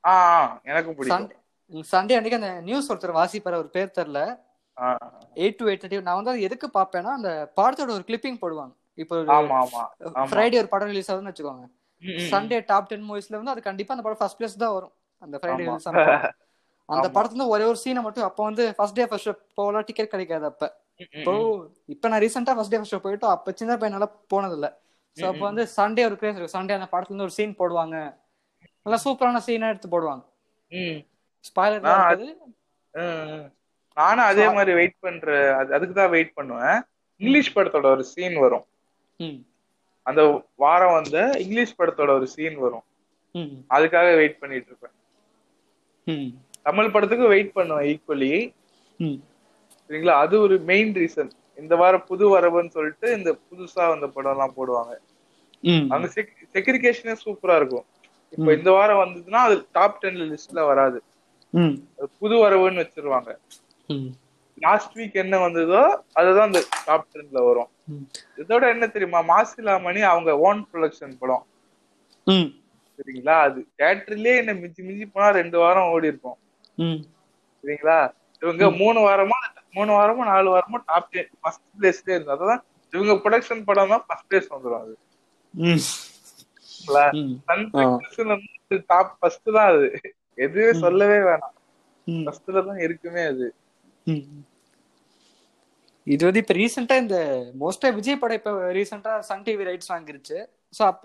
ஆ 0.05 0.13
ஆ, 0.33 0.41
எனக்கும் 0.65 0.97
பிடிக்கும். 0.97 1.29
சண்டே 1.91 2.17
அன்னைக்கு 2.17 2.39
அந்த 2.39 2.53
நியூஸ் 2.61 2.91
ஒருத்தர் 2.91 3.19
வாசிப்பார் 3.19 3.59
அவர் 3.59 3.69
பேர் 3.71 3.97
தெரில 3.99 4.21
எயிட் 5.37 5.59
டு 5.59 5.65
எயிட் 5.71 5.83
தேர்ட்டி 5.83 6.01
நான் 6.03 6.19
வந்து 6.19 6.33
அது 6.33 6.47
எதுக்கு 6.49 6.69
பார்ப்பேன்னா 6.77 7.13
அந்த 7.19 7.31
படத்தோட 7.59 7.91
ஒரு 7.97 8.05
கிளிப்பிங் 8.09 8.39
போடுவாங்க. 8.43 8.73
இப்போ. 8.99 9.17
ஃப்ரைடே 10.31 10.59
ஒரு 10.63 10.69
படம் 10.69 10.91
ரிலீஸ் 10.93 11.11
ஆகுதுன்னு 11.11 11.33
வச்சுக்கோங்க. 11.33 11.67
சண்டே 12.31 12.59
டாப் 12.67 12.89
டென் 12.91 13.07
மூவிஸ்ல 13.09 13.39
வந்து 13.39 13.53
அது 13.55 13.63
கண்டிப்பா 13.69 13.95
அந்த 13.95 14.05
படம் 14.07 14.21
ஃபர்ஸ்ட் 14.21 14.39
பிளேஸ் 14.39 14.63
தான் 14.63 14.75
வரும். 14.77 14.93
அந்த 15.23 15.37
ஃப்ரைடே. 15.41 15.59
ரிலீஸ். 15.63 15.89
அந்த. 16.89 17.09
படத்துல 17.17 17.47
ஒரே 17.47 17.65
ஒரு 17.65 17.79
சீனை 17.83 18.01
மட்டும் 18.03 18.27
அப்போ 18.29 18.43
வந்து 18.45 18.65
ஃபர்ஸ்ட் 18.77 18.97
டே 18.97 19.05
ஃபர்ஸ்ட் 19.07 19.29
ஷோ 19.29 19.35
போகலாம் 19.59 19.85
டிக்கெட் 19.89 20.13
கிடைக்காது 20.15 20.47
அப்ப. 20.47 20.65
இப்போ 21.17 21.33
இப்போ 21.89 22.07
நான் 22.09 22.23
ரீசெண்டா 22.25 22.55
ஃபர்ஸ்ட் 22.57 22.73
டே 22.73 22.79
ஃபர்ஸ்ட் 22.79 22.95
ஷோ 22.95 23.03
போயிட்டோம் 23.05 23.35
அப்ப 23.37 23.53
சின்ன 23.53 23.77
பையனால 23.77 24.05
போனது 24.27 24.57
இல்ல 24.59 24.69
சோ 25.17 25.25
அப்போ 25.31 25.45
வந்து 25.49 25.63
சண்டே 25.77 26.03
ஒரு 26.09 26.17
கிரேஸ் 26.21 26.37
இருக்கு. 26.37 26.57
சண்டே 26.57 26.75
அந்த 26.79 26.89
படத்துல 26.93 27.13
இருந்து 27.13 27.29
ஒரு 27.29 27.37
சீன் 27.39 27.55
போடுவாங்க. 27.61 27.97
நல்லா 28.87 28.99
சூப்பரான 29.05 29.43
சீனா 29.47 29.69
எடுத்து 29.69 29.89
போடுவாங்க. 29.95 30.23
ஸ்பாய்லர். 31.45 31.81
நானும் 33.95 34.25
அதே 34.25 34.45
மாதிரி 34.53 34.73
வெயிட் 34.73 34.99
பண்ற 35.01 35.53
அது- 35.55 35.71
அதுக்கு 35.71 35.93
தான் 35.93 36.11
வெயிட் 36.11 36.33
பண்ணுவேன். 36.33 36.83
இங்கிலீஷ் 37.17 37.57
படத்தோட 37.57 37.85
ஒரு 37.85 38.05
சீன் 38.05 38.39
வரும். 38.39 38.65
அந்த 40.03 40.45
வாரம் 40.57 40.93
வந்த 40.93 41.31
இங்கிலீஷ் 41.39 41.75
படத்தோட 41.79 42.09
ஒரு 42.09 42.27
சீன் 42.27 42.57
வரும். 42.57 42.83
அதுக்காக 43.71 44.15
வெயிட் 44.15 44.39
பண்ணிட்டு 44.39 44.67
இருப்பேன். 44.67 44.91
தமிழ் 46.63 46.91
படத்துக்கு 46.91 47.27
வெயிட் 47.27 47.53
பண்ணுவேன் 47.53 47.99
ஈக்குவலி 47.99 48.55
சரிங்களா? 49.89 50.09
அது 50.09 50.41
ஒரு 50.41 50.59
மெயின் 50.59 50.93
ரீசன் 50.93 51.31
இந்த 51.57 51.77
வாரம் 51.77 52.05
புது 52.05 52.39
வரவுன்னு 52.39 52.71
சொல்லிட்டு 52.71 53.17
இந்த 53.17 53.39
புதுசா 53.51 53.89
வந்த 53.89 54.07
படம் 54.07 54.31
எல்லாம் 54.31 54.55
போடுவாங்க 54.57 54.97
அங்க 55.91 56.13
செக்ரிகேஷனே 56.53 57.17
சூப்பரா 57.25 57.57
இருக்கும். 57.57 57.85
இப்போ 58.31 58.53
இந்த 58.53 58.71
வாரம் 58.71 58.99
வந்ததுன்னா 58.99 59.33
அது 59.33 59.67
டாப் 59.73 60.01
டென் 60.01 60.15
லிஸ்ட்ல 60.15 60.67
வராது. 60.67 61.03
புது 62.23 62.35
வரவுன்னு 62.45 62.83
வச்சிருவாங்க. 62.83 63.31
லாஸ்ட் 64.59 64.97
வீக் 64.99 65.21
என்ன 65.23 65.35
வந்ததோ 65.45 65.83
அதுதான் 66.19 66.49
அந்த 66.49 66.61
டாப் 66.87 67.07
டென்ல 67.13 67.41
வரும். 67.49 67.71
இதோட 68.43 68.63
என்ன 68.75 68.85
தெரியுமா? 68.95 69.21
மாசிலாமணி 69.33 70.01
அவங்க 70.13 70.31
ஓன் 70.47 70.61
ப்ரொடக்ஷன் 70.71 71.19
படம். 71.23 71.45
சரிங்களா? 72.97 73.37
அது 73.47 73.59
தியேட்டர்லயே 73.79 74.35
என்ன 74.41 74.53
மிஞ்சி 74.63 74.81
மிஞ்சி 74.89 75.07
போனா 75.15 75.29
ரெண்டு 75.41 75.57
வாரம் 75.63 75.91
ஓடி 75.95 76.11
இருக்கும். 76.13 76.39
சரிங்களா? 77.65 77.99
இவங்க 78.43 78.65
மூணு 78.83 78.99
வாரமா 79.07 79.39
மூணு 79.79 79.91
வாரமா 79.97 80.23
நாலு 80.33 80.49
வாரமா 80.55 80.79
டாப் 80.91 81.11
ஃபர்ஸ்ட் 81.43 81.67
பிளேஸ்ல 81.79 82.15
இருந்து 82.15 82.35
அதான் 82.37 82.63
இவங்க 82.93 83.15
ப்ரொடக்ஷன் 83.25 83.67
படம் 83.69 83.93
தான் 83.95 84.05
ஃபர்ஸ்ட் 84.07 84.29
பிளேஸ் 84.31 84.53
வந்துடும் 84.55 84.83
அது. 84.85 84.95
டாப் 88.93 89.13
ஃபர்ஸ்ட் 89.19 89.49
தான் 89.57 89.69
அது. 89.73 89.87
எதுவே 90.39 90.71
சொல்லவே 90.81 91.19
வேணாம். 91.27 91.55
ம். 92.07 92.23
ஃபர்ஸ்ட்ல 92.27 92.63
தான் 92.67 92.81
இருக்குமே 92.81 93.25
அது. 93.25 93.47
ம். 94.07 94.25
இது 96.07 96.23
வந்து 96.27 96.43
இப்ப 96.43 96.55
ரீசெண்டா 96.55 96.97
இந்த 96.97 97.17
மோஸ்டா 97.61 97.89
விஜய் 97.95 98.21
படம் 98.21 98.39
இப்ப 98.41 98.51
ரீசெண்டா 98.73 99.13
சன் 99.21 99.45
டிவி 99.47 99.67
ரைட்ஸ் 99.69 99.93
வாங்கிருச்சு. 99.93 100.39
சோ 100.75 100.83
அப்ப 100.85 101.05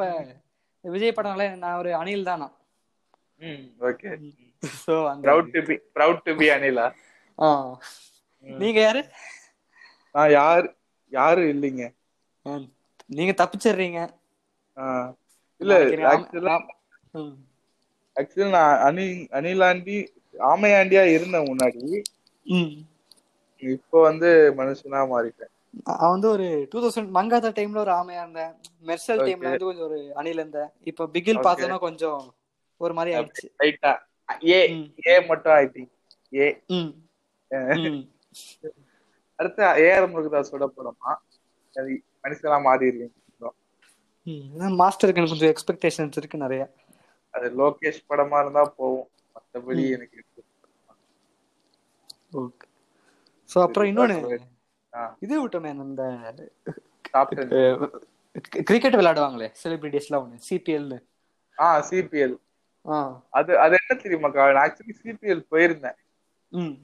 விஜய் 0.84 1.17
படம்ல 1.17 1.45
நான் 1.57 1.78
ஒரு 1.78 1.91
அணில் 1.95 2.23
தானா? 2.23 2.47
ம். 3.41 3.63
ஓகே. 3.82 4.09
சோ 4.84 4.93
அந்த 5.07 5.23
proud 5.28 5.51
to 5.55 5.61
be 5.67 5.76
proud 5.95 6.23
to 6.23 6.34
be 6.38 6.47
Anila 6.49 6.86
ஆ. 7.39 7.47
நீங்க 8.45 8.80
யாரு? 8.82 9.01
நான் 10.15 10.32
யாரு 10.32 10.67
யாரும் 11.11 11.49
இல்லைங்க. 11.49 11.86
நீங்க 13.09 13.34
தப்பிச்சிடுறீங்க. 13.38 13.99
இல்ல 15.61 15.73
ஆக்சுவலா. 16.11 16.55
ஆக்சுவலா 18.16 18.49
நான் 18.49 18.80
அனி 18.80 19.05
அனிலாண்டி 19.32 19.97
ஆமையாண்டியா 20.51 21.03
இருந்தேன் 21.07 21.49
முன்னாடி. 21.49 21.82
இப்போ 23.63 24.01
வந்து 24.01 24.30
மனுஷனா 24.57 25.01
மாறிட்டேன். 25.11 25.51
நான் 25.84 26.11
வந்து 26.11 26.30
ஒரு 26.30 26.45
டூ 26.72 26.80
தௌசண்ட் 26.82 27.09
மங்காதா 27.13 27.49
டைம்ல 27.57 27.78
ஒரு 27.78 27.91
ஆமையா 27.91 28.22
இருந்தேன். 28.22 28.51
மெர்சல். 28.86 29.22
டைம்ல 29.22 29.47
வந்து 29.47 29.66
கொஞ்சம் 29.66 29.86
ஒரு 29.86 29.99
அணில் 30.16 30.39
இருந்தேன். 30.39 30.70
இப்ப 30.84 31.07
பிகில் 31.07 31.38
Okay. 31.38 31.45
பார்த்தோன்னா 31.47 31.80
கொஞ்சம் 31.80 32.22
ஒரு 32.82 32.93
மாதிரி 32.93 33.16
ஆயிடுச்சு. 33.18 33.47
ரைட்டா 33.59 33.91
ஏ. 34.49 34.59
ஏ 35.07 35.26
மட்டும் 35.26 35.53
ஆயிட்டீங்க. 35.53 35.91
ஏ. 36.34 36.47
அடுத்து 39.39 39.61
ஏஆர் 39.84 40.11
முருகதாஸோட 40.13 40.66
படமா 40.76 41.11
மனுஷனா 42.24 42.57
மாறிடுவீங்க. 42.66 43.13
ம். 44.28 44.45
மாஸ்டருக்கு 44.80 45.20
எனக்கு 45.20 45.34
கொஞ்சம் 45.34 45.53
எக்ஸ்பெக்டேஷன்ஸ் 45.53 46.18
இருக்கு 46.18 46.38
நிறைய. 46.38 46.63
அது 47.36 47.48
லோகேஷ் 47.60 48.08
படமா 48.10 48.38
இருந்தா 48.44 48.64
போகும் 48.78 49.08
மத்தபடி. 49.36 49.84
எனக்கு 49.96 50.20
ஓகே. 52.40 52.66
சோ 53.50 53.58
அப்புறம் 53.66 53.90
இன்னொன்னு. 53.90 54.18
இது 55.24 55.36
விட்டோமே 55.42 55.72
அந்த 55.84 56.04
கிரிக்கெட் 58.64 58.98
விளையாடுவாங்களே 59.00 59.48
செலிபிரிட்டிஸ்லாம் 59.62 60.24
ஒன்று 60.24 60.46
சிபிஎல்னு 60.48 60.98
ஆ 61.58 61.68
சிபிஎல் 61.90 62.36
அது 63.34 63.52
அது 63.64 63.76
என்ன 63.80 63.94
தெரியுமாக்கா 64.02 64.44
நான் 64.48 64.64
ஆக்சுவலி 64.66 64.96
சிபிஎல் 65.00 65.48
போயிருந்தேன். 65.52 65.98
ம். 66.52 66.76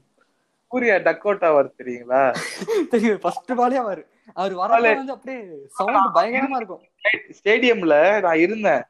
சூர்யா 0.71 0.95
டக்கோட்டா 1.07 1.47
அவர் 1.53 1.69
தெரியுங்களா? 1.79 2.21
தெரியும் 2.91 3.19
ஃபர்ஸ்ட் 3.23 3.51
பாலே 3.59 3.77
அவர் 3.83 4.01
அவர் 4.35 4.53
வரப்ப 4.61 4.91
வந்து 4.93 5.15
அப்படியே 5.15 5.39
சவுண்ட் 5.77 6.15
பயங்கரமா 6.17 6.57
இருக்கும். 6.61 6.83
ஸ்டேடியம்ல 7.37 7.95
நான் 8.25 8.43
இருந்தேன். 8.45 8.83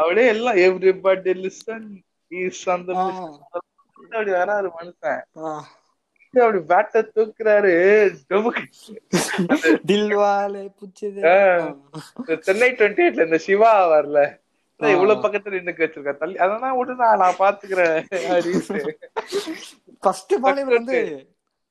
அப்படியே 0.00 0.26
எல்லாம் 0.26 0.56
எவ்ரிபடி 0.66 1.32
லிசன் 1.44 1.88
இஸ் 2.28 2.70
அந்த. 2.70 2.90
அப்படி 4.08 4.30
வராரு 4.30 4.68
மனுஷன். 4.78 5.22
அப்படி 6.34 6.58
பேட்ட 6.70 6.96
தூக்குறாரு. 7.14 7.72
தில்வாலே 9.90 10.62
புச்சது. 10.80 11.20
சென்னை 12.38 12.68
டுவெண்ட்டி 12.70 13.02
எயிட்ல 13.06 13.24
இந்த 13.24 13.38
சிவா 13.38 13.72
வரல. 13.88 14.18
இவ்வளவு 14.80 15.22
பக்கத்துல 15.22 15.56
நின்னுக்கு 15.56 15.84
வச்சிருக்கா. 15.86 16.16
தள்ளி. 16.16 16.36
அதெல்லாம் 16.36 16.76
விட்டு 16.78 16.94
நான் 16.94 17.34
பாத்துக்கிறேன். 17.38 17.98
ஃபர்ஸ்ட் 20.00 20.34
பாலே 20.44 20.62
வந்து 20.64 20.98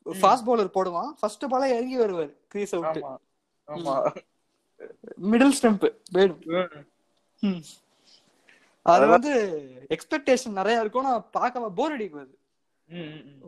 ஃபாஸ்ட் 0.05 0.45
பவுலர் 0.47 0.75
போடுவான். 0.77 1.11
ஃபர்ஸ்ட் 1.19 1.45
பாலே 1.45 1.65
இறங்கி 1.75 1.97
வருவார் 1.97 2.33
கிரீஸ் 2.47 2.75
அவுட் 2.75 2.99
ஆமா. 3.67 3.95
மிடில் 5.31 5.55
ஸ்டெம்ப் 5.61 5.87
வேணும். 6.11 6.41
அது 8.89 9.07
வந்து 9.07 9.31
எக்ஸ்பெக்டேஷன் 9.89 10.59
நிறைய 10.59 10.79
இருக்கும். 10.79 11.03
நான் 11.03 11.29
பார்க்க 11.31 11.69
போர் 11.69 11.91
அடிக்கும் 11.91 12.21
அது. 12.21 12.33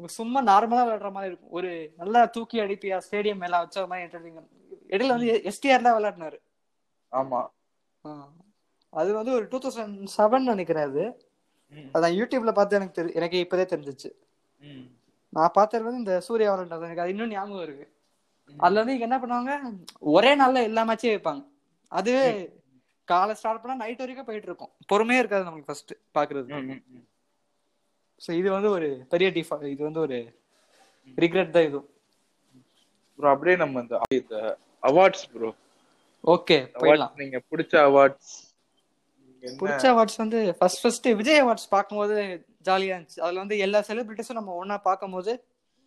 சும்மா 0.05 0.43
நார்மலா 0.43 0.81
விளையாடுற 0.85 1.11
மாதிரி 1.11 1.31
இருக்கும். 1.31 1.51
ஒரு 1.51 1.93
நல்லா 1.97 2.25
தூக்கி 2.25 2.59
அடிப்பியா 2.59 3.01
ஸ்டேடியம் 3.11 3.37
மேல 3.37 3.57
வச்ச 3.57 3.87
மாதிரி 3.87 4.07
entertaining. 4.07 4.47
இடையில 4.89 5.07
வந்து 5.07 5.41
எஸ்டிஆர்ல 5.45 5.89
விளையாடினாரு. 5.97 6.39
ஆமா. 7.11 7.47
அது 8.89 9.13
வந்து 9.13 9.31
ஒரு 9.31 9.47
டூ 9.47 9.57
தௌசண்ட் 9.57 10.07
செவன் 10.17 10.39
நினைக்கிறேன் 10.39 10.83
அது. 10.83 11.29
அதான் 11.93 12.15
யூடியூப்ல 12.19 12.51
பார்த்து 12.51 12.75
எனக்கு 12.75 13.03
தெரி 13.03 13.13
எனக்கு 13.13 13.47
இப்பதே 13.47 13.65
தெரிஞ்சிச்சு. 13.73 14.09
நான் 15.29 15.51
பார்த்தது 15.53 15.83
வந்து 15.83 15.99
இந்த 15.99 16.19
சூர்யா 16.19 16.55
விளையாண்டது 16.55 16.81
எனக்கு 16.81 17.01
அது 17.01 17.09
இன்னும் 17.09 17.29
ஞாபகம் 17.29 17.63
இருக்கு. 17.63 17.93
அதுல 18.57 18.83
வந்து 18.83 18.97
இங்க 18.97 19.05
என்ன 19.05 19.17
பண்ணுவாங்க? 19.17 19.73
ஒரே 19.99 20.35
நாள்ல 20.35 20.63
எல்லா 20.63 20.87
மேட்சையும் 20.87 21.15
வைப்பாங்க. 21.17 21.45
அதுவே 21.87 22.53
காலை 23.07 23.33
ஸ்டார்ட் 23.39 23.61
பண்ணா 23.61 23.75
நைட் 23.83 24.03
வரைக்கும் 24.03 24.27
போயிட்டு 24.29 24.49
இருக்கும் 24.49 24.71
பொறுமையே 24.91 25.21
இருக்காது 25.21 25.47
நமக்கு 25.47 25.67
ஃபர்ஸ்ட் 25.69 25.93
பாக்குறது. 26.17 26.47
சோ 28.21 28.29
இது 28.39 28.49
வந்து 28.57 28.69
ஒரு 28.77 28.89
பெரிய 29.13 29.29
டிஃபா 29.37 29.57
இது 29.73 29.81
வந்து 29.87 30.03
ஒரு 30.05 30.19
ரிக்ரெட் 31.17 31.55
தான் 31.55 31.67
இதுவும் 31.69 31.89
ப்ரோ 33.19 33.29
அப்படியே 33.33 33.55
நம்ம 33.63 33.81
இந்த 33.85 34.37
அவார்ட்ஸ் 34.89 35.25
ப்ரோ 35.33 35.49
ஓகே 36.23 36.57
போயிடலாம். 36.81 37.13
நீங்க 37.21 37.37
பிடிச்ச 37.51 37.73
அவார்ட்ஸ் 37.89 38.31
பிடிச்ச 39.43 39.85
அவார்ட்ஸ் 39.91 40.19
வந்து 40.23 40.39
ஃபர்ஸ்ட் 40.57 40.81
ஃபர்ஸ்ட் 40.83 41.07
விஜய் 41.19 41.41
அவார்ட்ஸ் 41.43 41.69
பார்க்கும்போது 41.75 42.15
ஜாலியா 42.67 42.95
இருந்துச்சு. 42.95 43.21
அதுல 43.25 43.41
வந்து 43.43 43.55
எல்லா 43.65 43.79
செலிபிரிட்டிஸும் 43.87 44.39
நம்ம 44.39 44.55
ஒண்ணா 44.61 44.77
பார்க்கும்போது 44.89 45.33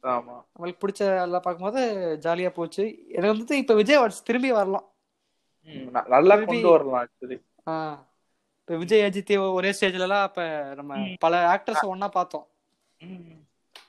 ஆமா. 0.05 0.35
நம்மளுக்கு 0.55 0.83
பிடிச்ச 0.85 1.03
எல்லாம் 1.27 1.45
பார்க்கும்போது 1.45 1.83
ஜாலியா 2.25 2.51
போச்சு. 2.57 2.85
எனக்கு 3.17 3.35
வந்து 3.35 3.61
இப்ப 3.63 3.75
விஜய் 3.81 3.99
அவார்ட்ஸ் 3.99 4.27
திரும்பி 4.29 4.51
வரலாம். 4.59 4.87
நல்லா 6.07 6.37
கொண்டு 6.37 6.71
வரலாம் 6.71 7.07
ஆக்சுவலி 7.07 7.43
ஆஹ் 7.67 7.99
இப்ப 8.61 8.77
விஜய் 8.77 9.01
அஜித் 9.01 9.53
ஒரே 9.53 9.71
ஸ்டேஜ்ல 9.71 10.01
எல்லாம் 10.01 10.27
அப்ப 10.27 10.73
நம்ம 10.75 11.09
பல 11.19 11.55
ஆக்டர்ஸ் 11.55 11.87
ஒண்ணா 11.87 12.09
பார்த்தோம். 12.09 12.47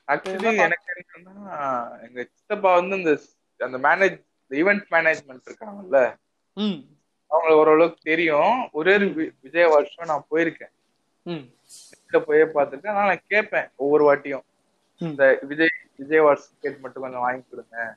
ஆக்சுவலி 0.08 0.58
எனக்கு 0.58 1.04
என்னன்னா 1.18 2.02
எங்க 2.08 2.28
சித்தப்பா 2.34 2.74
வந்து 2.76 2.96
இந்த 2.98 3.22
அந்த 3.58 3.78
மேனேஜ் 3.78 4.24
ஈவென்ட் 4.50 4.84
மேனேஜ்மெண்ட் 4.92 5.48
இருக்காங்கல்ல 5.50 6.16
ம். 6.54 6.82
அவங்க 7.28 7.56
ஓரளவுக்கு 7.56 8.00
தெரியும். 8.04 8.70
ஒரே 8.72 8.94
ஒரு 8.94 9.06
வி- 9.06 9.32
விஜய் 9.42 9.70
வருஷம் 9.70 10.06
நான் 10.06 10.26
போயிருக்கேன். 10.32 10.74
போய் 12.26 12.42
பார்த்துருக்கேன். 12.42 12.90
ஆனா 12.90 13.06
நான் 13.06 13.22
கேட்பேன் 13.28 13.70
ஒவ்வொரு 13.76 14.16
வாட்டியும். 14.16 14.44
இந்த 14.98 15.40
விஜய் 15.42 15.70
விஜய் 15.96 16.20
வாட்ஸ் 16.20 16.48
டிக்கெட் 16.50 16.78
மட்டும் 16.78 17.02
கொஞ்சம் 17.02 17.20
வாங்கி 17.20 17.44
கொடுங்க. 17.50 17.96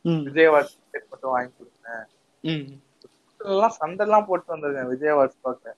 ம். 0.00 0.22
விஜய் 0.22 0.48
வாட்ஸ் 0.48 0.76
டிக்கெட் 0.82 1.06
மட்டும் 1.10 1.30
வாங்கி 1.30 1.52
கொடுங்க. 1.58 2.08
எல்லாம் 3.44 3.76
சண்டெல்லாம் 3.80 4.28
போட்டு 4.28 4.52
வந்திருக்கேன் 4.52 4.90
விஜய் 4.92 5.16
வாட்ஸ் 5.18 5.44
பார்க்க. 5.46 5.76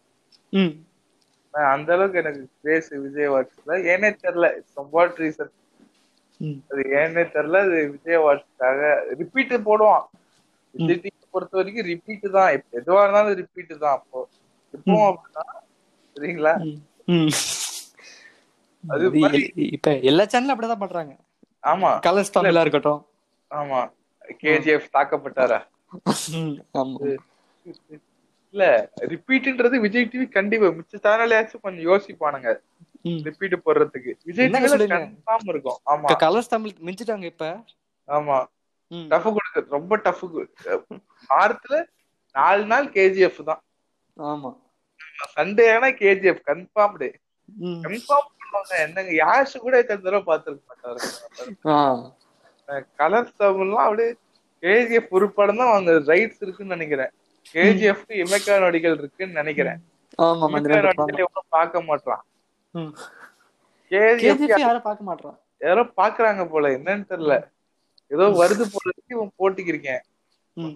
அந்த 1.54 1.90
அளவுக்கு 1.96 2.20
எனக்கு 2.22 2.42
கிரேஸ் 2.62 2.90
விஜய் 3.04 3.30
வாட்ஸ்ல 3.32 3.76
ஏனே 3.92 4.10
தெரியல 4.24 4.48
வாட் 4.96 5.20
ரீசன் 5.22 5.52
அது 6.70 6.82
ஏன்னே 7.00 7.24
தெரியல 7.34 7.60
அது 7.66 7.76
விஜய் 7.92 8.22
வாட்ஸ்க்காக 8.24 8.80
ரிப்பீட் 9.20 9.54
போடுவான். 9.68 10.04
விஜய் 10.74 11.14
பொறுத்த 11.34 11.54
வரைக்கும் 11.58 11.88
ரிப்பீட் 11.92 12.26
தான். 12.36 12.50
இப்ப 12.56 12.80
எதுவா 12.80 13.02
இருந்தாலும் 13.04 13.38
ரிப்பீட் 13.42 13.72
தான் 13.84 13.96
அப்போ. 13.98 14.20
இப்பவும் 14.74 15.08
அப்படிதான் 15.10 15.52
சரிங்களா? 16.16 16.54
அது 18.84 19.04
இப்ப 19.76 19.92
எல்லா 20.10 20.24
சேனலும் 20.32 20.54
அப்படிதான் 20.54 20.82
பண்றாங்க. 20.84 21.14
ஆமா. 21.64 21.90
கலர்ஸ் 22.06 22.34
தமிழா 22.36 22.62
இருக்கட்டும். 22.64 23.00
ஆமா. 23.50 23.80
கேஜிஎஃப் 24.42 24.92
தாக்கப்பட்டாரா? 24.96 25.58
ஆமா. 26.80 26.98
இல்ல 28.54 28.64
ரிப்பீட்ன்றது 29.12 29.76
விஜய் 29.80 30.10
டிவி 30.12 30.28
கண்டிப்பா 30.28 30.66
மிச்ச 30.76 31.00
சேனலையாச்சும் 31.06 31.60
கொஞ்சம் 31.60 31.86
யோசிப்பானுங்க. 31.86 32.50
ரிப்பீட் 33.26 33.64
போடுறதுக்கு. 33.64 34.12
விஜய் 34.24 34.50
சொல்றீங்க? 34.72 34.96
கன்ஃபார்ம் 34.96 35.48
இருக்கும். 35.48 35.78
ஆமா. 35.86 36.08
கலர்ஸ் 36.22 36.48
தமிழ் 36.48 36.72
மிஞ்சிட்டாங்க 36.86 37.24
இப்ப. 37.24 37.48
ஆமா. 38.08 38.38
டஃப் 39.10 39.24
கொடுக்க 39.24 39.62
ரொம்ப 39.68 39.96
டஃப் 39.96 40.24
வாரத்துல 41.30 41.76
நாலு 42.34 42.64
நாள் 42.64 42.88
கேஜிஎஃப் 42.88 43.44
தான். 43.44 43.62
ஆமா. 44.16 44.50
சண்டே 45.36 45.74
ஆனா 45.74 45.86
கேஜிஎஃப் 46.00 46.42
கன்ஃபார்ம்டு. 46.46 47.08
கன்ஃபார்ம் 47.84 48.28
பண்ணுவாங்க. 48.30 48.72
என்னங்க 48.78 49.12
யாஷ் 49.22 49.56
கூட 49.56 49.78
இத்தனை 49.78 50.02
தடவை 50.02 50.22
பார்த்திருக்க 50.28 50.62
மாட்டாரு. 50.70 51.00
ஆ. 51.66 51.76
கலர் 52.96 53.32
தமிழ்லாம் 53.38 53.86
அப்படியே 53.88 54.10
கேஜிஎஃப் 54.62 55.10
ஒரு 55.10 55.30
படம் 55.30 55.56
தான் 55.56 55.68
அவங்க 55.68 55.92
ரைட்ஸ் 56.12 56.40
இருக்குன்னு 56.40 56.74
நினைக்கிறேன். 56.74 57.12
கேஜிஎஃப் 57.54 58.04
இமேக்கா 58.20 58.54
நொடிகள் 58.62 58.98
இருக்குன்னு 58.98 59.38
நினைக்கிறேன். 59.38 59.80
பார்க்க 61.52 61.82
மாட்டான் 61.82 62.22
பார்க்க 64.84 65.08
மாட்றான். 65.08 65.36
யாரோ 65.60 65.82
பாக்குறாங்க 65.96 66.42
போல 66.48 66.70
என்னன்னு 66.76 67.04
தெரியல. 67.10 67.34
ஏதோ 68.10 68.24
வருது 68.40 68.64
போல 68.72 68.88
இவன் 69.12 69.32
போட்டிக்கிருக்கேன் 69.38 70.02
ம். 70.56 70.72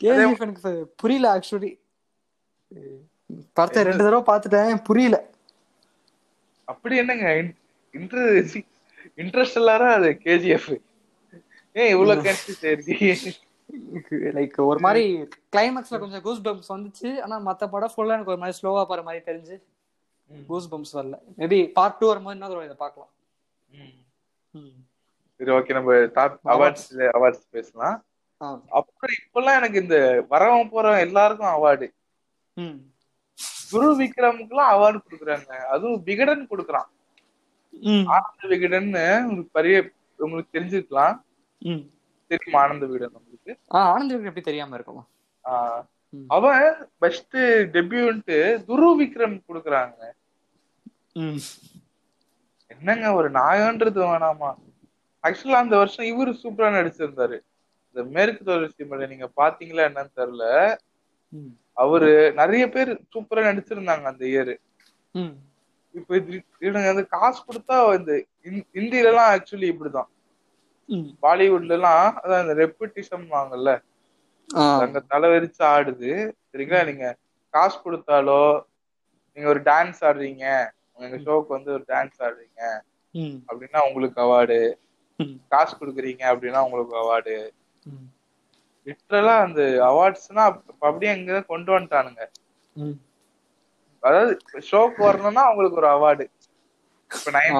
கேஜிஎஃப் 0.00 0.42
எனக்கு 0.42 0.70
புரியல 0.96 1.26
ஆக்சுவலி 1.34 1.70
படத்தை 3.56 3.80
ரெண்டு 3.82 4.04
தடவை 4.04 4.22
பார்த்துட்டேன் 4.26 4.82
புரியல. 4.86 5.16
அப்படி 6.68 6.94
என்னங்க 6.96 7.28
இன்ட்ரு 7.94 8.24
இன்ட்ரெஸ்ட் 9.18 9.60
எல்லாரா 9.60 9.88
அது 9.92 10.10
கேஜிஎஃப் 10.24 10.70
ஏன் 11.76 11.90
இவ்வளவு 11.94 12.24
கன்ஃபியூஸ் 12.26 12.64
ஆயிருக்கு 12.64 12.98
லைக் 14.36 14.56
ஒரு 14.62 14.80
மாதிரி 14.80 15.02
கிளைமேக்ஸ்ல 15.54 15.98
கொஞ்சம் 15.98 16.22
கூஸ் 16.22 16.40
பம்ப்ஸ் 16.40 16.72
வந்துச்சு 16.74 17.20
ஆனா 17.20 17.36
மத்த 17.40 17.68
படம் 17.68 17.92
ஃபுல்லா 17.94 18.16
எனக்கு 18.16 18.34
ஒரு 18.34 18.42
மாதிரி 18.42 18.58
ஸ்லோவா 18.60 18.84
போற 18.84 19.02
மாதிரி 19.02 19.22
தெரிஞ்சு. 19.24 19.56
கூஸ் 20.46 20.68
பம்ப்ஸ் 20.74 20.94
வரல 20.94 21.16
மேபி 21.38 21.58
பார்ட் 21.72 21.98
டூ 21.98 22.06
வரும்போது 22.06 22.36
என்ன 22.36 22.48
தடவை 22.48 22.64
இதை 22.64 22.76
பார்க்கலாம் 22.76 23.10
ம். 23.68 23.94
ம். 24.54 24.76
சரி 25.40 25.50
ஓகே 25.50 25.72
நம்ம 25.72 25.96
டாப் 26.12 26.38
அவார்ட்ஸ் 26.44 26.88
அவார்ட்ஸ் 27.16 27.46
பேசலாம். 27.50 27.96
அப்புறம் 28.70 29.14
இப்பெல்லாம் 29.18 29.58
எனக்கு 29.60 29.82
இந்த 29.82 29.96
வரவன் 30.30 30.70
போற 30.70 31.00
எல்லாருக்கும் 31.00 31.54
அவார்டு. 31.56 31.86
குரு 33.72 33.88
விக்ரமுக்குலாம் 33.98 34.72
அவார்டு 34.74 34.98
கொடுக்குறாங்க 35.02 35.50
அதுவும் 35.74 36.02
விகடன் 36.02 36.48
கொடுக்குறான். 36.50 36.88
ஆனந்த 38.14 38.48
விகடன்னு 38.52 39.04
ஒரு 39.32 39.42
பெரிய 39.52 39.76
உங்களுக்கு 40.18 40.54
தெரிஞ்சிருக்கலாம். 40.56 41.16
தெரியுமா 42.30 42.60
ஆனந்த 42.62 42.86
விகடன் 42.86 43.14
உங்களுக்கு 43.40 43.76
ஆ 43.76 43.80
ஆனந்த் 43.92 44.12
விக்ரம் 44.12 44.30
எப்படி 44.30 44.46
தெரியாம 44.48 44.74
இருக்குமா. 44.76 45.02
அவன் 46.36 46.64
பெஸ்ட் 47.02 47.36
டெபியூன்ட்டு 47.76 48.38
துரு 48.68 48.88
விக்ரம் 49.00 49.36
கொடுக்குறாங்க. 49.48 49.98
என்னங்க 52.70 53.06
ஒரு 53.18 53.28
நாயன்றது 53.38 54.00
வேணாமா 54.10 54.50
ஆக்சுவலா 55.24 55.62
அந்த 55.64 55.74
வருஷம் 55.80 56.10
இவரு 56.12 56.32
சூப்பரா 56.42 56.68
நடிச்சிருந்தாரு 56.76 57.38
இந்த 57.88 58.02
மேற்கு 58.14 58.42
தொடர்ச்சி 58.44 58.82
மலை 58.90 59.06
நீங்க 59.12 59.26
பாத்தீங்களா 59.40 59.86
என்னன்னு 59.88 60.18
தெரியல. 60.20 60.44
அவரு 61.76 62.10
நிறைய 62.40 62.64
பேர் 62.74 62.90
சூப்பரா 63.14 63.42
நடிச்சிருந்தாங்க 63.48 64.06
அந்த 64.12 64.24
இயர். 64.32 64.54
இப்ப 65.94 66.16
இவனுங்க 66.64 66.88
வந்து 66.92 67.06
காசு 67.16 67.40
கொடுத்தா 67.46 67.76
இந்த 67.98 68.12
ஹிந்தில 68.76 69.10
எல்லாம் 69.12 69.30
ஆக்சுவலி 69.34 69.68
இப்படிதான். 69.72 70.10
பாலிவுட்ல 71.22 71.76
எல்லாம் 71.78 72.08
அதான் 72.20 72.42
இந்த 72.44 72.54
ரெப்புட்டிசம் 72.60 73.26
வாங்கல்ல. 73.34 73.70
அங்க 74.82 75.00
தலைவரிச்சு 75.12 75.62
ஆடுது 75.74 76.12
சரிங்களா 76.48 76.82
நீங்க 76.88 77.06
காசு 77.54 77.76
கொடுத்தாலோ 77.78 78.42
நீங்க 79.36 79.48
ஒரு 79.48 79.60
டான்ஸ் 79.66 80.00
ஆடுறீங்க 80.08 80.44
எங்க 80.98 81.18
ஷோக்கு 81.26 81.50
வந்து 81.56 81.70
ஒரு 81.76 81.84
டான்ஸ் 81.88 82.18
ஆடுறீங்க. 82.26 82.62
அப்படின்னா 83.48 83.80
உங்களுக்கு 83.88 84.18
அவார்டு. 84.24 84.58
காசு 85.52 85.72
கொடுக்குறீங்க 85.76 86.22
அப்படின்னா 86.32 86.60
உங்களுக்கு 86.66 86.94
அவார்டு 86.96 87.34
ம். 87.86 88.06
லிட்டரலா 88.86 89.34
அந்த 89.46 89.60
அவார்ட்ஸ்னா 89.88 90.44
அப்படியே 90.82 91.12
அங்க 91.14 91.40
கொண்டு 91.52 91.70
வந்துட்டானுங்க. 91.74 92.22
அதாவது 94.02 94.32
ஷோக்கு 94.68 95.00
வரணும்னா 95.06 95.42
அவங்களுக்கு 95.48 95.80
ஒரு 95.82 95.90
அவார்டு 95.94 96.24
இப்ப 97.10 97.30
நைன் 97.36 97.56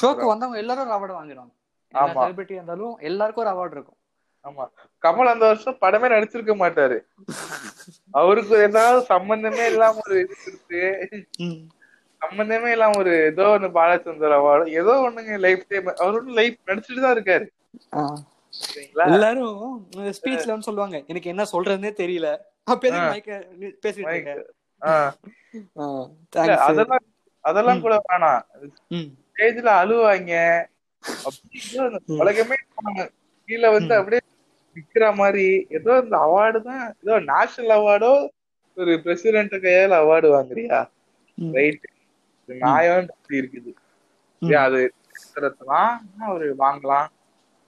ஷோக்கு 0.00 0.24
வந்தவங்க 0.30 0.58
எல்லாரும் 0.62 0.94
அவார்டு 0.96 1.18
வாங்கிடுவாங்க. 1.18 1.52
செலிபிரிட்டி 1.94 2.54
இருந்தாலும் 2.54 2.94
எல்லாருக்கும் 3.00 3.44
ஒரு 3.44 3.52
அவார்டு 3.52 3.72
இருக்கும். 3.72 3.98
ஆமா. 4.44 4.64
கமல் 5.02 5.32
அந்த 5.32 5.44
வருஷம் 5.46 5.80
படமே 5.80 6.08
நடிச்சிருக்க 6.08 6.54
மாட்டாரு. 6.56 6.98
அவருக்கு 8.14 8.54
ஏதாவது 8.68 9.00
சம்பந்தமே 9.10 9.64
இல்லாம 9.66 10.02
ஒரு 10.06 10.18
இது 10.20 10.36
இருக்கு 10.46 10.82
சம்பந்தமே 12.22 12.70
இல்லாம 12.72 12.98
ஒரு 12.98 13.12
ஏதோ 13.26 13.44
ஒண்ணு 13.48 13.68
பாலச்சந்தர் 13.76 14.36
அவார்டு 14.38 14.72
ஏதோ 14.80 14.94
ஒண்ணுங்க 15.04 15.36
லைஃப் 15.38 15.62
டைம் 15.68 15.88
அவர் 15.94 16.16
ஒன்னும் 16.18 16.38
லைஃப் 16.40 16.58
நடிச்சுட்டு 16.66 17.04
தான் 17.04 17.16
இருக்காரு. 17.16 17.46
எல்லாரும் 19.08 19.54
ஸ்பீச்ல 20.16 20.52
வந்து 20.52 20.68
சொல்லுவாங்க 20.68 20.98
எனக்கு 21.08 21.28
என்ன 21.28 21.46
சொல்றதுன்னே 21.52 21.92
தெரியல. 22.00 22.30
அப்ப 22.64 22.90
பேசிட்டு 23.84 24.10
இருக்க? 24.10 24.34
ஆஹ் 24.82 25.12
ஆ, 25.78 25.84
இல்ல, 26.36 26.52
thanks. 26.52 26.64
அதெல்லாம் 26.66 27.04
அதெல்லாம் 27.44 27.80
கூட 27.80 27.94
வேணாம். 28.08 28.42
ஸ்டேஜ்ல 29.30 29.70
அழுவாங்க. 29.82 30.32
உலகமே. 32.22 32.56
கீழே 33.48 33.68
வந்து 33.76 33.94
அப்படியே 33.98 34.22
நிக்கிற 34.76 35.04
மாதிரி 35.20 35.46
ஏதோ 35.78 35.92
இந்த 36.04 36.16
அவார்டு 36.26 36.58
தான் 36.68 36.84
ஏதோ 37.02 37.14
நேஷனல் 37.30 37.74
அவார்டோ 37.78 38.12
ஒரு 38.76 38.92
பிரசிடென்ட் 39.04 39.54
கையால 39.64 39.98
அவார்டு 40.02 40.28
வாங்குறியா. 40.34 40.78
ரைட் 41.38 41.86
நியாயம் 42.48 43.10
அப்படி 43.14 43.40
இருக்குது. 43.40 43.72
அது 44.66 44.80
ஒரு 46.34 46.46
வாங்கலாம். 46.64 47.08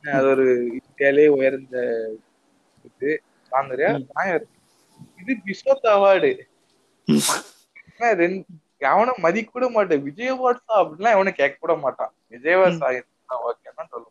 அது 0.04 0.26
ஒரு 0.34 0.46
இந்தியாலே 0.78 1.26
உயர்ந்த 1.38 1.76
இது. 2.88 3.10
வாங்குறியா 3.52 3.90
நியாயம் 4.08 4.36
இருக்கு 4.38 4.58
இது 5.22 5.32
பிசோத் 5.46 5.88
அவார்டு 5.96 6.30
ரெண்டு 8.22 8.42
எவனும் 8.90 9.22
மதிக்க 9.24 9.50
கூட 9.50 9.66
மாட்டான். 9.74 10.04
விஜய் 10.06 10.32
அவார்ட்ஸா 10.34 10.74
அப்படிலாம் 10.82 11.16
எவனும் 11.16 11.38
கேட்க 11.40 11.56
கூட 11.64 11.74
மாட்டான். 11.84 12.12
விஜய் 12.34 12.56
அவார்ட்ஸ் 12.56 12.86
ஆகிருந்தா 13.32 13.48
ஓகேன்னா 13.48 13.88
சொல்ல 13.88 14.08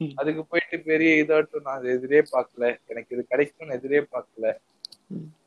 ம். 0.00 0.12
அதுக்கு 0.16 0.46
போயிட்டு 0.46 0.80
பெரிய 0.80 1.24
இதாட்டும் 1.24 1.62
நான் 1.62 1.84
எதிரே 1.84 2.22
பார்க்கல. 2.32 2.78
எனக்கு 2.86 3.14
இது 3.14 3.26
கிடைக்கும்னு 3.26 3.74
எதிரே 3.74 4.00
பார்க்கல. 4.00 4.46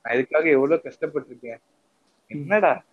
நான் 0.02 0.16
இதுக்காக 0.16 0.46
எவ்வளவு 0.50 0.82
கஷ்டப்பட்டிருக்கேன். 0.84 1.60
என்னடா? 2.32 2.84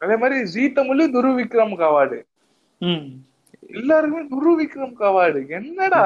அதே 0.00 0.16
மாதிரி 0.16 0.42
ஜீ 0.44 0.72
தமிழும் 0.72 1.14
துரு 1.14 1.30
விக்ரமுக்கு 1.38 1.84
அவார்டு. 1.84 2.18
ம். 2.80 3.06
எல்லாருமே 3.68 4.20
துரு 4.24 4.52
விக்ரமுக்கு 4.60 5.04
அவார்டு. 5.04 5.48
என்னடா? 5.50 6.02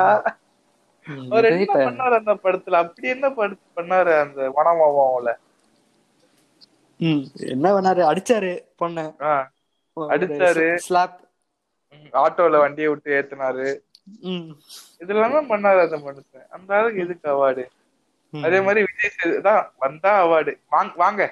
அவர் 1.30 1.44
என்ன 1.44 1.74
பண்ணாரு 1.74 2.14
அந்த 2.14 2.34
படத்துல? 2.34 2.72
அப்படி 2.72 3.08
என்ன 3.08 3.30
படுத்து 3.30 3.82
பண்ணாரு 3.82 4.20
அந்த 4.20 4.50
வனமாமாவுல 4.50 5.32
என்ன 7.46 7.72
பண்ணாரு? 7.72 8.00
அடிச்சாரு 8.00 8.50
பொண்ண. 8.78 8.98
அடிச்சாரு. 10.12 10.66
ஸ்லாப் 10.86 11.18
ஆட்டோல 12.22 12.58
வண்டியை 12.64 12.88
விட்டு 12.90 13.10
ஏத்துனாரு. 13.18 13.66
இதெல்லாம் 15.02 15.50
பண்ணாரு 15.52 15.80
அந்த 15.86 15.98
மனுஷன். 16.06 16.48
அந்த 16.56 16.70
அளவுக்கு 16.78 17.04
எதுக்கு 17.06 17.28
அவார்டு? 17.34 17.64
அதே 18.32 18.58
மாதிரி 18.66 18.80
விஜய் 18.88 19.42
தான் 19.48 19.62
வந்தா 19.84 20.12
அவார்டு. 20.24 20.52
வாங்க. 21.02 21.22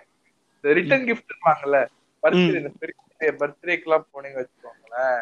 இந்த 0.57 0.75
ரிட்டர்ன் 0.79 1.07
கிஃப்ட் 1.09 1.35
வாங்கல 1.49 1.77
பர்த்டே 2.23 2.59
இந்த 2.61 2.71
பெரிய 2.81 3.31
பர்த்டேக்கு 3.41 3.87
எல்லாம் 3.89 4.07
போனீங்க 4.15 4.39
வச்சுக்கோங்களேன் 4.41 5.21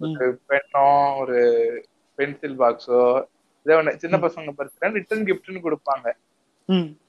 ஒரு 0.00 0.26
பெண்ணோ 0.50 0.84
ஒரு 1.22 1.38
பென்சில் 2.18 2.58
பாக்ஸோ 2.62 3.00
இதே 3.66 3.76
ஒண்ணு 3.78 4.00
சின்ன 4.02 4.16
பசங்க 4.24 4.52
பர்த்டே 4.58 4.90
ரிட்டர்ன் 4.98 5.26
கிஃப்ட்னு 5.28 5.64
கொடுப்பாங்க. 5.66 6.06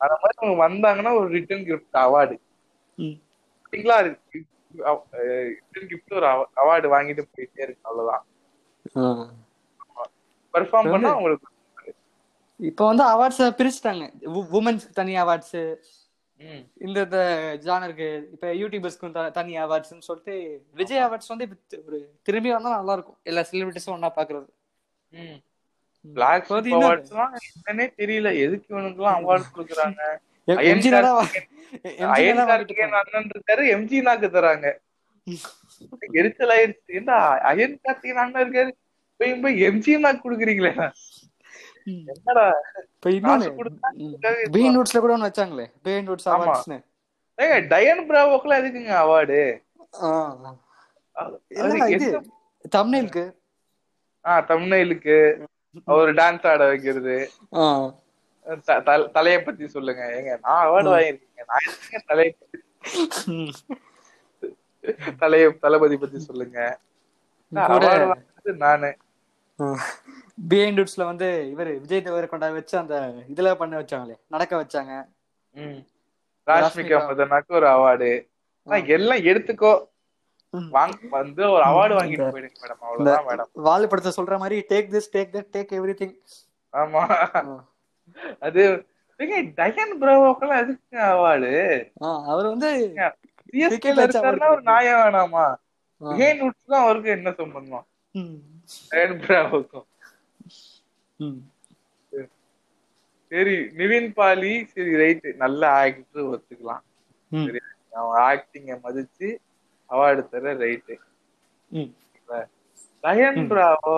அந்த 0.04 0.14
மாதிரி 0.22 0.38
அவங்க 0.42 0.56
வந்தாங்கன்னா 0.66 1.12
ஒரு 1.20 1.28
ரிட்டர்ன் 1.38 1.66
கிஃப்ட் 1.70 2.00
அவார்டு. 2.06 2.36
சரிங்களா 3.66 3.98
ரிட்டர்ன் 4.08 4.48
கிஃப்ட் 5.92 6.18
ஒரு 6.20 6.28
அவார்டு 6.62 6.88
வாங்கிட்டு 6.96 7.24
போயிட்டே 7.34 7.64
இருக்கு 7.66 7.88
அவ்வளவுதான். 7.90 8.26
பெர்ஃபார்ம் 10.54 10.92
பண்ணா 10.94 11.14
உங்களுக்கு 11.20 11.48
இப்போ 12.60 12.84
வந்து 12.92 13.04
அவார்ட்ஸ் 13.14 13.42
பிரிச்சுட்டாங்க. 13.60 14.06
உமன்ஸ்க்கு 14.60 14.98
தனி 15.02 15.14
அவார்ட்ஸ் 15.24 15.58
இந்த 16.86 16.98
இந்த 17.06 17.20
ஜானருக்கு 17.66 18.08
இப்ப 18.36 18.48
யூடியூபர்ஸ்க்கு 18.62 19.32
தனி 19.38 19.54
அவார்ட்ஸ்னு 19.66 20.08
சொல்லிட்டு 20.08 20.36
விஜய் 20.80 21.04
அவார்ட்ஸ் 21.06 21.32
வந்து 21.34 21.46
ஒரு 21.88 21.98
திரும்பி 22.28 22.50
வந்தா 22.54 22.78
நல்லா 22.78 22.96
இருக்கும். 22.98 23.20
எல்லா 23.30 23.42
செலிபிரிட்டிஸும் 23.52 23.96
ஒன்னா 23.96 24.12
பாக்குறது. 24.20 24.48
பிளாக் 26.06 26.50
என்னன்னே 26.52 27.88
தெரியல. 28.02 28.30
எதுக்கு 28.46 28.68
இவனுக்குலாம் 28.74 29.18
அவார்ட் 29.22 29.54
கொடுக்குறாங்க? 29.56 30.02
அண்ணன் 32.95 33.32
இருக்காரு 33.34 33.64
எம்ஜி 33.76 33.97
நாக்கு 34.08 34.28
தராங்க. 34.36 34.68
எரிச்சல் 36.20 36.54
ஆயிருச்சு 36.56 36.97
என்ன 37.00 37.12
அயன் 37.50 37.80
கார்த்திகன் 37.84 38.22
அண்ணன் 38.24 38.43
இருக்காரு. 38.45 38.72
போய் 39.20 39.34
போய் 39.43 39.64
எம்ஜி 39.70 39.93
நாக்கு 40.06 40.24
கொடுக்குறீங்களே. 40.26 40.74
என்னடா? 42.14 42.45
பீன் 44.56 44.76
நோட்ஸ்ல 44.76 45.00
கூட 45.04 45.14
ஒன்னு 45.16 45.30
வச்சாங்களே. 45.30 45.66
பீன் 45.86 46.08
நோட்ஸ் 46.10 46.30
அவார்ட்ஸ்னு 46.34 46.78
ஏங்க 47.38 47.58
டயன் 47.74 48.06
பிராவோக்குலாம் 48.10 48.62
எதுக்குங்க 48.62 48.93
அவார்டு 49.04 49.41
தம்ப்நெயிலுக்கு 52.76 53.24
ஆ 54.26 54.34
தம்ப்நெயிலுக்கு 54.50 55.18
அவர் 55.91 56.10
டான்ஸ் 56.20 56.47
ஆட 56.52 56.62
வைக்கிறது. 56.72 57.16
தலைய 59.18 59.38
பத்தி 59.47 59.66
சொல்லுங்க. 59.76 60.04
ஏங்க 60.18 60.32
நான் 60.45 60.62
அவார்டு 60.66 60.89
நான் 60.93 61.10
எதுங்க 61.10 61.41
தலைய 62.12 62.30
தலைய 65.22 65.45
தளபதி 65.64 65.95
பத்தி 66.04 66.20
சொல்லுங்க. 66.30 66.58
நானு. 68.66 68.91
பிஹைண்ட் 70.52 71.06
வந்து 71.12 71.30
இவர் 71.54 71.72
விஜய் 71.84 72.04
தேவரை 72.06 72.28
கொண்டா 72.32 72.50
வச்சு 72.58 72.76
அந்த 72.82 72.95
இதுல 73.34 73.54
பண்ண 73.62 73.74
வச்சாங்களே 73.82 74.16
நடக்க 74.34 74.54
வச்சாங்க. 74.62 74.93
ராஷ்மிகா 76.47 77.00
மதனாக்கு 77.10 77.58
ஒரு 77.60 77.68
அவார்டு 77.76 78.12
எல்லாம் 78.97 79.26
எடுத்துக்கோ. 79.32 79.74
வாங்க 80.76 81.10
வந்து 81.18 81.43
ஒரு 81.56 81.64
அவார்டு 81.70 81.97
வாங்கிட்டு 81.97 82.28
போயிடுங்க 82.36 82.58
மேடம். 82.64 82.80
அவ்வளவுதான் 82.86 83.28
மேடம். 83.30 83.50
வால் 83.68 83.89
படத்தை 83.91 84.12
சொல்ற 84.20 84.38
மாதிரி 84.43 84.58
take 84.72 84.89
this 84.95 85.12
take 85.16 85.34
that 85.36 85.52
take 85.56 85.76
everything 86.02 86.16
ஆமா 86.74 87.04
அது 88.47 88.64
டயன் 89.60 89.95
பிராவோக்கெல்லாம் 90.01 90.62
எதுக்கு 90.64 90.97
அவார்டு 91.07 91.53
அவர் 92.32 92.49
வந்து 92.51 92.70
ஒரு 94.53 94.62
நாயம் 94.70 94.99
வேணாமா? 95.01 95.45
ரூட்ஸ் 96.41 96.72
தான் 96.72 96.84
அவருக்கு 96.86 97.10
என்ன 97.18 97.30
சம்பந்தம்? 97.39 97.86
டயன் 98.91 99.18
பிராவோக்கும் 99.24 99.88
சரி 103.32 103.55
நிவின் 103.80 104.12
பாலி 104.18 104.53
சரி 104.72 104.93
ரைட் 105.01 105.28
நல்ல 105.41 105.62
ஆக்டர் 105.82 106.30
ஒத்துக்கலாம். 106.32 106.84
சரி 107.32 107.60
அவன் 107.99 108.20
ஆக்டிங்க 108.30 108.74
மதிச்சு 108.86 109.28
அவார்டு 109.89 110.24
தர 110.34 110.53
ரைட்டு 110.64 110.95
லயன் 113.03 113.41
பிராவோ 113.51 113.97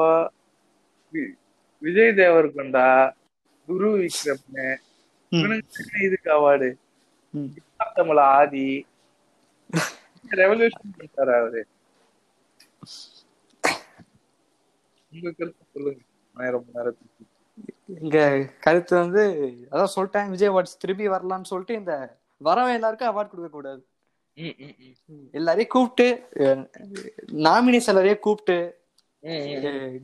விஜய் 1.82 2.18
தேவர்கொண்டா 2.20 2.86
குரு 3.68 3.90
விக்ரம் 4.02 4.44
இதுக்கு 6.06 6.30
அவார்டு 6.38 6.70
தமிழ் 7.98 8.22
ஆதி. 8.32 8.66
ரெவல்யூஷன் 10.42 10.92
பண்ணிட்டாரு 10.96 11.34
அவரு. 11.40 11.62
உங்க 15.12 15.32
கருத்து 15.38 15.64
சொல்லுங்க. 15.76 16.02
ரொம்ப 16.56 16.68
நேரத்துக்கு 16.78 17.30
இங்க 18.04 18.20
கருத்து 18.66 18.94
வந்து 19.04 19.24
அதான் 19.72 19.94
சொல்லிட்டேன் 19.96 20.30
விஜய் 20.34 20.52
அவார்ட்ஸ் 20.52 20.80
திருப்பி 20.84 21.08
வரலாம்னு 21.16 21.50
சொல்லிட்டு 21.52 21.80
இந்த 21.82 21.94
வரவன் 22.42 22.78
எல்லாருக்கும் 22.78 23.12
அவார்ட் 23.12 23.32
கொடுக்க 23.32 23.50
கூடாது. 23.56 23.82
எல்லாரையும் 25.40 25.74
கூப்பிட்டு 25.76 26.08
நாமினேஸ் 27.48 27.90
எல்லாரையும் 27.92 28.24
கூப்பிட்டு 28.28 28.58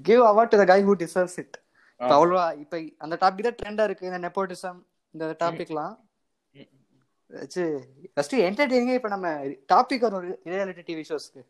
give 0.10 0.24
award 0.32 0.60
the 0.62 0.66
guy 0.74 0.82
who 0.90 0.96
deserves 1.04 1.40
it 1.44 1.58
அவ்வளவா 2.00 2.46
இப்ப 2.64 2.80
அந்த 2.98 3.16
டாபிக் 3.22 3.48
தான் 3.48 3.60
ட்ரெண்டா 3.60 3.86
இருக்கு 3.88 4.10
இந்த 4.10 4.20
நெப்போட்டிசம் 4.26 4.80
இந்த 5.14 5.26
டாபிக்லாம் 5.42 5.96
வச்சு 7.32 7.64
ஃபர்ஸ்ட் 8.14 8.36
என்டர்டெய்னிங்கே 8.48 8.98
இப்ப 9.00 9.10
நம்ம 9.16 9.30
டாபிக் 9.74 10.06
வரும் 10.08 10.26
reality 10.52 10.84
TV 10.90 11.04
ஷோஸ்க்கு 11.10 11.42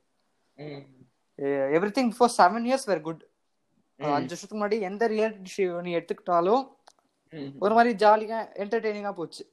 everything 1.98 2.12
before 2.14 2.34
seven 2.40 2.68
years 2.70 2.88
where 2.90 3.06
good 3.08 3.22
அஞ்சு 4.00 4.32
வருஷத்துக்கு 4.32 4.58
முன்னாடி 4.58 4.80
எந்த 4.90 5.04
ரியாலிட்டி 5.14 5.52
ஷோ 5.56 5.78
நீ 5.86 5.92
எடுத்துக்கிட்டாலும் 5.98 6.64
ஒரு 7.64 7.74
மாதிரி 7.78 7.92
ஜாலியா 8.04 8.40
என்டர்டெய்னிங்கா 8.64 9.12
போச்சு. 9.20 9.44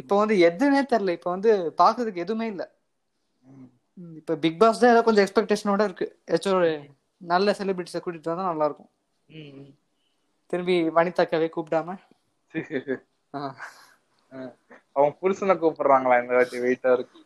இப்ப 0.00 0.12
வந்து 0.20 0.34
எதுவுமே 0.48 0.80
தெரியல 0.92 1.16
இப்ப 1.18 1.28
வந்து 1.34 1.50
பாக்குறதுக்கு 1.80 2.24
எதுவுமே 2.24 2.46
இல்ல. 2.52 2.62
இப்ப 4.20 4.36
பிக் 4.44 4.60
பாஸ் 4.62 4.80
தான் 4.82 4.92
ஏதோ 4.94 5.02
கொஞ்சம் 5.06 5.24
எக்ஸ்பெக்டேஷனோட 5.26 5.82
இருக்கு. 5.88 6.06
ஏதாச்சும் 6.28 6.62
நல்ல 7.32 7.54
செலிபிரிட்டிஸ 7.60 8.00
கூட்டிட்டு 8.04 8.32
வந்தா 8.32 8.50
நல்லா 8.50 8.66
இருக்கும். 8.68 8.90
திரும்பி 10.46 10.88
வனிதாக்காவே 10.88 11.48
கூப்பிடாம? 11.56 11.88
அவங்க 14.92 15.16
புருஷனை 15.20 15.54
கூப்பிடுறாங்களா 15.56 16.22
இந்த 16.22 16.34
வாட்டி 16.34 16.58
வெயிட்டா 16.58 16.92
இருக்கு? 16.92 17.18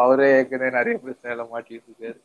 அவரே 0.00 0.36
ஏற்கனவே 0.36 0.70
நிறைய 0.70 1.00
பிரச்சனைல 1.04 1.42
மாட்டிட்டு 1.52 1.88
இருக்காரு. 1.88 2.18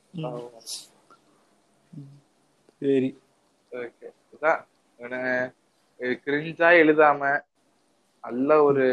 சரி. 2.80 3.10
ஓகே. 3.72 4.08
கிரிஞ்சா 6.24 6.70
எழுதாம 6.82 7.22
நல்ல 8.24 8.64
ஒரு 8.64 8.86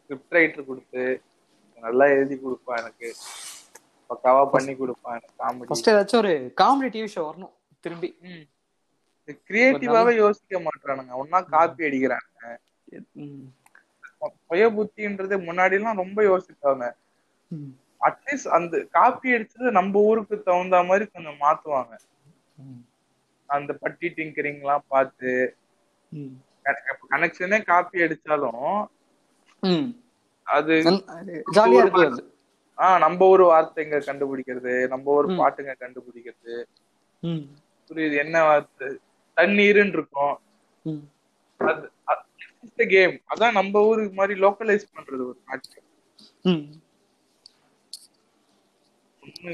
ஸ்கிரிப்ட் 0.00 0.32
ரைட்டர் 0.32 0.64
கொடுத்து 0.64 1.04
நல்லா 1.82 2.04
எழுதி 2.06 2.38
கொடுப்பான் 2.38 2.78
எனக்கு. 2.78 3.08
பக்காவா 4.12 4.42
பண்ணி 4.54 4.72
கொடுப்பான் 4.80 5.22
காமெடி 5.42 5.68
ஃபர்ஸ்ட் 5.68 5.92
ஏதாச்சும் 5.92 6.22
ஒரு 6.22 6.34
காமெடி 6.62 6.90
டிவி 6.96 7.10
ஷோ 7.14 7.24
வரணும் 7.28 7.54
திரும்பி. 7.84 8.10
கிரியேட்டிவாவே 9.48 10.12
யோசிக்க 10.22 10.58
மாட்டானுங்க 10.66 11.12
ஒன்னா 11.22 11.38
காப்பி 11.54 11.86
அடிக்கிறாங்க. 11.88 12.28
சுய 14.48 14.64
புத்தின்றது 14.76 15.36
முன்னாடி 15.48 15.76
எல்லாம் 15.78 16.00
ரொம்ப 16.02 16.18
யோசிப்பாங்க. 16.30 16.86
அட்லீஸ்ட் 18.08 18.54
அந்த 18.56 18.76
காப்பி 18.96 19.34
அடிச்சது 19.34 19.70
நம்ம 19.78 20.00
ஊருக்கு 20.10 20.36
தகுந்த 20.48 20.82
மாதிரி 20.88 21.04
கொஞ்சம் 21.14 21.40
மாத்துவாங்க. 21.44 21.94
அந்த 23.48 23.72
பட்டி 23.82 24.08
டிங்கரிங் 24.18 24.60
எல்லாம் 24.64 24.86
பார்த்து 24.94 25.32
கனெக்ஷனே 27.12 27.58
காப்பி 27.70 28.04
அடிச்சாலும் 28.06 28.66
அது 30.46 30.74
ஜாலியா 31.56 31.82
இருக்கு 31.82 32.06
ஆஹ் 32.78 32.98
நம்ம 32.98 33.26
ஒரு 33.26 33.44
வார்த்தைங்க 33.50 33.96
கண்டுபிடிக்கிறது 34.06 34.74
நம்ம 34.88 35.12
ஒரு 35.12 35.28
பாட்டுங்க 35.40 35.72
கண்டுபிடிக்கிறது. 35.80 36.54
புரியுது? 37.88 38.16
என்ன 38.24 38.36
வார்த்தை? 38.44 38.88
தண்ணீருன்னு 39.36 39.94
இருக்கும். 39.96 40.34
அது 42.04 42.86
கேம் 42.94 43.16
அதான் 43.34 43.56
நம்ம 43.58 43.82
ஊரு 43.90 44.02
மாதிரி 44.12 44.40
லோக்கலைஸ் 44.40 44.86
பண்றது 44.94 45.22
ஒரு 45.30 45.40
நாட்டு 45.46 45.80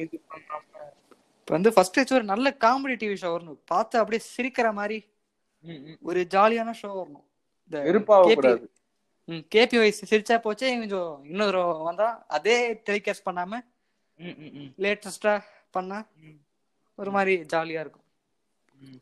இது 0.05 0.19
பண்ணாம. 0.31 0.63
இப்ப 1.41 1.57
வந்து 1.57 1.73
ஃபர்ஸ்ட் 1.73 2.13
ஒரு 2.13 2.25
நல்ல 2.31 2.49
காமெடி 2.65 2.95
டிவி 3.01 3.17
ஷோ 3.21 3.29
வரணும். 3.35 3.59
பார்த்து 3.73 3.99
அப்படியே 3.99 4.23
சிரிக்கிற 4.35 4.69
மாதிரி 4.79 4.99
ஒரு 6.01 6.21
ஜாலியான 6.35 6.73
ஷோ 6.83 6.91
வரணும். 7.01 7.27
வெறுப்பாகக்கூடாது 7.71 8.67
கேபி 9.53 9.77
வைஸ் 9.79 10.01
சிரிச்சா 10.11 10.37
போச்சே 10.45 10.69
கொஞ்சம் 10.75 11.11
இன்னொரு 11.25 11.59
வந்தா 11.83 12.09
அதே 12.37 12.57
டெலிகாஸ்ட் 12.87 13.27
பண்ணாம 13.27 13.61
லேட்டஸ்டா 14.79 15.35
பண்ணா 15.71 15.99
ஒரு 16.99 17.11
மாதிரி 17.11 17.35
ஜாலியா 17.53 17.81
இருக்கும். 17.81 18.07
ம். 18.83 19.01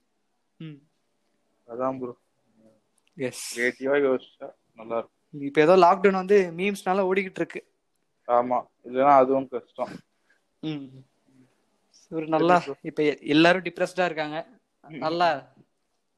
ம். 0.61 0.79
அதான் 1.69 1.99
ப்ரோ 1.99 2.13
எஸ் 3.17 3.45
கிரியேட்டிவா 3.51 3.97
யோசிச்சா 4.03 4.49
நல்லா 4.79 4.97
இருக்கும். 4.99 5.15
இப்போ 5.43 5.61
ஏதோ 5.61 5.75
லாக்டவுன் 5.77 6.21
வந்து 6.23 6.39
மீம்ஸ்னால 6.59 7.07
ஓடிக்கிட்டு 7.09 7.43
இருக்கு. 7.43 7.61
ஆமா 8.29 8.59
இல்லைன்னா 8.87 9.15
அதுவும் 9.17 9.49
கஷ்டம். 9.49 9.95
ம். 10.63 10.87
ஒரு 12.13 12.27
நல்லா 12.29 12.57
இப்ப 12.83 13.01
எல்லாரும் 13.35 13.65
டிப்ரெஸ்டா 13.65 14.05
இருக்காங்க. 14.05 14.39
நல்லா 14.85 15.29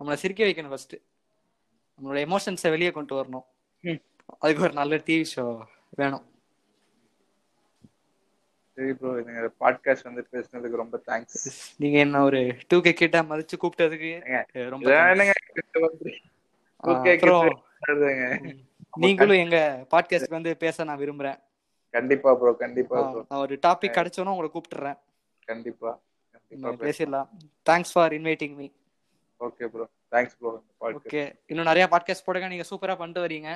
நம்மளை 0.01 0.17
சிரிக்க 0.17 0.43
வைக்கணும் 0.45 0.69
ஃபர்ஸ்ட் 0.69 0.97
நம்மளோட 1.99 2.19
எமோஷன்ஸை 2.27 2.71
வெளியே 2.71 2.91
கொண்டு 2.91 3.15
வரணும். 3.15 3.47
ம். 3.47 3.58
அதுக்கு 4.43 4.65
ஒரு 4.67 4.75
நல்ல 4.81 4.95
டிவி 5.07 5.27
ஷோ 5.35 5.45
வேணும். 6.01 6.25
சரி 8.77 8.93
ப்ரோ 8.99 9.13
நீங்க 9.29 9.43
பாட்காஸ்ட் 9.63 10.09
வந்து 10.09 10.23
பேசுனதுக்கு 10.33 10.83
ரொம்ப 10.83 10.97
தேங்க்ஸ் 11.07 11.47
நீங்க 11.83 11.97
என்ன 12.05 12.23
ஒரு 12.29 12.41
டூ 12.71 12.77
கே 12.87 12.93
கிட்ட 13.01 13.23
மதிச்சு 13.31 13.57
கூப்பிட்டதுக்கு 13.63 14.13
ரொம்ப. 14.75 14.87
நீங்களும் 19.05 19.41
எங்க 19.45 19.59
பாட்காஸ்ட்க்கு 19.93 20.39
வந்து 20.39 20.53
பேச 20.65 20.85
நான் 20.89 21.01
விரும்புறேன். 21.03 21.39
கண்டிப்பா 21.95 22.31
ப்ரோ 22.41 22.53
கண்டிப்பா 22.65 22.97
ப்ரோ 23.11 23.23
நான் 23.31 23.43
ஒரு 23.47 23.57
டாபிக் 23.67 23.97
கிடைச்சோன்னா 23.99 24.35
உங்களை 24.35 24.51
கூப்பிட்டுறேன். 24.55 24.99
கண்டிப்பா 25.51 25.91
பேசிடலாம். 26.85 27.29
Thanks 27.69 27.93
for 27.95 28.15
inviting 28.19 28.55
me 28.61 28.69
okay 29.41 29.67
bro 29.73 29.85
thanks 30.15 30.37
bro 30.39 30.53
okay 30.91 31.23
இன்னும் 31.51 31.69
நிறைய 31.71 31.87
பாட்காஸ்ட் 31.95 32.27
போடுங்க 32.29 32.53
நீங்க 32.55 32.67
சூப்பரா 32.71 32.97
பண்ணிட்டு 33.01 33.25
வரீங்க. 33.27 33.51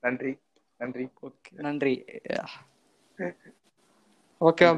நன்றி. 0.00 0.32
நன்றி. 0.76 1.04
நன்றி. 1.52 2.04
Okay 4.40 4.66
bro 4.66 4.74